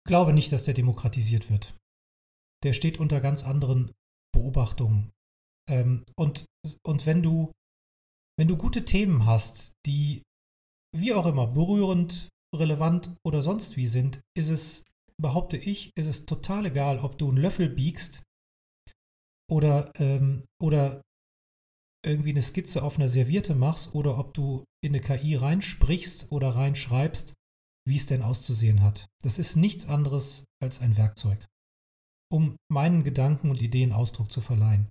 glaube 0.07 0.33
nicht, 0.33 0.53
dass 0.53 0.65
der 0.65 0.75
demokratisiert 0.75 1.51
wird. 1.51 1.77
Der 2.65 2.73
steht 2.73 2.99
unter 2.99 3.21
ganz 3.21 3.45
anderen 3.45 3.93
Beobachtungen. 4.35 5.11
Ähm, 5.69 6.05
und, 6.17 6.47
und 6.85 7.07
wenn 7.07 7.23
du, 7.23 7.53
wenn 8.39 8.49
du 8.49 8.57
gute 8.57 8.85
Themen 8.85 9.27
hast, 9.27 9.73
die 9.87 10.23
wie 10.95 11.13
auch 11.13 11.27
immer 11.27 11.47
berührend, 11.47 12.29
relevant 12.55 13.15
oder 13.25 13.43
sonst 13.43 13.77
wie 13.77 13.87
sind, 13.87 14.21
ist 14.37 14.51
es, 14.51 14.85
behaupte 15.21 15.57
ich, 15.57 15.91
ist 15.97 16.07
es 16.07 16.27
total 16.27 16.67
egal, 16.67 16.99
ob 16.99 17.19
du 17.19 17.29
einen 17.29 17.39
Löffel 17.39 17.69
biegst 17.69 18.23
oder, 19.51 19.91
ähm, 19.97 20.45
oder 20.61 21.03
irgendwie 22.05 22.31
eine 22.31 22.43
Skizze 22.43 22.83
auf 22.83 22.97
einer 22.97 23.09
Serviette 23.09 23.55
machst 23.55 23.95
oder 23.95 24.19
ob 24.19 24.35
du 24.35 24.65
in 24.83 24.93
eine 24.93 25.01
KI 25.01 25.37
reinsprichst 25.37 26.31
oder 26.33 26.51
reinschreibst, 26.51 27.35
wie 27.87 27.97
es 27.97 28.07
denn 28.07 28.23
auszusehen 28.23 28.83
hat. 28.83 29.07
Das 29.23 29.39
ist 29.39 29.57
nichts 29.57 29.87
anderes 29.87 30.45
als 30.61 30.81
ein 30.81 30.97
Werkzeug 30.97 31.47
um 32.33 32.57
meinen 32.69 33.05
Gedanken 33.05 33.51
und 33.51 33.61
Ideen 33.61 33.93
Ausdruck 33.93 34.31
zu 34.31 34.41
verleihen. 34.41 34.91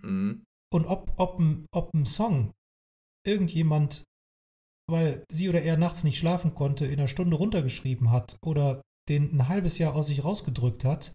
Mhm. 0.00 0.44
Und 0.72 0.86
ob, 0.86 1.12
ob, 1.18 1.40
ob 1.72 1.94
ein 1.94 2.06
Song 2.06 2.52
irgendjemand, 3.26 4.04
weil 4.88 5.24
sie 5.30 5.48
oder 5.48 5.62
er 5.62 5.76
nachts 5.76 6.04
nicht 6.04 6.18
schlafen 6.18 6.54
konnte, 6.54 6.84
in 6.84 6.98
einer 6.98 7.08
Stunde 7.08 7.36
runtergeschrieben 7.36 8.10
hat 8.10 8.36
oder 8.44 8.82
den 9.08 9.34
ein 9.34 9.48
halbes 9.48 9.78
Jahr 9.78 9.94
aus 9.94 10.08
sich 10.08 10.24
rausgedrückt 10.24 10.84
hat, 10.84 11.12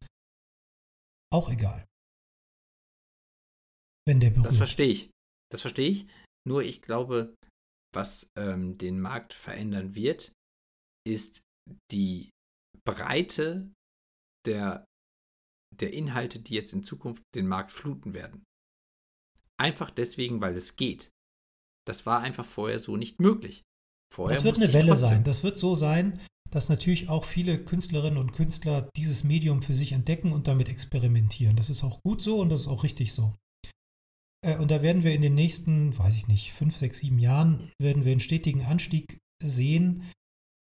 auch 1.32 1.49
egal. 1.49 1.86
Wenn 4.08 4.19
der 4.19 4.32
berührt. 4.32 4.47
Das 4.47 4.58
verstehe 4.58 4.88
ich. 4.88 5.12
Das 5.51 5.62
verstehe 5.62 5.89
ich. 5.89 6.08
Nur 6.47 6.63
ich 6.63 6.82
glaube, 6.82 7.36
was 7.93 8.30
ähm, 8.36 8.78
den 8.78 8.99
Markt 8.99 9.34
verändern 9.34 9.95
wird, 9.95 10.32
ist 11.06 11.41
die 11.91 12.30
Breite 12.86 13.71
der 14.45 14.86
der 15.80 15.93
Inhalte, 15.93 16.39
die 16.39 16.56
jetzt 16.56 16.73
in 16.73 16.84
Zukunft 16.84 17.23
den 17.36 17.47
Markt 17.47 17.71
fluten 17.71 18.13
werden. 18.13 18.43
Einfach 19.58 19.91
deswegen, 19.91 20.41
weil 20.41 20.56
es 20.56 20.75
geht. 20.75 21.12
Das 21.86 22.06
war 22.06 22.21
einfach 22.21 22.45
vorher 22.45 22.80
so 22.80 22.97
nicht 22.97 23.19
möglich. 23.19 23.63
Vorher 24.13 24.36
das 24.36 24.43
wird 24.43 24.58
eine 24.58 24.73
Welle 24.73 24.95
sein. 24.95 25.23
Das 25.23 25.43
wird 25.43 25.58
so 25.58 25.75
sein, 25.75 26.19
dass 26.49 26.69
natürlich 26.69 27.10
auch 27.10 27.25
viele 27.25 27.63
Künstlerinnen 27.63 28.17
und 28.17 28.32
Künstler 28.32 28.89
dieses 28.95 29.23
Medium 29.23 29.62
für 29.62 29.73
sich 29.73 29.91
entdecken 29.91 30.32
und 30.32 30.47
damit 30.47 30.69
experimentieren. 30.69 31.56
Das 31.56 31.69
ist 31.69 31.84
auch 31.84 32.02
gut 32.02 32.21
so 32.21 32.39
und 32.39 32.49
das 32.49 32.62
ist 32.62 32.67
auch 32.67 32.84
richtig 32.84 33.13
so. 33.13 33.36
Äh, 34.45 34.58
und 34.58 34.71
da 34.71 34.82
werden 34.82 35.04
wir 35.04 35.13
in 35.13 35.21
den 35.21 35.36
nächsten, 35.36 35.97
weiß 35.97 36.15
ich 36.15 36.28
nicht, 36.28 36.54
fünf, 36.54 36.75
sechs, 36.75 36.99
sieben 36.99 37.19
Jahren, 37.19 37.71
werden 37.80 38.06
wir 38.06 38.12
einen 38.12 38.21
stetigen 38.21 38.63
Anstieg 38.63 39.19
sehen, 39.41 40.10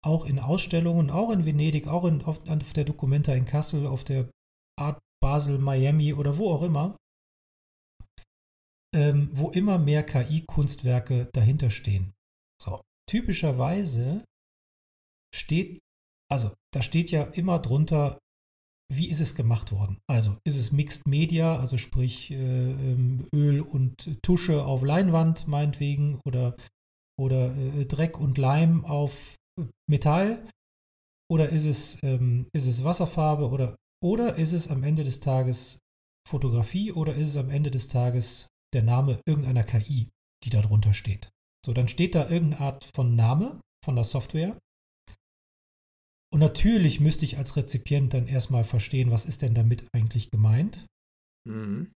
auch 0.05 0.25
in 0.25 0.39
Ausstellungen, 0.39 1.09
auch 1.09 1.31
in 1.31 1.45
Venedig, 1.45 1.87
auch 1.87 2.05
in, 2.05 2.23
auf, 2.23 2.47
auf 2.47 2.73
der 2.73 2.85
Documenta 2.85 3.33
in 3.33 3.45
Kassel, 3.45 3.87
auf 3.87 4.03
der 4.03 4.29
Art 4.79 4.99
Basel, 5.21 5.57
Miami 5.57 6.13
oder 6.13 6.37
wo 6.37 6.51
auch 6.51 6.63
immer, 6.63 6.97
ähm, 8.93 9.29
wo 9.33 9.49
immer 9.51 9.77
mehr 9.77 10.03
KI-Kunstwerke 10.03 11.29
dahinter 11.33 11.69
stehen. 11.69 12.13
So, 12.61 12.81
typischerweise 13.09 14.25
steht, 15.33 15.79
also 16.29 16.53
da 16.73 16.81
steht 16.81 17.11
ja 17.11 17.23
immer 17.23 17.59
drunter, 17.59 18.19
wie 18.91 19.09
ist 19.09 19.21
es 19.21 19.35
gemacht 19.35 19.71
worden? 19.71 19.97
Also 20.07 20.37
ist 20.43 20.57
es 20.57 20.71
Mixed 20.71 21.07
Media, 21.07 21.57
also 21.57 21.77
sprich 21.77 22.31
äh, 22.31 22.35
ähm, 22.35 23.27
Öl 23.33 23.61
und 23.61 24.21
Tusche 24.21 24.65
auf 24.65 24.83
Leinwand 24.83 25.47
meinetwegen 25.47 26.19
oder, 26.25 26.55
oder 27.19 27.55
äh, 27.55 27.85
Dreck 27.85 28.19
und 28.19 28.37
Leim 28.37 28.85
auf 28.85 29.35
Metall? 29.89 30.47
Oder 31.31 31.49
ist 31.49 31.65
es, 31.65 31.97
ähm, 32.03 32.47
ist 32.53 32.67
es 32.67 32.83
Wasserfarbe 32.83 33.49
oder 33.49 33.75
oder 34.03 34.35
ist 34.35 34.51
es 34.51 34.67
am 34.67 34.83
Ende 34.83 35.05
des 35.05 35.21
Tages 35.21 35.79
Fotografie 36.27 36.91
oder 36.91 37.15
ist 37.15 37.29
es 37.29 37.37
am 37.37 37.49
Ende 37.49 37.71
des 37.71 37.87
Tages 37.87 38.49
der 38.73 38.83
Name 38.83 39.21
irgendeiner 39.25 39.63
KI, 39.63 40.09
die 40.43 40.49
da 40.49 40.61
drunter 40.61 40.93
steht? 40.93 41.29
So, 41.65 41.71
dann 41.71 41.87
steht 41.87 42.13
da 42.13 42.29
irgendeine 42.29 42.59
Art 42.59 42.83
von 42.93 43.15
Name 43.15 43.61
von 43.83 43.95
der 43.95 44.03
Software. 44.03 44.57
Und 46.33 46.39
natürlich 46.39 46.99
müsste 46.99 47.25
ich 47.25 47.37
als 47.37 47.57
Rezipient 47.57 48.15
dann 48.15 48.27
erstmal 48.27 48.63
verstehen, 48.63 49.11
was 49.11 49.27
ist 49.27 49.43
denn 49.43 49.53
damit 49.53 49.85
eigentlich 49.93 50.31
gemeint. 50.31 50.87
Mhm. 51.47 51.93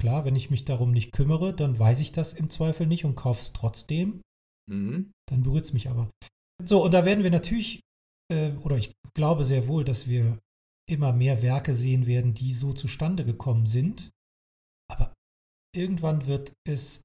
Klar, 0.00 0.24
wenn 0.24 0.36
ich 0.36 0.48
mich 0.48 0.64
darum 0.64 0.90
nicht 0.90 1.12
kümmere, 1.12 1.54
dann 1.54 1.78
weiß 1.78 2.00
ich 2.00 2.12
das 2.12 2.32
im 2.32 2.48
Zweifel 2.48 2.86
nicht 2.86 3.04
und 3.04 3.14
kaufe 3.14 3.42
es 3.42 3.52
trotzdem. 3.52 4.22
Mhm. 4.70 5.12
Dann 5.28 5.42
berührt 5.42 5.66
es 5.66 5.74
mich 5.74 5.90
aber. 5.90 6.10
So, 6.64 6.82
und 6.82 6.94
da 6.94 7.04
werden 7.04 7.24
wir 7.24 7.30
natürlich, 7.30 7.80
äh, 8.32 8.52
oder 8.52 8.78
ich 8.78 8.94
glaube 9.12 9.44
sehr 9.44 9.68
wohl, 9.68 9.84
dass 9.84 10.08
wir 10.08 10.38
immer 10.88 11.12
mehr 11.12 11.42
Werke 11.42 11.74
sehen 11.74 12.06
werden, 12.06 12.32
die 12.32 12.54
so 12.54 12.72
zustande 12.72 13.26
gekommen 13.26 13.66
sind. 13.66 14.10
Aber 14.90 15.12
irgendwann 15.74 16.26
wird 16.26 16.54
es 16.66 17.02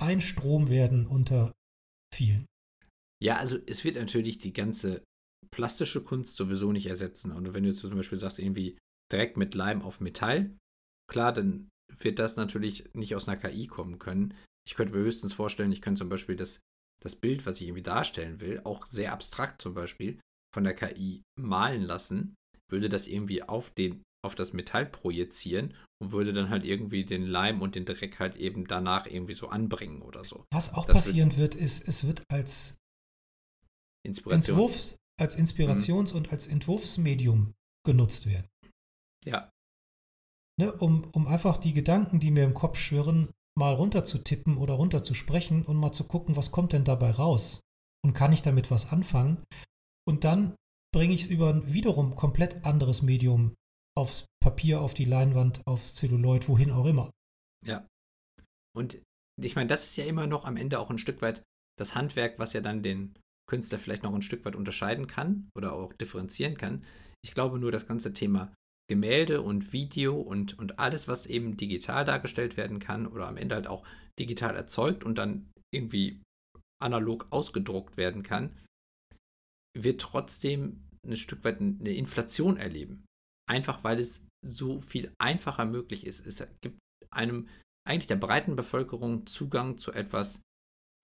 ein 0.00 0.22
Strom 0.22 0.70
werden 0.70 1.06
unter 1.06 1.52
vielen. 2.14 2.46
Ja, 3.22 3.36
also 3.36 3.58
es 3.66 3.84
wird 3.84 3.96
natürlich 3.96 4.38
die 4.38 4.54
ganze 4.54 5.04
plastische 5.50 6.02
Kunst 6.02 6.36
sowieso 6.36 6.72
nicht 6.72 6.86
ersetzen. 6.86 7.32
Und 7.32 7.52
wenn 7.54 7.62
du 7.62 7.68
jetzt 7.70 7.80
zum 7.80 7.94
Beispiel 7.94 8.18
sagst, 8.18 8.38
irgendwie 8.38 8.78
Dreck 9.10 9.36
mit 9.36 9.54
Leim 9.54 9.82
auf 9.82 10.00
Metall, 10.00 10.56
klar, 11.10 11.32
dann 11.32 11.68
wird 11.98 12.18
das 12.18 12.36
natürlich 12.36 12.88
nicht 12.94 13.14
aus 13.14 13.28
einer 13.28 13.36
KI 13.36 13.66
kommen 13.66 13.98
können. 13.98 14.34
Ich 14.66 14.74
könnte 14.74 14.94
mir 14.94 15.00
höchstens 15.00 15.32
vorstellen, 15.32 15.72
ich 15.72 15.80
könnte 15.80 16.00
zum 16.00 16.08
Beispiel 16.08 16.36
das, 16.36 16.60
das 17.02 17.16
Bild, 17.16 17.46
was 17.46 17.60
ich 17.60 17.68
irgendwie 17.68 17.82
darstellen 17.82 18.40
will, 18.40 18.60
auch 18.64 18.86
sehr 18.88 19.12
abstrakt 19.12 19.62
zum 19.62 19.74
Beispiel, 19.74 20.18
von 20.52 20.64
der 20.64 20.74
KI 20.74 21.22
malen 21.38 21.82
lassen 21.82 22.34
würde 22.70 22.88
das 22.88 23.06
irgendwie 23.06 23.42
auf, 23.42 23.70
den, 23.70 24.02
auf 24.24 24.34
das 24.34 24.52
Metall 24.52 24.86
projizieren 24.86 25.74
und 26.02 26.12
würde 26.12 26.32
dann 26.32 26.50
halt 26.50 26.64
irgendwie 26.64 27.04
den 27.04 27.26
Leim 27.26 27.62
und 27.62 27.74
den 27.74 27.84
Dreck 27.84 28.18
halt 28.18 28.36
eben 28.36 28.66
danach 28.66 29.06
irgendwie 29.06 29.34
so 29.34 29.48
anbringen 29.48 30.02
oder 30.02 30.24
so. 30.24 30.44
Was 30.52 30.72
auch 30.74 30.84
das 30.84 30.94
passieren 30.94 31.36
wird, 31.36 31.54
ist, 31.54 31.86
es 31.86 32.06
wird 32.06 32.22
als 32.30 32.76
Inspiration. 34.04 34.58
Entwurfs, 34.58 34.96
als 35.18 35.36
Inspirations- 35.36 36.12
mhm. 36.12 36.18
und 36.18 36.32
als 36.32 36.46
Entwurfsmedium 36.46 37.54
genutzt 37.84 38.26
werden. 38.26 38.48
Ja. 39.24 39.50
Ne, 40.58 40.72
um, 40.72 41.04
um 41.12 41.26
einfach 41.26 41.56
die 41.56 41.74
Gedanken, 41.74 42.20
die 42.20 42.30
mir 42.30 42.44
im 42.44 42.54
Kopf 42.54 42.78
schwirren, 42.78 43.30
mal 43.58 43.74
runterzutippen 43.74 44.56
oder 44.56 44.74
runterzusprechen 44.74 45.64
und 45.64 45.76
mal 45.76 45.92
zu 45.92 46.04
gucken, 46.04 46.36
was 46.36 46.50
kommt 46.50 46.72
denn 46.72 46.84
dabei 46.84 47.10
raus? 47.10 47.60
Und 48.04 48.12
kann 48.12 48.32
ich 48.32 48.42
damit 48.42 48.70
was 48.70 48.92
anfangen? 48.92 49.42
Und 50.06 50.24
dann 50.24 50.54
bringe 50.94 51.14
ich 51.14 51.22
es 51.22 51.26
über 51.26 51.50
ein 51.50 51.72
wiederum 51.72 52.14
komplett 52.14 52.64
anderes 52.64 53.02
Medium 53.02 53.54
aufs 53.96 54.26
Papier, 54.40 54.80
auf 54.80 54.94
die 54.94 55.04
Leinwand, 55.04 55.66
aufs 55.66 55.94
Zelluloid, 55.94 56.48
wohin 56.48 56.70
auch 56.70 56.86
immer. 56.86 57.10
Ja. 57.66 57.86
Und 58.74 59.02
ich 59.42 59.56
meine, 59.56 59.68
das 59.68 59.84
ist 59.84 59.96
ja 59.96 60.04
immer 60.04 60.26
noch 60.26 60.44
am 60.44 60.56
Ende 60.56 60.78
auch 60.78 60.90
ein 60.90 60.98
Stück 60.98 61.22
weit 61.22 61.42
das 61.78 61.94
Handwerk, 61.94 62.38
was 62.38 62.52
ja 62.52 62.60
dann 62.60 62.82
den 62.82 63.18
Künstler 63.48 63.78
vielleicht 63.78 64.02
noch 64.02 64.14
ein 64.14 64.22
Stück 64.22 64.44
weit 64.44 64.56
unterscheiden 64.56 65.06
kann 65.06 65.48
oder 65.56 65.72
auch 65.72 65.92
differenzieren 65.92 66.56
kann. 66.56 66.84
Ich 67.24 67.34
glaube 67.34 67.58
nur, 67.58 67.72
das 67.72 67.86
ganze 67.86 68.12
Thema 68.12 68.52
Gemälde 68.88 69.42
und 69.42 69.72
Video 69.72 70.20
und, 70.20 70.58
und 70.58 70.78
alles, 70.78 71.08
was 71.08 71.26
eben 71.26 71.56
digital 71.56 72.04
dargestellt 72.04 72.56
werden 72.56 72.78
kann 72.78 73.06
oder 73.06 73.26
am 73.26 73.36
Ende 73.36 73.56
halt 73.56 73.66
auch 73.66 73.84
digital 74.18 74.54
erzeugt 74.54 75.04
und 75.04 75.18
dann 75.18 75.50
irgendwie 75.74 76.22
analog 76.82 77.26
ausgedruckt 77.30 77.96
werden 77.96 78.22
kann, 78.22 78.56
wird 79.76 80.00
trotzdem 80.00 80.84
ein 81.04 81.16
Stück 81.16 81.44
weit 81.44 81.60
eine 81.60 81.94
Inflation 81.94 82.56
erleben. 82.56 83.04
Einfach 83.48 83.84
weil 83.84 84.00
es 84.00 84.26
so 84.46 84.80
viel 84.80 85.12
einfacher 85.18 85.64
möglich 85.64 86.06
ist. 86.06 86.26
Es 86.26 86.46
gibt 86.60 86.78
einem 87.10 87.48
eigentlich 87.86 88.06
der 88.06 88.16
breiten 88.16 88.56
Bevölkerung 88.56 89.26
Zugang 89.26 89.78
zu 89.78 89.92
etwas, 89.92 90.40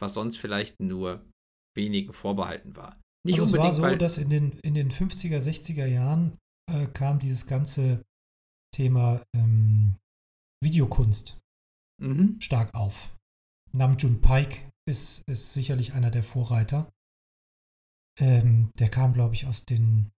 was 0.01 0.14
sonst 0.14 0.36
vielleicht 0.36 0.80
nur 0.80 1.24
wenigen 1.77 2.12
vorbehalten 2.12 2.77
war. 2.77 3.01
Nicht 3.25 3.41
also 3.41 3.57
es 3.57 3.61
war 3.61 3.73
so, 3.73 3.97
dass 3.97 4.18
in 4.18 4.31
den, 4.31 4.59
in 4.61 4.75
den 4.75 4.91
50er, 4.91 5.39
60er 5.39 5.87
Jahren 5.87 6.39
äh, 6.70 6.87
kam 6.87 7.18
dieses 7.18 7.47
ganze 7.47 8.05
Thema 8.75 9.23
ähm, 9.35 9.97
Videokunst 10.62 11.39
mhm. 12.01 12.41
stark 12.41 12.75
auf. 12.75 13.14
Namjoon 13.73 14.20
Paik 14.20 14.68
ist, 14.89 15.23
ist 15.29 15.55
sicherlich 15.55 15.93
einer 15.93 16.11
der 16.11 16.23
Vorreiter. 16.23 16.91
Ähm, 18.20 18.70
der 18.79 18.91
kam, 18.91 19.12
glaube 19.12 19.35
ich, 19.35 19.47
aus 19.47 19.64
den 19.64 20.11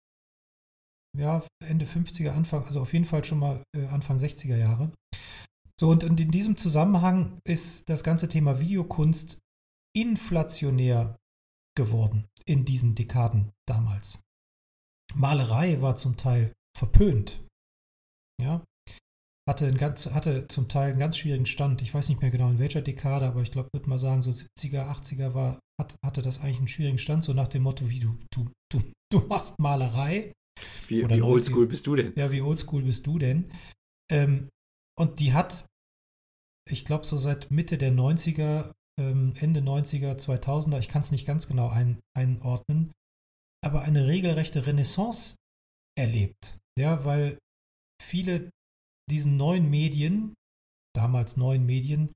ja, 1.16 1.46
Ende 1.62 1.86
50er, 1.86 2.30
Anfang, 2.30 2.64
also 2.64 2.80
auf 2.80 2.92
jeden 2.92 3.04
Fall 3.04 3.22
schon 3.24 3.38
mal 3.38 3.62
äh, 3.76 3.86
Anfang 3.86 4.16
60er 4.16 4.56
Jahre. 4.56 4.92
So, 5.78 5.88
und 5.90 6.02
in 6.02 6.16
diesem 6.16 6.56
Zusammenhang 6.56 7.38
ist 7.44 7.88
das 7.88 8.02
ganze 8.02 8.28
Thema 8.28 8.60
Videokunst 8.60 9.38
inflationär 9.96 11.16
geworden 11.76 12.26
in 12.46 12.64
diesen 12.64 12.94
Dekaden 12.94 13.52
damals. 13.66 14.20
Malerei 15.14 15.80
war 15.80 15.96
zum 15.96 16.16
Teil 16.16 16.52
verpönt. 16.76 17.40
Ja, 18.40 18.64
hatte, 19.48 19.70
ganz, 19.72 20.06
hatte 20.06 20.48
zum 20.48 20.68
Teil 20.68 20.90
einen 20.90 20.98
ganz 20.98 21.18
schwierigen 21.18 21.46
Stand. 21.46 21.82
Ich 21.82 21.92
weiß 21.92 22.08
nicht 22.08 22.22
mehr 22.22 22.30
genau 22.30 22.50
in 22.50 22.58
welcher 22.58 22.80
Dekade, 22.80 23.26
aber 23.26 23.42
ich 23.42 23.50
glaube, 23.50 23.68
würde 23.74 23.88
mal 23.88 23.98
sagen, 23.98 24.22
so 24.22 24.30
70er, 24.30 24.88
80er 24.88 25.34
war, 25.34 25.60
hat, 25.80 25.96
hatte 26.04 26.22
das 26.22 26.40
eigentlich 26.40 26.58
einen 26.58 26.68
schwierigen 26.68 26.98
Stand, 26.98 27.24
so 27.24 27.34
nach 27.34 27.48
dem 27.48 27.62
Motto, 27.62 27.90
wie 27.90 28.00
du, 28.00 28.16
du, 28.32 28.50
du, 28.72 28.82
du 29.12 29.20
machst 29.26 29.58
Malerei. 29.58 30.32
Wie, 30.88 31.08
wie 31.08 31.22
oldschool 31.22 31.66
bist 31.66 31.86
du 31.86 31.96
denn? 31.96 32.14
Ja, 32.16 32.32
wie 32.32 32.40
oldschool 32.40 32.82
bist 32.82 33.06
du 33.06 33.18
denn? 33.18 33.52
Ähm, 34.10 34.48
und 34.98 35.20
die 35.20 35.34
hat, 35.34 35.66
ich 36.70 36.84
glaube, 36.84 37.04
so 37.04 37.18
seit 37.18 37.50
Mitte 37.50 37.76
der 37.76 37.92
90er, 37.92 38.64
ähm, 38.64 38.72
Ende 38.96 39.60
90er, 39.60 40.16
2000er, 40.16 40.78
ich 40.78 40.88
kann 40.88 41.02
es 41.02 41.10
nicht 41.10 41.26
ganz 41.26 41.48
genau 41.48 41.68
ein, 41.68 42.00
einordnen, 42.16 42.92
aber 43.64 43.82
eine 43.82 44.06
regelrechte 44.06 44.66
Renaissance 44.66 45.36
erlebt. 45.98 46.58
Ja, 46.78 47.04
weil 47.04 47.38
viele 48.00 48.50
diesen 49.10 49.36
neuen 49.36 49.68
Medien, 49.68 50.34
damals 50.94 51.36
neuen 51.36 51.66
Medien, 51.66 52.12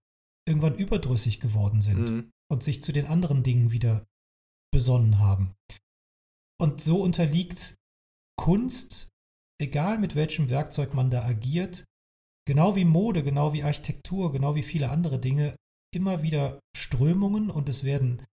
irgendwann 0.48 0.76
überdrüssig 0.76 1.40
geworden 1.40 1.80
sind 1.80 2.10
mhm. 2.10 2.30
und 2.50 2.62
sich 2.62 2.82
zu 2.82 2.92
den 2.92 3.06
anderen 3.06 3.42
Dingen 3.42 3.72
wieder 3.72 4.06
besonnen 4.72 5.18
haben. 5.18 5.54
Und 6.60 6.80
so 6.80 7.02
unterliegt 7.02 7.74
Kunst, 8.36 9.08
egal 9.60 9.98
mit 9.98 10.14
welchem 10.14 10.48
Werkzeug 10.48 10.94
man 10.94 11.10
da 11.10 11.24
agiert, 11.24 11.84
genau 12.46 12.76
wie 12.76 12.84
Mode, 12.84 13.22
genau 13.22 13.52
wie 13.52 13.62
Architektur, 13.62 14.32
genau 14.32 14.54
wie 14.54 14.62
viele 14.62 14.90
andere 14.90 15.18
Dinge, 15.18 15.56
immer 15.94 16.22
wieder 16.22 16.60
Strömungen 16.76 17.50
und 17.50 17.68
es 17.68 17.84
werden 17.84 18.24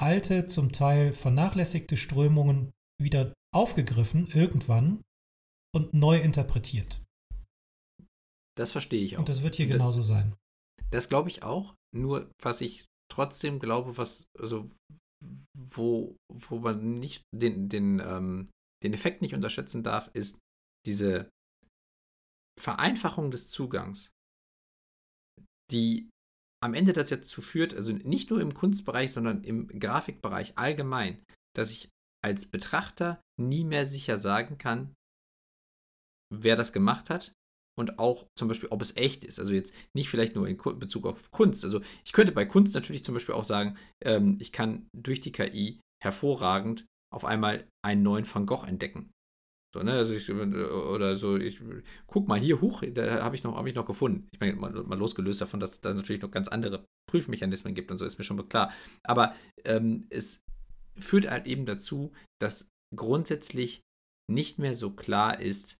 alte, 0.00 0.46
zum 0.46 0.72
Teil 0.72 1.12
vernachlässigte 1.12 1.96
Strömungen 1.96 2.70
wieder 3.00 3.34
aufgegriffen, 3.54 4.28
irgendwann, 4.28 5.02
und 5.74 5.94
neu 5.94 6.18
interpretiert. 6.18 7.02
Das 8.56 8.72
verstehe 8.72 9.02
ich 9.02 9.16
auch. 9.16 9.20
Und 9.20 9.28
das 9.28 9.42
wird 9.42 9.56
hier 9.56 9.66
und 9.66 9.72
genauso 9.72 10.02
sein. 10.02 10.36
Das 10.90 11.08
glaube 11.08 11.28
ich 11.28 11.42
auch. 11.42 11.74
Nur, 11.94 12.30
was 12.42 12.60
ich 12.60 12.86
trotzdem 13.10 13.58
glaube, 13.58 13.96
was, 13.96 14.24
also, 14.38 14.70
wo, 15.56 16.16
wo 16.32 16.58
man 16.58 16.94
nicht 16.94 17.22
den, 17.34 17.68
den, 17.68 18.00
ähm, 18.00 18.50
den 18.82 18.92
Effekt 18.92 19.22
nicht 19.22 19.34
unterschätzen 19.34 19.82
darf, 19.82 20.10
ist 20.14 20.38
diese 20.86 21.30
Vereinfachung 22.58 23.30
des 23.30 23.48
Zugangs, 23.50 24.10
die 25.70 26.09
am 26.62 26.74
Ende 26.74 26.92
das 26.92 27.08
dazu 27.08 27.42
führt, 27.42 27.74
also 27.74 27.92
nicht 27.92 28.30
nur 28.30 28.40
im 28.40 28.54
Kunstbereich, 28.54 29.12
sondern 29.12 29.44
im 29.44 29.66
Grafikbereich 29.68 30.56
allgemein, 30.56 31.22
dass 31.56 31.70
ich 31.70 31.88
als 32.22 32.46
Betrachter 32.46 33.20
nie 33.40 33.64
mehr 33.64 33.86
sicher 33.86 34.18
sagen 34.18 34.58
kann, 34.58 34.94
wer 36.32 36.56
das 36.56 36.72
gemacht 36.72 37.10
hat 37.10 37.32
und 37.78 37.98
auch 37.98 38.26
zum 38.38 38.48
Beispiel, 38.48 38.68
ob 38.68 38.82
es 38.82 38.96
echt 38.96 39.24
ist. 39.24 39.38
Also 39.38 39.54
jetzt 39.54 39.74
nicht 39.94 40.10
vielleicht 40.10 40.34
nur 40.34 40.46
in 40.46 40.58
Bezug 40.78 41.06
auf 41.06 41.30
Kunst. 41.30 41.64
Also 41.64 41.80
ich 42.04 42.12
könnte 42.12 42.32
bei 42.32 42.44
Kunst 42.44 42.74
natürlich 42.74 43.04
zum 43.04 43.14
Beispiel 43.14 43.34
auch 43.34 43.44
sagen, 43.44 43.76
ähm, 44.04 44.36
ich 44.40 44.52
kann 44.52 44.86
durch 44.94 45.20
die 45.20 45.32
KI 45.32 45.80
hervorragend 46.02 46.86
auf 47.12 47.24
einmal 47.24 47.66
einen 47.82 48.02
neuen 48.02 48.32
Van 48.32 48.46
Gogh 48.46 48.66
entdecken. 48.66 49.10
So, 49.72 49.82
ne, 49.84 49.92
also 49.92 50.14
ich, 50.14 50.28
oder 50.30 51.16
so, 51.16 51.36
ich 51.36 51.60
guck 52.08 52.26
mal 52.26 52.40
hier 52.40 52.60
hoch, 52.60 52.82
da 52.92 53.22
habe 53.22 53.36
ich, 53.36 53.44
noch, 53.44 53.56
hab 53.56 53.66
ich 53.66 53.74
noch 53.74 53.86
gefunden. 53.86 54.26
Ich 54.32 54.40
meine, 54.40 54.54
mal, 54.54 54.72
mal, 54.72 54.98
losgelöst 54.98 55.40
davon, 55.40 55.60
dass 55.60 55.80
da 55.80 55.94
natürlich 55.94 56.22
noch 56.22 56.32
ganz 56.32 56.48
andere 56.48 56.84
Prüfmechanismen 57.08 57.74
gibt 57.74 57.90
und 57.90 57.98
so 57.98 58.04
ist 58.04 58.18
mir 58.18 58.24
schon 58.24 58.48
klar. 58.48 58.72
Aber 59.04 59.34
ähm, 59.64 60.06
es 60.10 60.42
führt 60.98 61.30
halt 61.30 61.46
eben 61.46 61.66
dazu, 61.66 62.12
dass 62.40 62.68
grundsätzlich 62.96 63.82
nicht 64.28 64.58
mehr 64.58 64.74
so 64.74 64.90
klar 64.90 65.40
ist, 65.40 65.76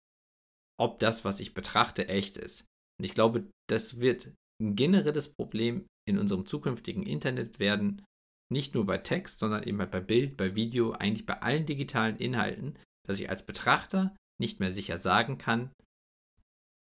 ob 0.78 1.00
das, 1.00 1.24
was 1.24 1.40
ich 1.40 1.52
betrachte, 1.52 2.08
echt 2.08 2.36
ist. 2.36 2.66
Und 2.98 3.04
ich 3.04 3.14
glaube, 3.14 3.48
das 3.68 4.00
wird 4.00 4.32
ein 4.62 4.76
generelles 4.76 5.28
Problem 5.28 5.86
in 6.08 6.18
unserem 6.18 6.46
zukünftigen 6.46 7.02
Internet 7.02 7.58
werden, 7.58 8.04
nicht 8.52 8.74
nur 8.74 8.86
bei 8.86 8.98
Text, 8.98 9.38
sondern 9.38 9.62
eben 9.62 9.78
halt 9.78 9.90
bei 9.90 10.00
Bild, 10.00 10.36
bei 10.36 10.54
Video, 10.54 10.92
eigentlich 10.92 11.26
bei 11.26 11.40
allen 11.40 11.66
digitalen 11.66 12.16
Inhalten, 12.16 12.78
dass 13.10 13.18
ich 13.18 13.28
als 13.28 13.42
Betrachter 13.42 14.14
nicht 14.40 14.60
mehr 14.60 14.70
sicher 14.70 14.96
sagen 14.96 15.36
kann, 15.36 15.70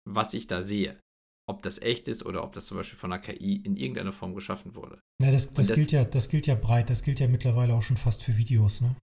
was 0.07 0.35
ich 0.35 0.45
da 0.45 0.61
sehe. 0.61 0.99
Ob 1.49 1.63
das 1.63 1.81
echt 1.81 2.07
ist 2.07 2.23
oder 2.23 2.43
ob 2.43 2.53
das 2.53 2.67
zum 2.67 2.77
Beispiel 2.77 2.99
von 2.99 3.11
einer 3.11 3.19
KI 3.19 3.55
in 3.55 3.75
irgendeiner 3.75 4.13
Form 4.13 4.35
geschaffen 4.35 4.75
wurde. 4.75 4.99
Ja, 5.21 5.31
das, 5.31 5.49
das, 5.49 5.67
das 5.67 5.75
gilt 5.75 5.91
ja, 5.91 6.05
das 6.05 6.29
gilt 6.29 6.45
ja 6.45 6.53
breit, 6.53 6.91
das 6.91 7.01
gilt 7.01 7.19
ja 7.19 7.27
mittlerweile 7.27 7.73
auch 7.73 7.81
schon 7.81 7.97
fast 7.97 8.23
für 8.23 8.37
Videos, 8.37 8.81
ne? 8.81 8.95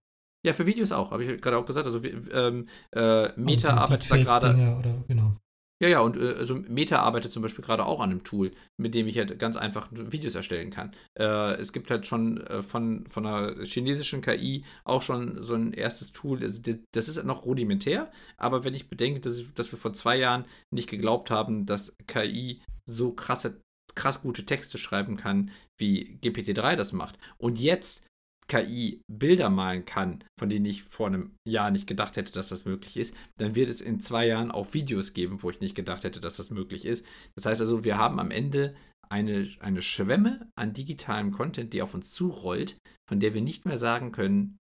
Ja, 0.47 0.53
für 0.53 0.67
Videos 0.67 0.93
auch, 0.93 1.11
habe 1.11 1.25
ich 1.25 1.43
gerade 1.43 1.59
auch 1.59 1.67
gesagt. 1.67 1.87
Also 1.87 2.01
ähm, 2.05 2.69
äh, 2.95 3.33
Meta 3.37 3.71
also 3.71 3.81
arbeitet 3.81 4.11
da 4.13 4.17
gerade. 4.17 5.05
Genau. 5.09 5.35
Ja, 5.83 5.89
ja, 5.89 6.01
und 6.01 6.17
äh, 6.17 6.35
also 6.39 6.55
Meta 6.55 7.01
arbeitet 7.01 7.33
zum 7.33 7.43
Beispiel 7.43 7.65
gerade 7.65 7.85
auch 7.85 8.01
an 8.01 8.11
einem 8.11 8.25
Tool, 8.25 8.51
mit 8.79 8.95
dem 8.95 9.07
ich 9.07 9.19
halt 9.19 9.39
ganz 9.39 9.57
einfach 9.57 9.89
Videos 9.91 10.35
erstellen 10.35 10.71
kann. 10.71 10.93
Äh, 11.19 11.57
es 11.57 11.73
gibt 11.73 11.91
halt 11.91 12.07
schon 12.07 12.41
äh, 12.47 12.63
von, 12.63 13.07
von 13.09 13.27
einer 13.27 13.63
chinesischen 13.65 14.23
KI 14.23 14.65
auch 14.85 15.03
schon 15.03 15.43
so 15.43 15.55
ein 15.55 15.73
erstes 15.73 16.13
Tool. 16.13 16.41
Das, 16.41 16.63
das 16.93 17.09
ist 17.09 17.23
noch 17.25 17.45
rudimentär, 17.45 18.11
aber 18.39 18.65
wenn 18.65 18.75
ich 18.75 18.89
bedenke, 18.89 19.21
dass, 19.21 19.39
ich, 19.39 19.53
dass 19.53 19.71
wir 19.71 19.79
vor 19.79 19.93
zwei 19.93 20.17
Jahren 20.17 20.47
nicht 20.71 20.89
geglaubt 20.89 21.31
haben, 21.31 21.67
dass 21.67 21.95
KI 22.07 22.63
so 22.89 23.13
krasse 23.13 23.61
krass 23.95 24.21
gute 24.21 24.45
Texte 24.45 24.77
schreiben 24.79 25.17
kann, 25.17 25.51
wie 25.79 26.19
GPT-3 26.23 26.77
das 26.77 26.93
macht. 26.93 27.19
Und 27.39 27.59
jetzt 27.59 28.05
KI 28.49 29.03
Bilder 29.11 29.51
malen 29.51 29.85
kann, 29.85 30.23
von 30.39 30.49
denen 30.49 30.67
ich 30.67 30.85
vor 30.85 31.09
einem 31.09 31.35
Jahr 31.47 31.71
nicht 31.71 31.87
gedacht 31.87 32.17
hätte, 32.17 32.33
dass 32.33 32.49
das 32.49 32.65
möglich 32.65 32.97
ist, 32.97 33.17
dann 33.39 33.55
wird 33.55 33.69
es 33.69 33.81
in 33.81 34.01
zwei 34.01 34.27
Jahren 34.27 34.51
auch 34.51 34.73
Videos 34.73 35.15
geben, 35.15 35.43
wo 35.43 35.51
ich 35.51 35.61
nicht 35.61 35.75
gedacht 35.75 36.05
hätte, 36.05 36.21
dass 36.21 36.37
das 36.37 36.51
möglich 36.51 36.85
ist. 36.85 37.05
Das 37.35 37.47
heißt 37.47 37.61
also, 37.61 37.83
wir 37.83 37.99
haben 37.99 38.21
am 38.21 38.31
Ende 38.31 38.75
eine, 39.09 39.49
eine 39.61 39.83
Schwemme 39.83 40.49
an 40.57 40.73
digitalem 40.73 41.33
Content, 41.33 41.73
die 41.73 41.83
auf 41.83 41.95
uns 41.95 42.13
zurollt, 42.13 42.79
von 43.09 43.21
der 43.21 43.35
wir 43.35 43.43
nicht 43.43 43.65
mehr 43.65 43.79
sagen 43.79 44.13
können, 44.13 44.59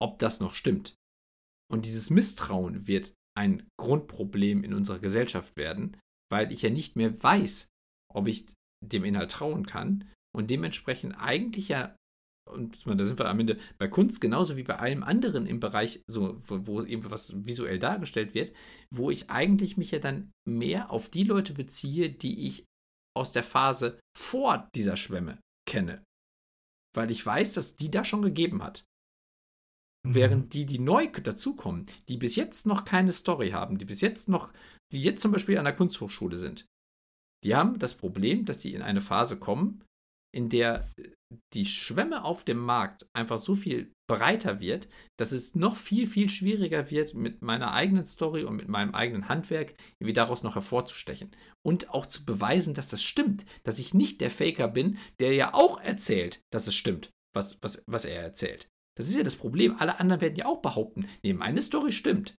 ob 0.00 0.18
das 0.18 0.40
noch 0.40 0.54
stimmt. 0.54 0.94
Und 1.70 1.84
dieses 1.84 2.10
Misstrauen 2.10 2.86
wird 2.86 3.14
ein 3.38 3.66
Grundproblem 3.78 4.64
in 4.64 4.74
unserer 4.74 4.98
Gesellschaft 4.98 5.56
werden, 5.56 5.96
weil 6.30 6.52
ich 6.52 6.62
ja 6.62 6.70
nicht 6.70 6.96
mehr 6.96 7.22
weiß, 7.22 7.68
ob 8.12 8.26
ich 8.26 8.46
dem 8.84 9.04
Inhalt 9.04 9.30
trauen 9.30 9.66
kann 9.66 10.10
und 10.34 10.50
dementsprechend 10.50 11.14
eigentlich 11.18 11.68
ja 11.68 11.94
und 12.52 12.86
da 12.86 13.06
sind 13.06 13.18
wir 13.18 13.28
am 13.28 13.40
Ende 13.40 13.58
bei 13.78 13.88
Kunst 13.88 14.20
genauso 14.20 14.56
wie 14.56 14.62
bei 14.62 14.78
allem 14.78 15.02
anderen 15.02 15.46
im 15.46 15.60
Bereich, 15.60 16.02
so, 16.06 16.40
wo, 16.46 16.82
eben 16.82 17.10
was 17.10 17.44
visuell 17.46 17.78
dargestellt 17.78 18.34
wird, 18.34 18.52
wo 18.90 19.10
ich 19.10 19.30
eigentlich 19.30 19.76
mich 19.76 19.90
ja 19.90 19.98
dann 19.98 20.32
mehr 20.48 20.90
auf 20.90 21.08
die 21.08 21.24
Leute 21.24 21.52
beziehe, 21.52 22.10
die 22.10 22.46
ich 22.46 22.64
aus 23.16 23.32
der 23.32 23.44
Phase 23.44 23.98
vor 24.16 24.68
dieser 24.74 24.96
Schwemme 24.96 25.38
kenne. 25.68 26.02
Weil 26.94 27.10
ich 27.10 27.24
weiß, 27.24 27.54
dass 27.54 27.76
die 27.76 27.90
da 27.90 28.04
schon 28.04 28.22
gegeben 28.22 28.62
hat. 28.62 28.84
Mhm. 30.06 30.14
Während 30.14 30.54
die, 30.54 30.66
die 30.66 30.78
neu 30.78 31.08
dazukommen, 31.08 31.86
die 32.08 32.16
bis 32.16 32.36
jetzt 32.36 32.66
noch 32.66 32.84
keine 32.84 33.12
Story 33.12 33.50
haben, 33.50 33.78
die 33.78 33.84
bis 33.84 34.00
jetzt 34.00 34.28
noch, 34.28 34.52
die 34.92 35.02
jetzt 35.02 35.20
zum 35.20 35.32
Beispiel 35.32 35.58
an 35.58 35.64
der 35.64 35.76
Kunsthochschule 35.76 36.36
sind, 36.36 36.66
Die 37.44 37.54
haben 37.54 37.78
das 37.78 37.94
Problem, 37.94 38.44
dass 38.44 38.60
sie 38.60 38.74
in 38.74 38.82
eine 38.82 39.00
Phase 39.00 39.38
kommen, 39.38 39.82
in 40.32 40.48
der 40.48 40.88
äh, 40.96 41.10
die 41.54 41.64
Schwemme 41.64 42.24
auf 42.24 42.44
dem 42.44 42.58
Markt 42.58 43.06
einfach 43.12 43.38
so 43.38 43.54
viel 43.54 43.92
breiter 44.08 44.60
wird, 44.60 44.88
dass 45.16 45.30
es 45.30 45.54
noch 45.54 45.76
viel, 45.76 46.08
viel 46.08 46.28
schwieriger 46.28 46.90
wird, 46.90 47.14
mit 47.14 47.42
meiner 47.42 47.72
eigenen 47.72 48.04
Story 48.04 48.42
und 48.42 48.56
mit 48.56 48.68
meinem 48.68 48.94
eigenen 48.94 49.28
Handwerk 49.28 49.74
irgendwie 50.00 50.12
daraus 50.12 50.42
noch 50.42 50.56
hervorzustechen. 50.56 51.30
Und 51.64 51.90
auch 51.90 52.06
zu 52.06 52.24
beweisen, 52.24 52.74
dass 52.74 52.88
das 52.88 53.02
stimmt, 53.02 53.44
dass 53.62 53.78
ich 53.78 53.94
nicht 53.94 54.20
der 54.20 54.32
Faker 54.32 54.66
bin, 54.66 54.98
der 55.20 55.34
ja 55.34 55.54
auch 55.54 55.80
erzählt, 55.80 56.40
dass 56.52 56.66
es 56.66 56.74
stimmt, 56.74 57.10
was, 57.32 57.62
was, 57.62 57.82
was 57.86 58.04
er 58.04 58.20
erzählt. 58.20 58.68
Das 58.96 59.08
ist 59.08 59.16
ja 59.16 59.22
das 59.22 59.36
Problem. 59.36 59.76
Alle 59.78 60.00
anderen 60.00 60.20
werden 60.20 60.36
ja 60.36 60.46
auch 60.46 60.60
behaupten, 60.60 61.06
nee, 61.22 61.32
meine 61.32 61.62
Story 61.62 61.92
stimmt. 61.92 62.34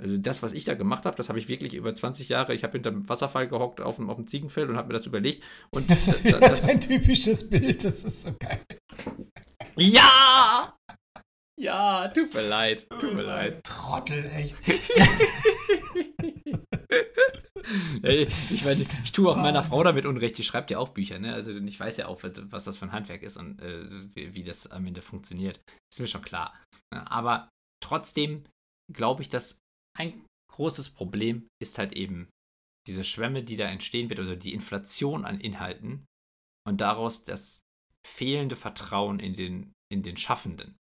Also 0.00 0.16
das, 0.16 0.42
was 0.42 0.52
ich 0.52 0.64
da 0.64 0.74
gemacht 0.74 1.04
habe, 1.04 1.16
das 1.16 1.28
habe 1.28 1.38
ich 1.38 1.48
wirklich 1.48 1.74
über 1.74 1.94
20 1.94 2.28
Jahre. 2.28 2.54
Ich 2.54 2.64
habe 2.64 2.72
hinter 2.72 2.90
dem 2.90 3.08
Wasserfall 3.08 3.48
gehockt 3.48 3.80
auf 3.80 3.96
dem, 3.96 4.08
auf 4.08 4.16
dem 4.16 4.26
Ziegenfeld 4.26 4.68
und 4.70 4.76
habe 4.76 4.88
mir 4.88 4.94
das 4.94 5.06
überlegt. 5.06 5.44
Und 5.70 5.90
das 5.90 6.08
ist 6.08 6.24
wieder 6.24 6.40
das, 6.40 6.62
das 6.62 6.70
ein 6.70 6.80
typisches 6.80 7.48
Bild. 7.48 7.84
Das 7.84 8.04
ist 8.04 8.22
so 8.22 8.34
geil. 8.38 8.62
Ja! 9.76 10.76
Ja, 11.60 12.08
tut 12.08 12.32
mir 12.32 12.48
leid. 12.48 12.88
Tut 12.88 13.12
mir 13.14 13.22
leid. 13.22 13.62
Trottel, 13.64 14.24
echt. 14.34 14.56
ich, 18.02 18.64
meine, 18.64 18.86
ich 19.04 19.12
tue 19.12 19.30
auch 19.30 19.36
meiner 19.36 19.62
Frau 19.62 19.84
damit 19.84 20.06
Unrecht, 20.06 20.38
die 20.38 20.42
schreibt 20.42 20.70
ja 20.70 20.78
auch 20.78 20.88
Bücher, 20.88 21.18
ne? 21.18 21.34
Also 21.34 21.50
ich 21.50 21.78
weiß 21.78 21.98
ja 21.98 22.06
auch, 22.06 22.22
was 22.22 22.64
das 22.64 22.78
für 22.78 22.86
ein 22.86 22.92
Handwerk 22.92 23.22
ist 23.22 23.36
und 23.36 23.60
äh, 23.60 23.84
wie, 24.14 24.34
wie, 24.34 24.42
das 24.42 24.68
am 24.68 24.86
Ende 24.86 25.02
funktioniert. 25.02 25.60
Ist 25.92 26.00
mir 26.00 26.06
schon 26.06 26.22
klar. 26.22 26.58
Aber 26.90 27.50
trotzdem 27.84 28.44
glaube 28.90 29.20
ich, 29.20 29.28
dass 29.28 29.60
ein 29.96 30.24
großes 30.50 30.90
Problem 30.90 31.48
ist 31.62 31.78
halt 31.78 31.92
eben 31.92 32.28
diese 32.86 33.04
Schwemme, 33.04 33.42
die 33.42 33.56
da 33.56 33.66
entstehen 33.66 34.10
wird, 34.10 34.20
oder 34.20 34.36
die 34.36 34.52
Inflation 34.52 35.24
an 35.24 35.40
Inhalten 35.40 36.06
und 36.66 36.80
daraus 36.80 37.24
das 37.24 37.60
fehlende 38.06 38.56
Vertrauen 38.56 39.20
in 39.20 39.34
den, 39.34 39.72
in 39.92 40.02
den 40.02 40.16
Schaffenden. 40.16 40.76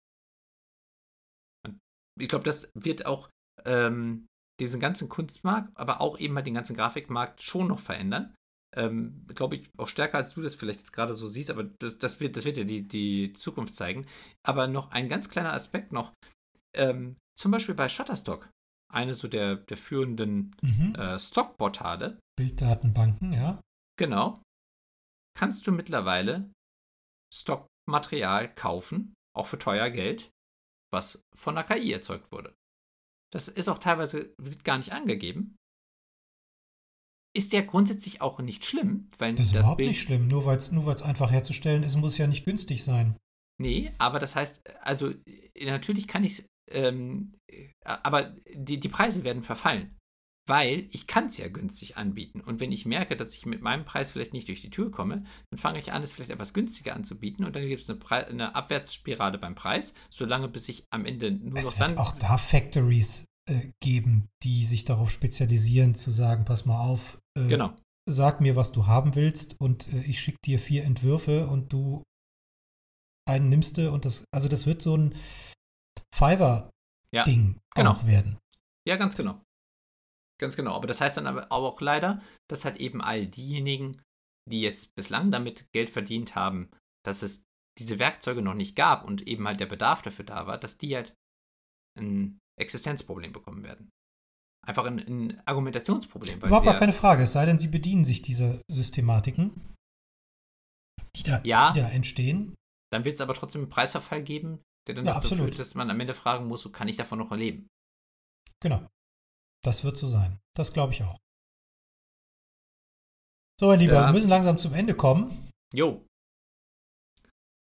Und 1.65 1.79
ich 2.19 2.29
glaube, 2.29 2.45
das 2.45 2.69
wird 2.75 3.05
auch 3.05 3.29
ähm, 3.65 4.27
diesen 4.59 4.79
ganzen 4.79 5.09
Kunstmarkt, 5.09 5.71
aber 5.75 6.01
auch 6.01 6.19
eben 6.19 6.35
halt 6.35 6.47
den 6.47 6.53
ganzen 6.53 6.75
Grafikmarkt 6.75 7.41
schon 7.41 7.67
noch 7.67 7.79
verändern. 7.79 8.35
Ähm, 8.75 9.25
glaube 9.27 9.55
ich, 9.55 9.69
auch 9.77 9.87
stärker 9.87 10.17
als 10.17 10.33
du 10.33 10.41
das 10.41 10.55
vielleicht 10.55 10.79
jetzt 10.79 10.93
gerade 10.93 11.13
so 11.13 11.27
siehst, 11.27 11.49
aber 11.49 11.63
das, 11.63 11.97
das, 11.97 12.19
wird, 12.19 12.35
das 12.35 12.45
wird 12.45 12.57
ja 12.57 12.63
die, 12.63 12.87
die 12.87 13.33
Zukunft 13.33 13.75
zeigen. 13.75 14.05
Aber 14.45 14.67
noch 14.67 14.91
ein 14.91 15.09
ganz 15.09 15.29
kleiner 15.29 15.53
Aspekt 15.53 15.91
noch. 15.91 16.13
Ähm, 16.75 17.17
zum 17.39 17.51
Beispiel 17.51 17.75
bei 17.75 17.87
Shutterstock 17.87 18.49
eine 18.91 19.15
so 19.15 19.27
der, 19.27 19.55
der 19.55 19.77
führenden 19.77 20.55
mhm. 20.61 20.95
äh, 20.95 21.19
Stockportale. 21.19 22.19
Bilddatenbanken, 22.37 23.33
ja. 23.33 23.61
Genau. 23.97 24.41
Kannst 25.37 25.67
du 25.67 25.71
mittlerweile 25.71 26.51
Stockmaterial 27.33 28.53
kaufen, 28.53 29.13
auch 29.35 29.47
für 29.47 29.59
teuer 29.59 29.89
Geld, 29.89 30.31
was 30.91 31.19
von 31.35 31.55
der 31.55 31.63
KI 31.63 31.91
erzeugt 31.91 32.31
wurde. 32.31 32.53
Das 33.33 33.47
ist 33.47 33.67
auch 33.67 33.79
teilweise 33.79 34.33
gar 34.63 34.77
nicht 34.77 34.93
angegeben. 34.93 35.55
Ist 37.35 37.53
ja 37.53 37.61
grundsätzlich 37.61 38.21
auch 38.21 38.39
nicht 38.39 38.65
schlimm, 38.65 39.11
weil 39.17 39.35
das 39.35 39.47
ist 39.47 39.53
das 39.53 39.59
überhaupt 39.61 39.77
Bild 39.77 39.89
nicht 39.89 40.01
schlimm. 40.01 40.27
Nur 40.27 40.45
weil 40.45 40.57
es 40.57 40.71
nur 40.71 40.87
einfach 41.03 41.29
herzustellen 41.29 41.83
ist, 41.83 41.97
muss 41.97 42.17
ja 42.17 42.25
nicht 42.25 42.45
günstig 42.45 42.83
sein. 42.83 43.17
Nee, 43.59 43.91
aber 43.97 44.19
das 44.19 44.35
heißt, 44.35 44.61
also 44.81 45.13
natürlich 45.59 46.07
kann 46.07 46.23
ich 46.23 46.39
es 46.39 46.45
ähm, 46.69 47.33
äh, 47.47 47.69
aber 47.83 48.35
die, 48.53 48.79
die 48.79 48.89
Preise 48.89 49.23
werden 49.23 49.43
verfallen. 49.43 49.93
Weil 50.49 50.87
ich 50.91 51.07
kann 51.07 51.25
es 51.25 51.37
ja 51.37 51.49
günstig 51.49 51.97
anbieten. 51.97 52.39
Und 52.39 52.61
wenn 52.61 52.71
ich 52.71 52.85
merke, 52.85 53.17
dass 53.17 53.33
ich 53.33 53.45
mit 53.45 53.61
meinem 53.61 53.83
Preis 53.83 54.11
vielleicht 54.11 54.31
nicht 54.31 54.47
durch 54.47 54.61
die 54.61 54.69
Tür 54.69 54.89
komme, 54.91 55.25
dann 55.51 55.57
fange 55.57 55.79
ich 55.79 55.91
an, 55.91 56.03
es 56.03 56.13
vielleicht 56.13 56.31
etwas 56.31 56.53
günstiger 56.53 56.95
anzubieten. 56.95 57.43
Und 57.43 57.53
dann 57.53 57.67
gibt 57.67 57.81
es 57.81 57.89
eine, 57.89 58.27
eine, 58.27 58.55
Abwärtsspirale 58.55 59.39
beim 59.39 59.55
Preis, 59.55 59.93
solange 60.09 60.47
bis 60.47 60.69
ich 60.69 60.85
am 60.89 61.05
Ende 61.05 61.31
nur 61.31 61.57
es 61.57 61.65
noch 61.65 61.79
wird 61.79 61.91
dann. 61.91 61.97
auch 61.97 62.13
da 62.13 62.37
Factories 62.37 63.25
äh, 63.49 63.71
geben, 63.81 64.29
die 64.43 64.63
sich 64.63 64.85
darauf 64.85 65.11
spezialisieren, 65.11 65.95
zu 65.95 66.11
sagen: 66.11 66.45
Pass 66.45 66.65
mal 66.65 66.79
auf, 66.79 67.19
äh, 67.37 67.47
genau. 67.49 67.75
sag 68.09 68.39
mir, 68.39 68.55
was 68.55 68.71
du 68.71 68.87
haben 68.87 69.15
willst, 69.15 69.59
und 69.59 69.91
äh, 69.91 69.99
ich 70.07 70.21
schicke 70.21 70.39
dir 70.45 70.59
vier 70.59 70.85
Entwürfe 70.85 71.47
und 71.47 71.73
du 71.73 72.03
einen 73.27 73.49
nimmst 73.49 73.77
du. 73.77 73.91
Und 73.91 74.05
das, 74.05 74.23
also 74.33 74.47
das 74.47 74.65
wird 74.65 74.81
so 74.81 74.95
ein 74.95 75.13
Fiverr-Ding 76.13 77.53
ja, 77.55 77.59
genau. 77.75 77.91
auch 77.91 78.05
werden. 78.05 78.37
Ja, 78.87 78.95
ganz 78.95 79.15
genau. 79.15 79.41
Ganz 80.39 80.55
genau. 80.55 80.73
Aber 80.73 80.87
das 80.87 81.01
heißt 81.01 81.17
dann 81.17 81.27
aber 81.27 81.51
auch 81.51 81.81
leider, 81.81 82.21
dass 82.49 82.65
halt 82.65 82.77
eben 82.77 83.01
all 83.01 83.25
diejenigen, 83.27 84.01
die 84.49 84.61
jetzt 84.61 84.95
bislang 84.95 85.31
damit 85.31 85.67
Geld 85.73 85.89
verdient 85.89 86.35
haben, 86.35 86.69
dass 87.03 87.21
es 87.21 87.43
diese 87.77 87.99
Werkzeuge 87.99 88.41
noch 88.41 88.53
nicht 88.53 88.75
gab 88.75 89.03
und 89.03 89.27
eben 89.27 89.47
halt 89.47 89.59
der 89.59 89.65
Bedarf 89.65 90.01
dafür 90.01 90.25
da 90.25 90.47
war, 90.47 90.57
dass 90.57 90.77
die 90.77 90.95
halt 90.95 91.13
ein 91.97 92.39
Existenzproblem 92.59 93.33
bekommen 93.33 93.63
werden. 93.63 93.89
Einfach 94.65 94.85
ein, 94.85 94.99
ein 94.99 95.41
Argumentationsproblem. 95.45 96.39
Überhaupt 96.39 96.65
gar 96.65 96.79
keine 96.79 96.93
Frage, 96.93 97.23
es 97.23 97.33
sei 97.33 97.45
denn, 97.45 97.59
sie 97.59 97.67
bedienen 97.67 98.03
sich 98.03 98.21
dieser 98.21 98.61
Systematiken, 98.69 99.75
die 101.15 101.23
da, 101.23 101.41
ja, 101.43 101.71
die 101.71 101.79
da 101.81 101.89
entstehen. 101.89 102.55
Dann 102.91 103.05
wird 103.05 103.15
es 103.15 103.21
aber 103.21 103.33
trotzdem 103.33 103.61
einen 103.61 103.69
Preisverfall 103.69 104.23
geben, 104.23 104.61
der 104.87 104.95
dann 104.95 105.05
ja, 105.05 105.13
dazu 105.13 105.25
absolut. 105.25 105.45
führt, 105.45 105.59
dass 105.59 105.75
man 105.75 105.89
am 105.89 105.99
Ende 105.99 106.13
fragen 106.13 106.47
muss, 106.47 106.61
so 106.61 106.71
kann 106.71 106.87
ich 106.87 106.95
davon 106.95 107.19
noch 107.19 107.31
erleben. 107.31 107.67
Genau. 108.61 108.87
Das 109.63 109.83
wird 109.83 109.97
so 109.97 110.07
sein. 110.07 110.39
Das 110.55 110.73
glaube 110.73 110.93
ich 110.93 111.03
auch. 111.03 111.17
So, 113.59 113.67
mein 113.67 113.79
Lieber, 113.79 113.93
ja. 113.93 114.07
wir 114.07 114.13
müssen 114.13 114.29
langsam 114.29 114.57
zum 114.57 114.73
Ende 114.73 114.95
kommen. 114.95 115.51
Jo. 115.73 116.05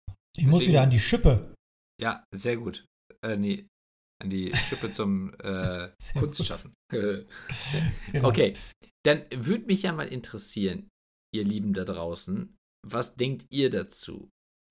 Ich 0.07 0.15
Deswegen, 0.37 0.51
muss 0.51 0.67
wieder 0.67 0.83
an 0.83 0.91
die 0.91 0.99
Schippe. 0.99 1.55
Ja, 2.01 2.25
sehr 2.35 2.57
gut. 2.57 2.87
Äh, 3.23 3.37
nee, 3.37 3.69
an 4.21 4.31
die 4.31 4.55
Schippe 4.57 4.91
zum 4.91 5.35
äh, 5.41 5.93
Kunstschaffen. 6.19 6.75
genau. 6.91 8.29
Okay, 8.29 8.55
dann 9.05 9.27
würde 9.31 9.67
mich 9.67 9.83
ja 9.83 9.93
mal 9.93 10.09
interessieren, 10.09 10.89
ihr 11.35 11.45
Lieben 11.45 11.75
da 11.75 11.85
draußen, 11.85 12.57
was 12.87 13.17
denkt 13.17 13.47
ihr 13.51 13.71
dazu? 13.71 14.31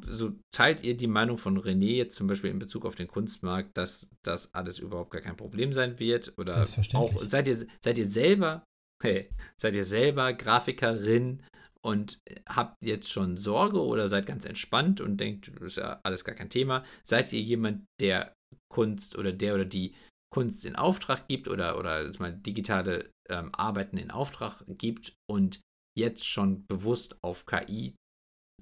So 0.10 0.34
teilt 0.52 0.84
ihr 0.84 0.96
die 0.96 1.08
Meinung 1.08 1.38
von 1.38 1.60
René 1.60 1.96
jetzt 1.96 2.16
zum 2.16 2.28
Beispiel 2.28 2.50
in 2.50 2.60
Bezug 2.60 2.86
auf 2.86 2.96
den 2.96 3.08
Kunstmarkt, 3.08 3.78
dass 3.78 4.10
das 4.24 4.54
alles 4.54 4.80
überhaupt 4.80 5.12
gar 5.12 5.22
kein 5.22 5.38
Problem 5.38 5.74
sein 5.74 6.00
wird? 6.00 6.34
Oder 6.38 6.66
auch 6.94 7.24
seid 7.26 7.48
ihr, 7.48 7.58
seid 7.80 7.98
ihr 7.98 8.06
selber, 8.06 8.64
hey, 9.04 9.30
seid 9.58 9.76
ihr 9.76 9.86
selber 9.86 10.34
Grafikerin 10.34 11.44
und 11.82 12.20
habt 12.48 12.78
jetzt 12.82 13.12
schon 13.12 13.38
Sorge 13.38 13.82
oder 13.82 14.08
seid 14.08 14.26
ganz 14.26 14.46
entspannt 14.46 15.02
und 15.02 15.18
denkt, 15.18 15.52
das 15.56 15.64
ist 15.64 15.78
ja 15.78 16.00
alles 16.04 16.24
gar 16.24 16.36
kein 16.36 16.50
Thema? 16.50 16.84
Seid 17.04 17.34
ihr 17.34 17.42
jemand, 17.42 17.86
der 18.00 18.34
Kunst 18.72 19.18
oder 19.18 19.32
der 19.32 19.56
oder 19.56 19.66
die 19.66 19.96
Kunst 20.34 20.66
in 20.66 20.76
Auftrag 20.76 21.28
gibt 21.28 21.48
oder, 21.48 21.78
oder 21.78 22.10
mal 22.20 22.34
digitale 22.34 23.12
ähm, 23.30 23.52
Arbeiten 23.54 23.98
in 23.98 24.12
Auftrag 24.12 24.64
gibt 24.68 25.16
und 25.30 25.62
jetzt 25.98 26.28
schon 26.28 26.66
bewusst 26.66 27.18
auf 27.24 27.46
KI 27.46 27.96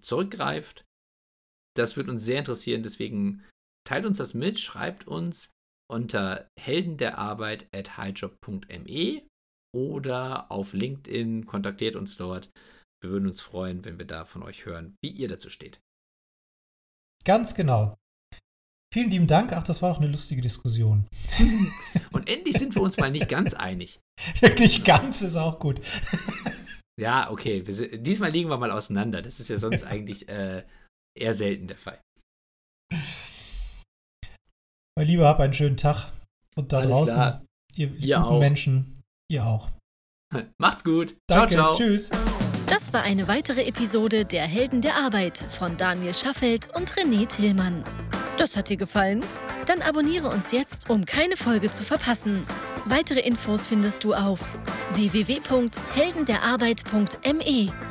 zurückgreift? 0.02 0.84
Das 1.76 1.96
würde 1.96 2.12
uns 2.12 2.24
sehr 2.24 2.40
interessieren, 2.40 2.84
deswegen 2.84 3.44
teilt 3.88 4.06
uns 4.06 4.18
das 4.18 4.34
mit, 4.34 4.60
schreibt 4.60 5.08
uns 5.08 5.52
unter 5.90 6.48
heldenderarbeit 6.60 7.68
at 7.76 7.98
highjob.me 7.98 9.22
oder 9.74 10.52
auf 10.52 10.74
LinkedIn, 10.74 11.46
kontaktiert 11.46 11.96
uns 11.96 12.18
dort. 12.18 12.50
Wir 13.02 13.10
würden 13.10 13.28
uns 13.28 13.42
freuen, 13.42 13.84
wenn 13.84 13.98
wir 13.98 14.06
da 14.06 14.26
von 14.26 14.44
euch 14.44 14.66
hören, 14.66 14.96
wie 15.02 15.10
ihr 15.10 15.28
dazu 15.28 15.50
steht. 15.50 15.82
Ganz 17.26 17.56
genau. 17.56 17.96
Vielen 18.94 19.10
lieben 19.10 19.28
Dank. 19.28 19.54
Ach, 19.54 19.64
das 19.64 19.82
war 19.82 19.94
doch 19.94 20.02
eine 20.02 20.12
lustige 20.12 20.42
Diskussion. 20.42 21.08
Und 22.12 22.30
endlich 22.30 22.58
sind 22.58 22.76
wir 22.76 22.82
uns 22.82 22.98
mal 22.98 23.10
nicht 23.10 23.30
ganz 23.30 23.54
einig. 23.54 24.00
nicht 24.60 24.84
ganz 24.84 25.22
ist 25.22 25.38
auch 25.38 25.60
gut. 25.60 25.80
ja, 27.00 27.32
okay. 27.32 27.64
Diesmal 27.98 28.32
liegen 28.32 28.50
wir 28.50 28.58
mal 28.58 28.72
auseinander. 28.72 29.22
Das 29.22 29.40
ist 29.40 29.48
ja 29.48 29.58
sonst 29.58 29.84
eigentlich 29.88 30.28
äh, 30.28 30.64
eher 31.18 31.34
selten 31.34 31.68
der 31.68 31.78
Fall. 31.78 32.00
Mein 34.98 35.08
Lieber, 35.08 35.28
hab 35.28 35.40
einen 35.40 35.54
schönen 35.54 35.78
Tag. 35.78 36.12
Und 36.56 36.74
da 36.74 36.80
Alles 36.80 36.92
draußen, 36.92 37.16
klar. 37.16 37.46
ihr, 37.76 37.88
ihr 37.96 38.18
guten 38.18 38.28
auch. 38.28 38.40
Menschen, 38.40 39.00
ihr 39.30 39.46
auch. 39.46 39.70
Macht's 40.58 40.84
gut. 40.84 41.16
Danke, 41.28 41.54
ciao, 41.54 41.74
ciao. 41.74 41.76
Tschüss. 41.76 42.10
Das 42.68 42.92
war 42.94 43.04
eine 43.04 43.28
weitere 43.28 43.66
Episode 43.66 44.26
der 44.26 44.48
Helden 44.48 44.82
der 44.82 44.96
Arbeit 44.96 45.38
von 45.38 45.78
Daniel 45.78 46.14
Schaffelt 46.14 46.70
und 46.76 46.92
René 46.94 47.28
Tillmann. 47.28 47.84
Das 48.38 48.56
hat 48.56 48.70
dir 48.70 48.78
gefallen? 48.78 49.26
Dann 49.68 49.82
abonniere 49.82 50.30
uns 50.30 50.52
jetzt, 50.52 50.90
um 50.90 51.06
keine 51.06 51.36
Folge 51.38 51.72
zu 51.72 51.84
verpassen. 51.84 52.44
Weitere 52.86 53.20
Infos 53.20 53.68
findest 53.68 54.04
du 54.04 54.14
auf 54.14 54.40
www.heldenderarbeit.me. 54.96 57.91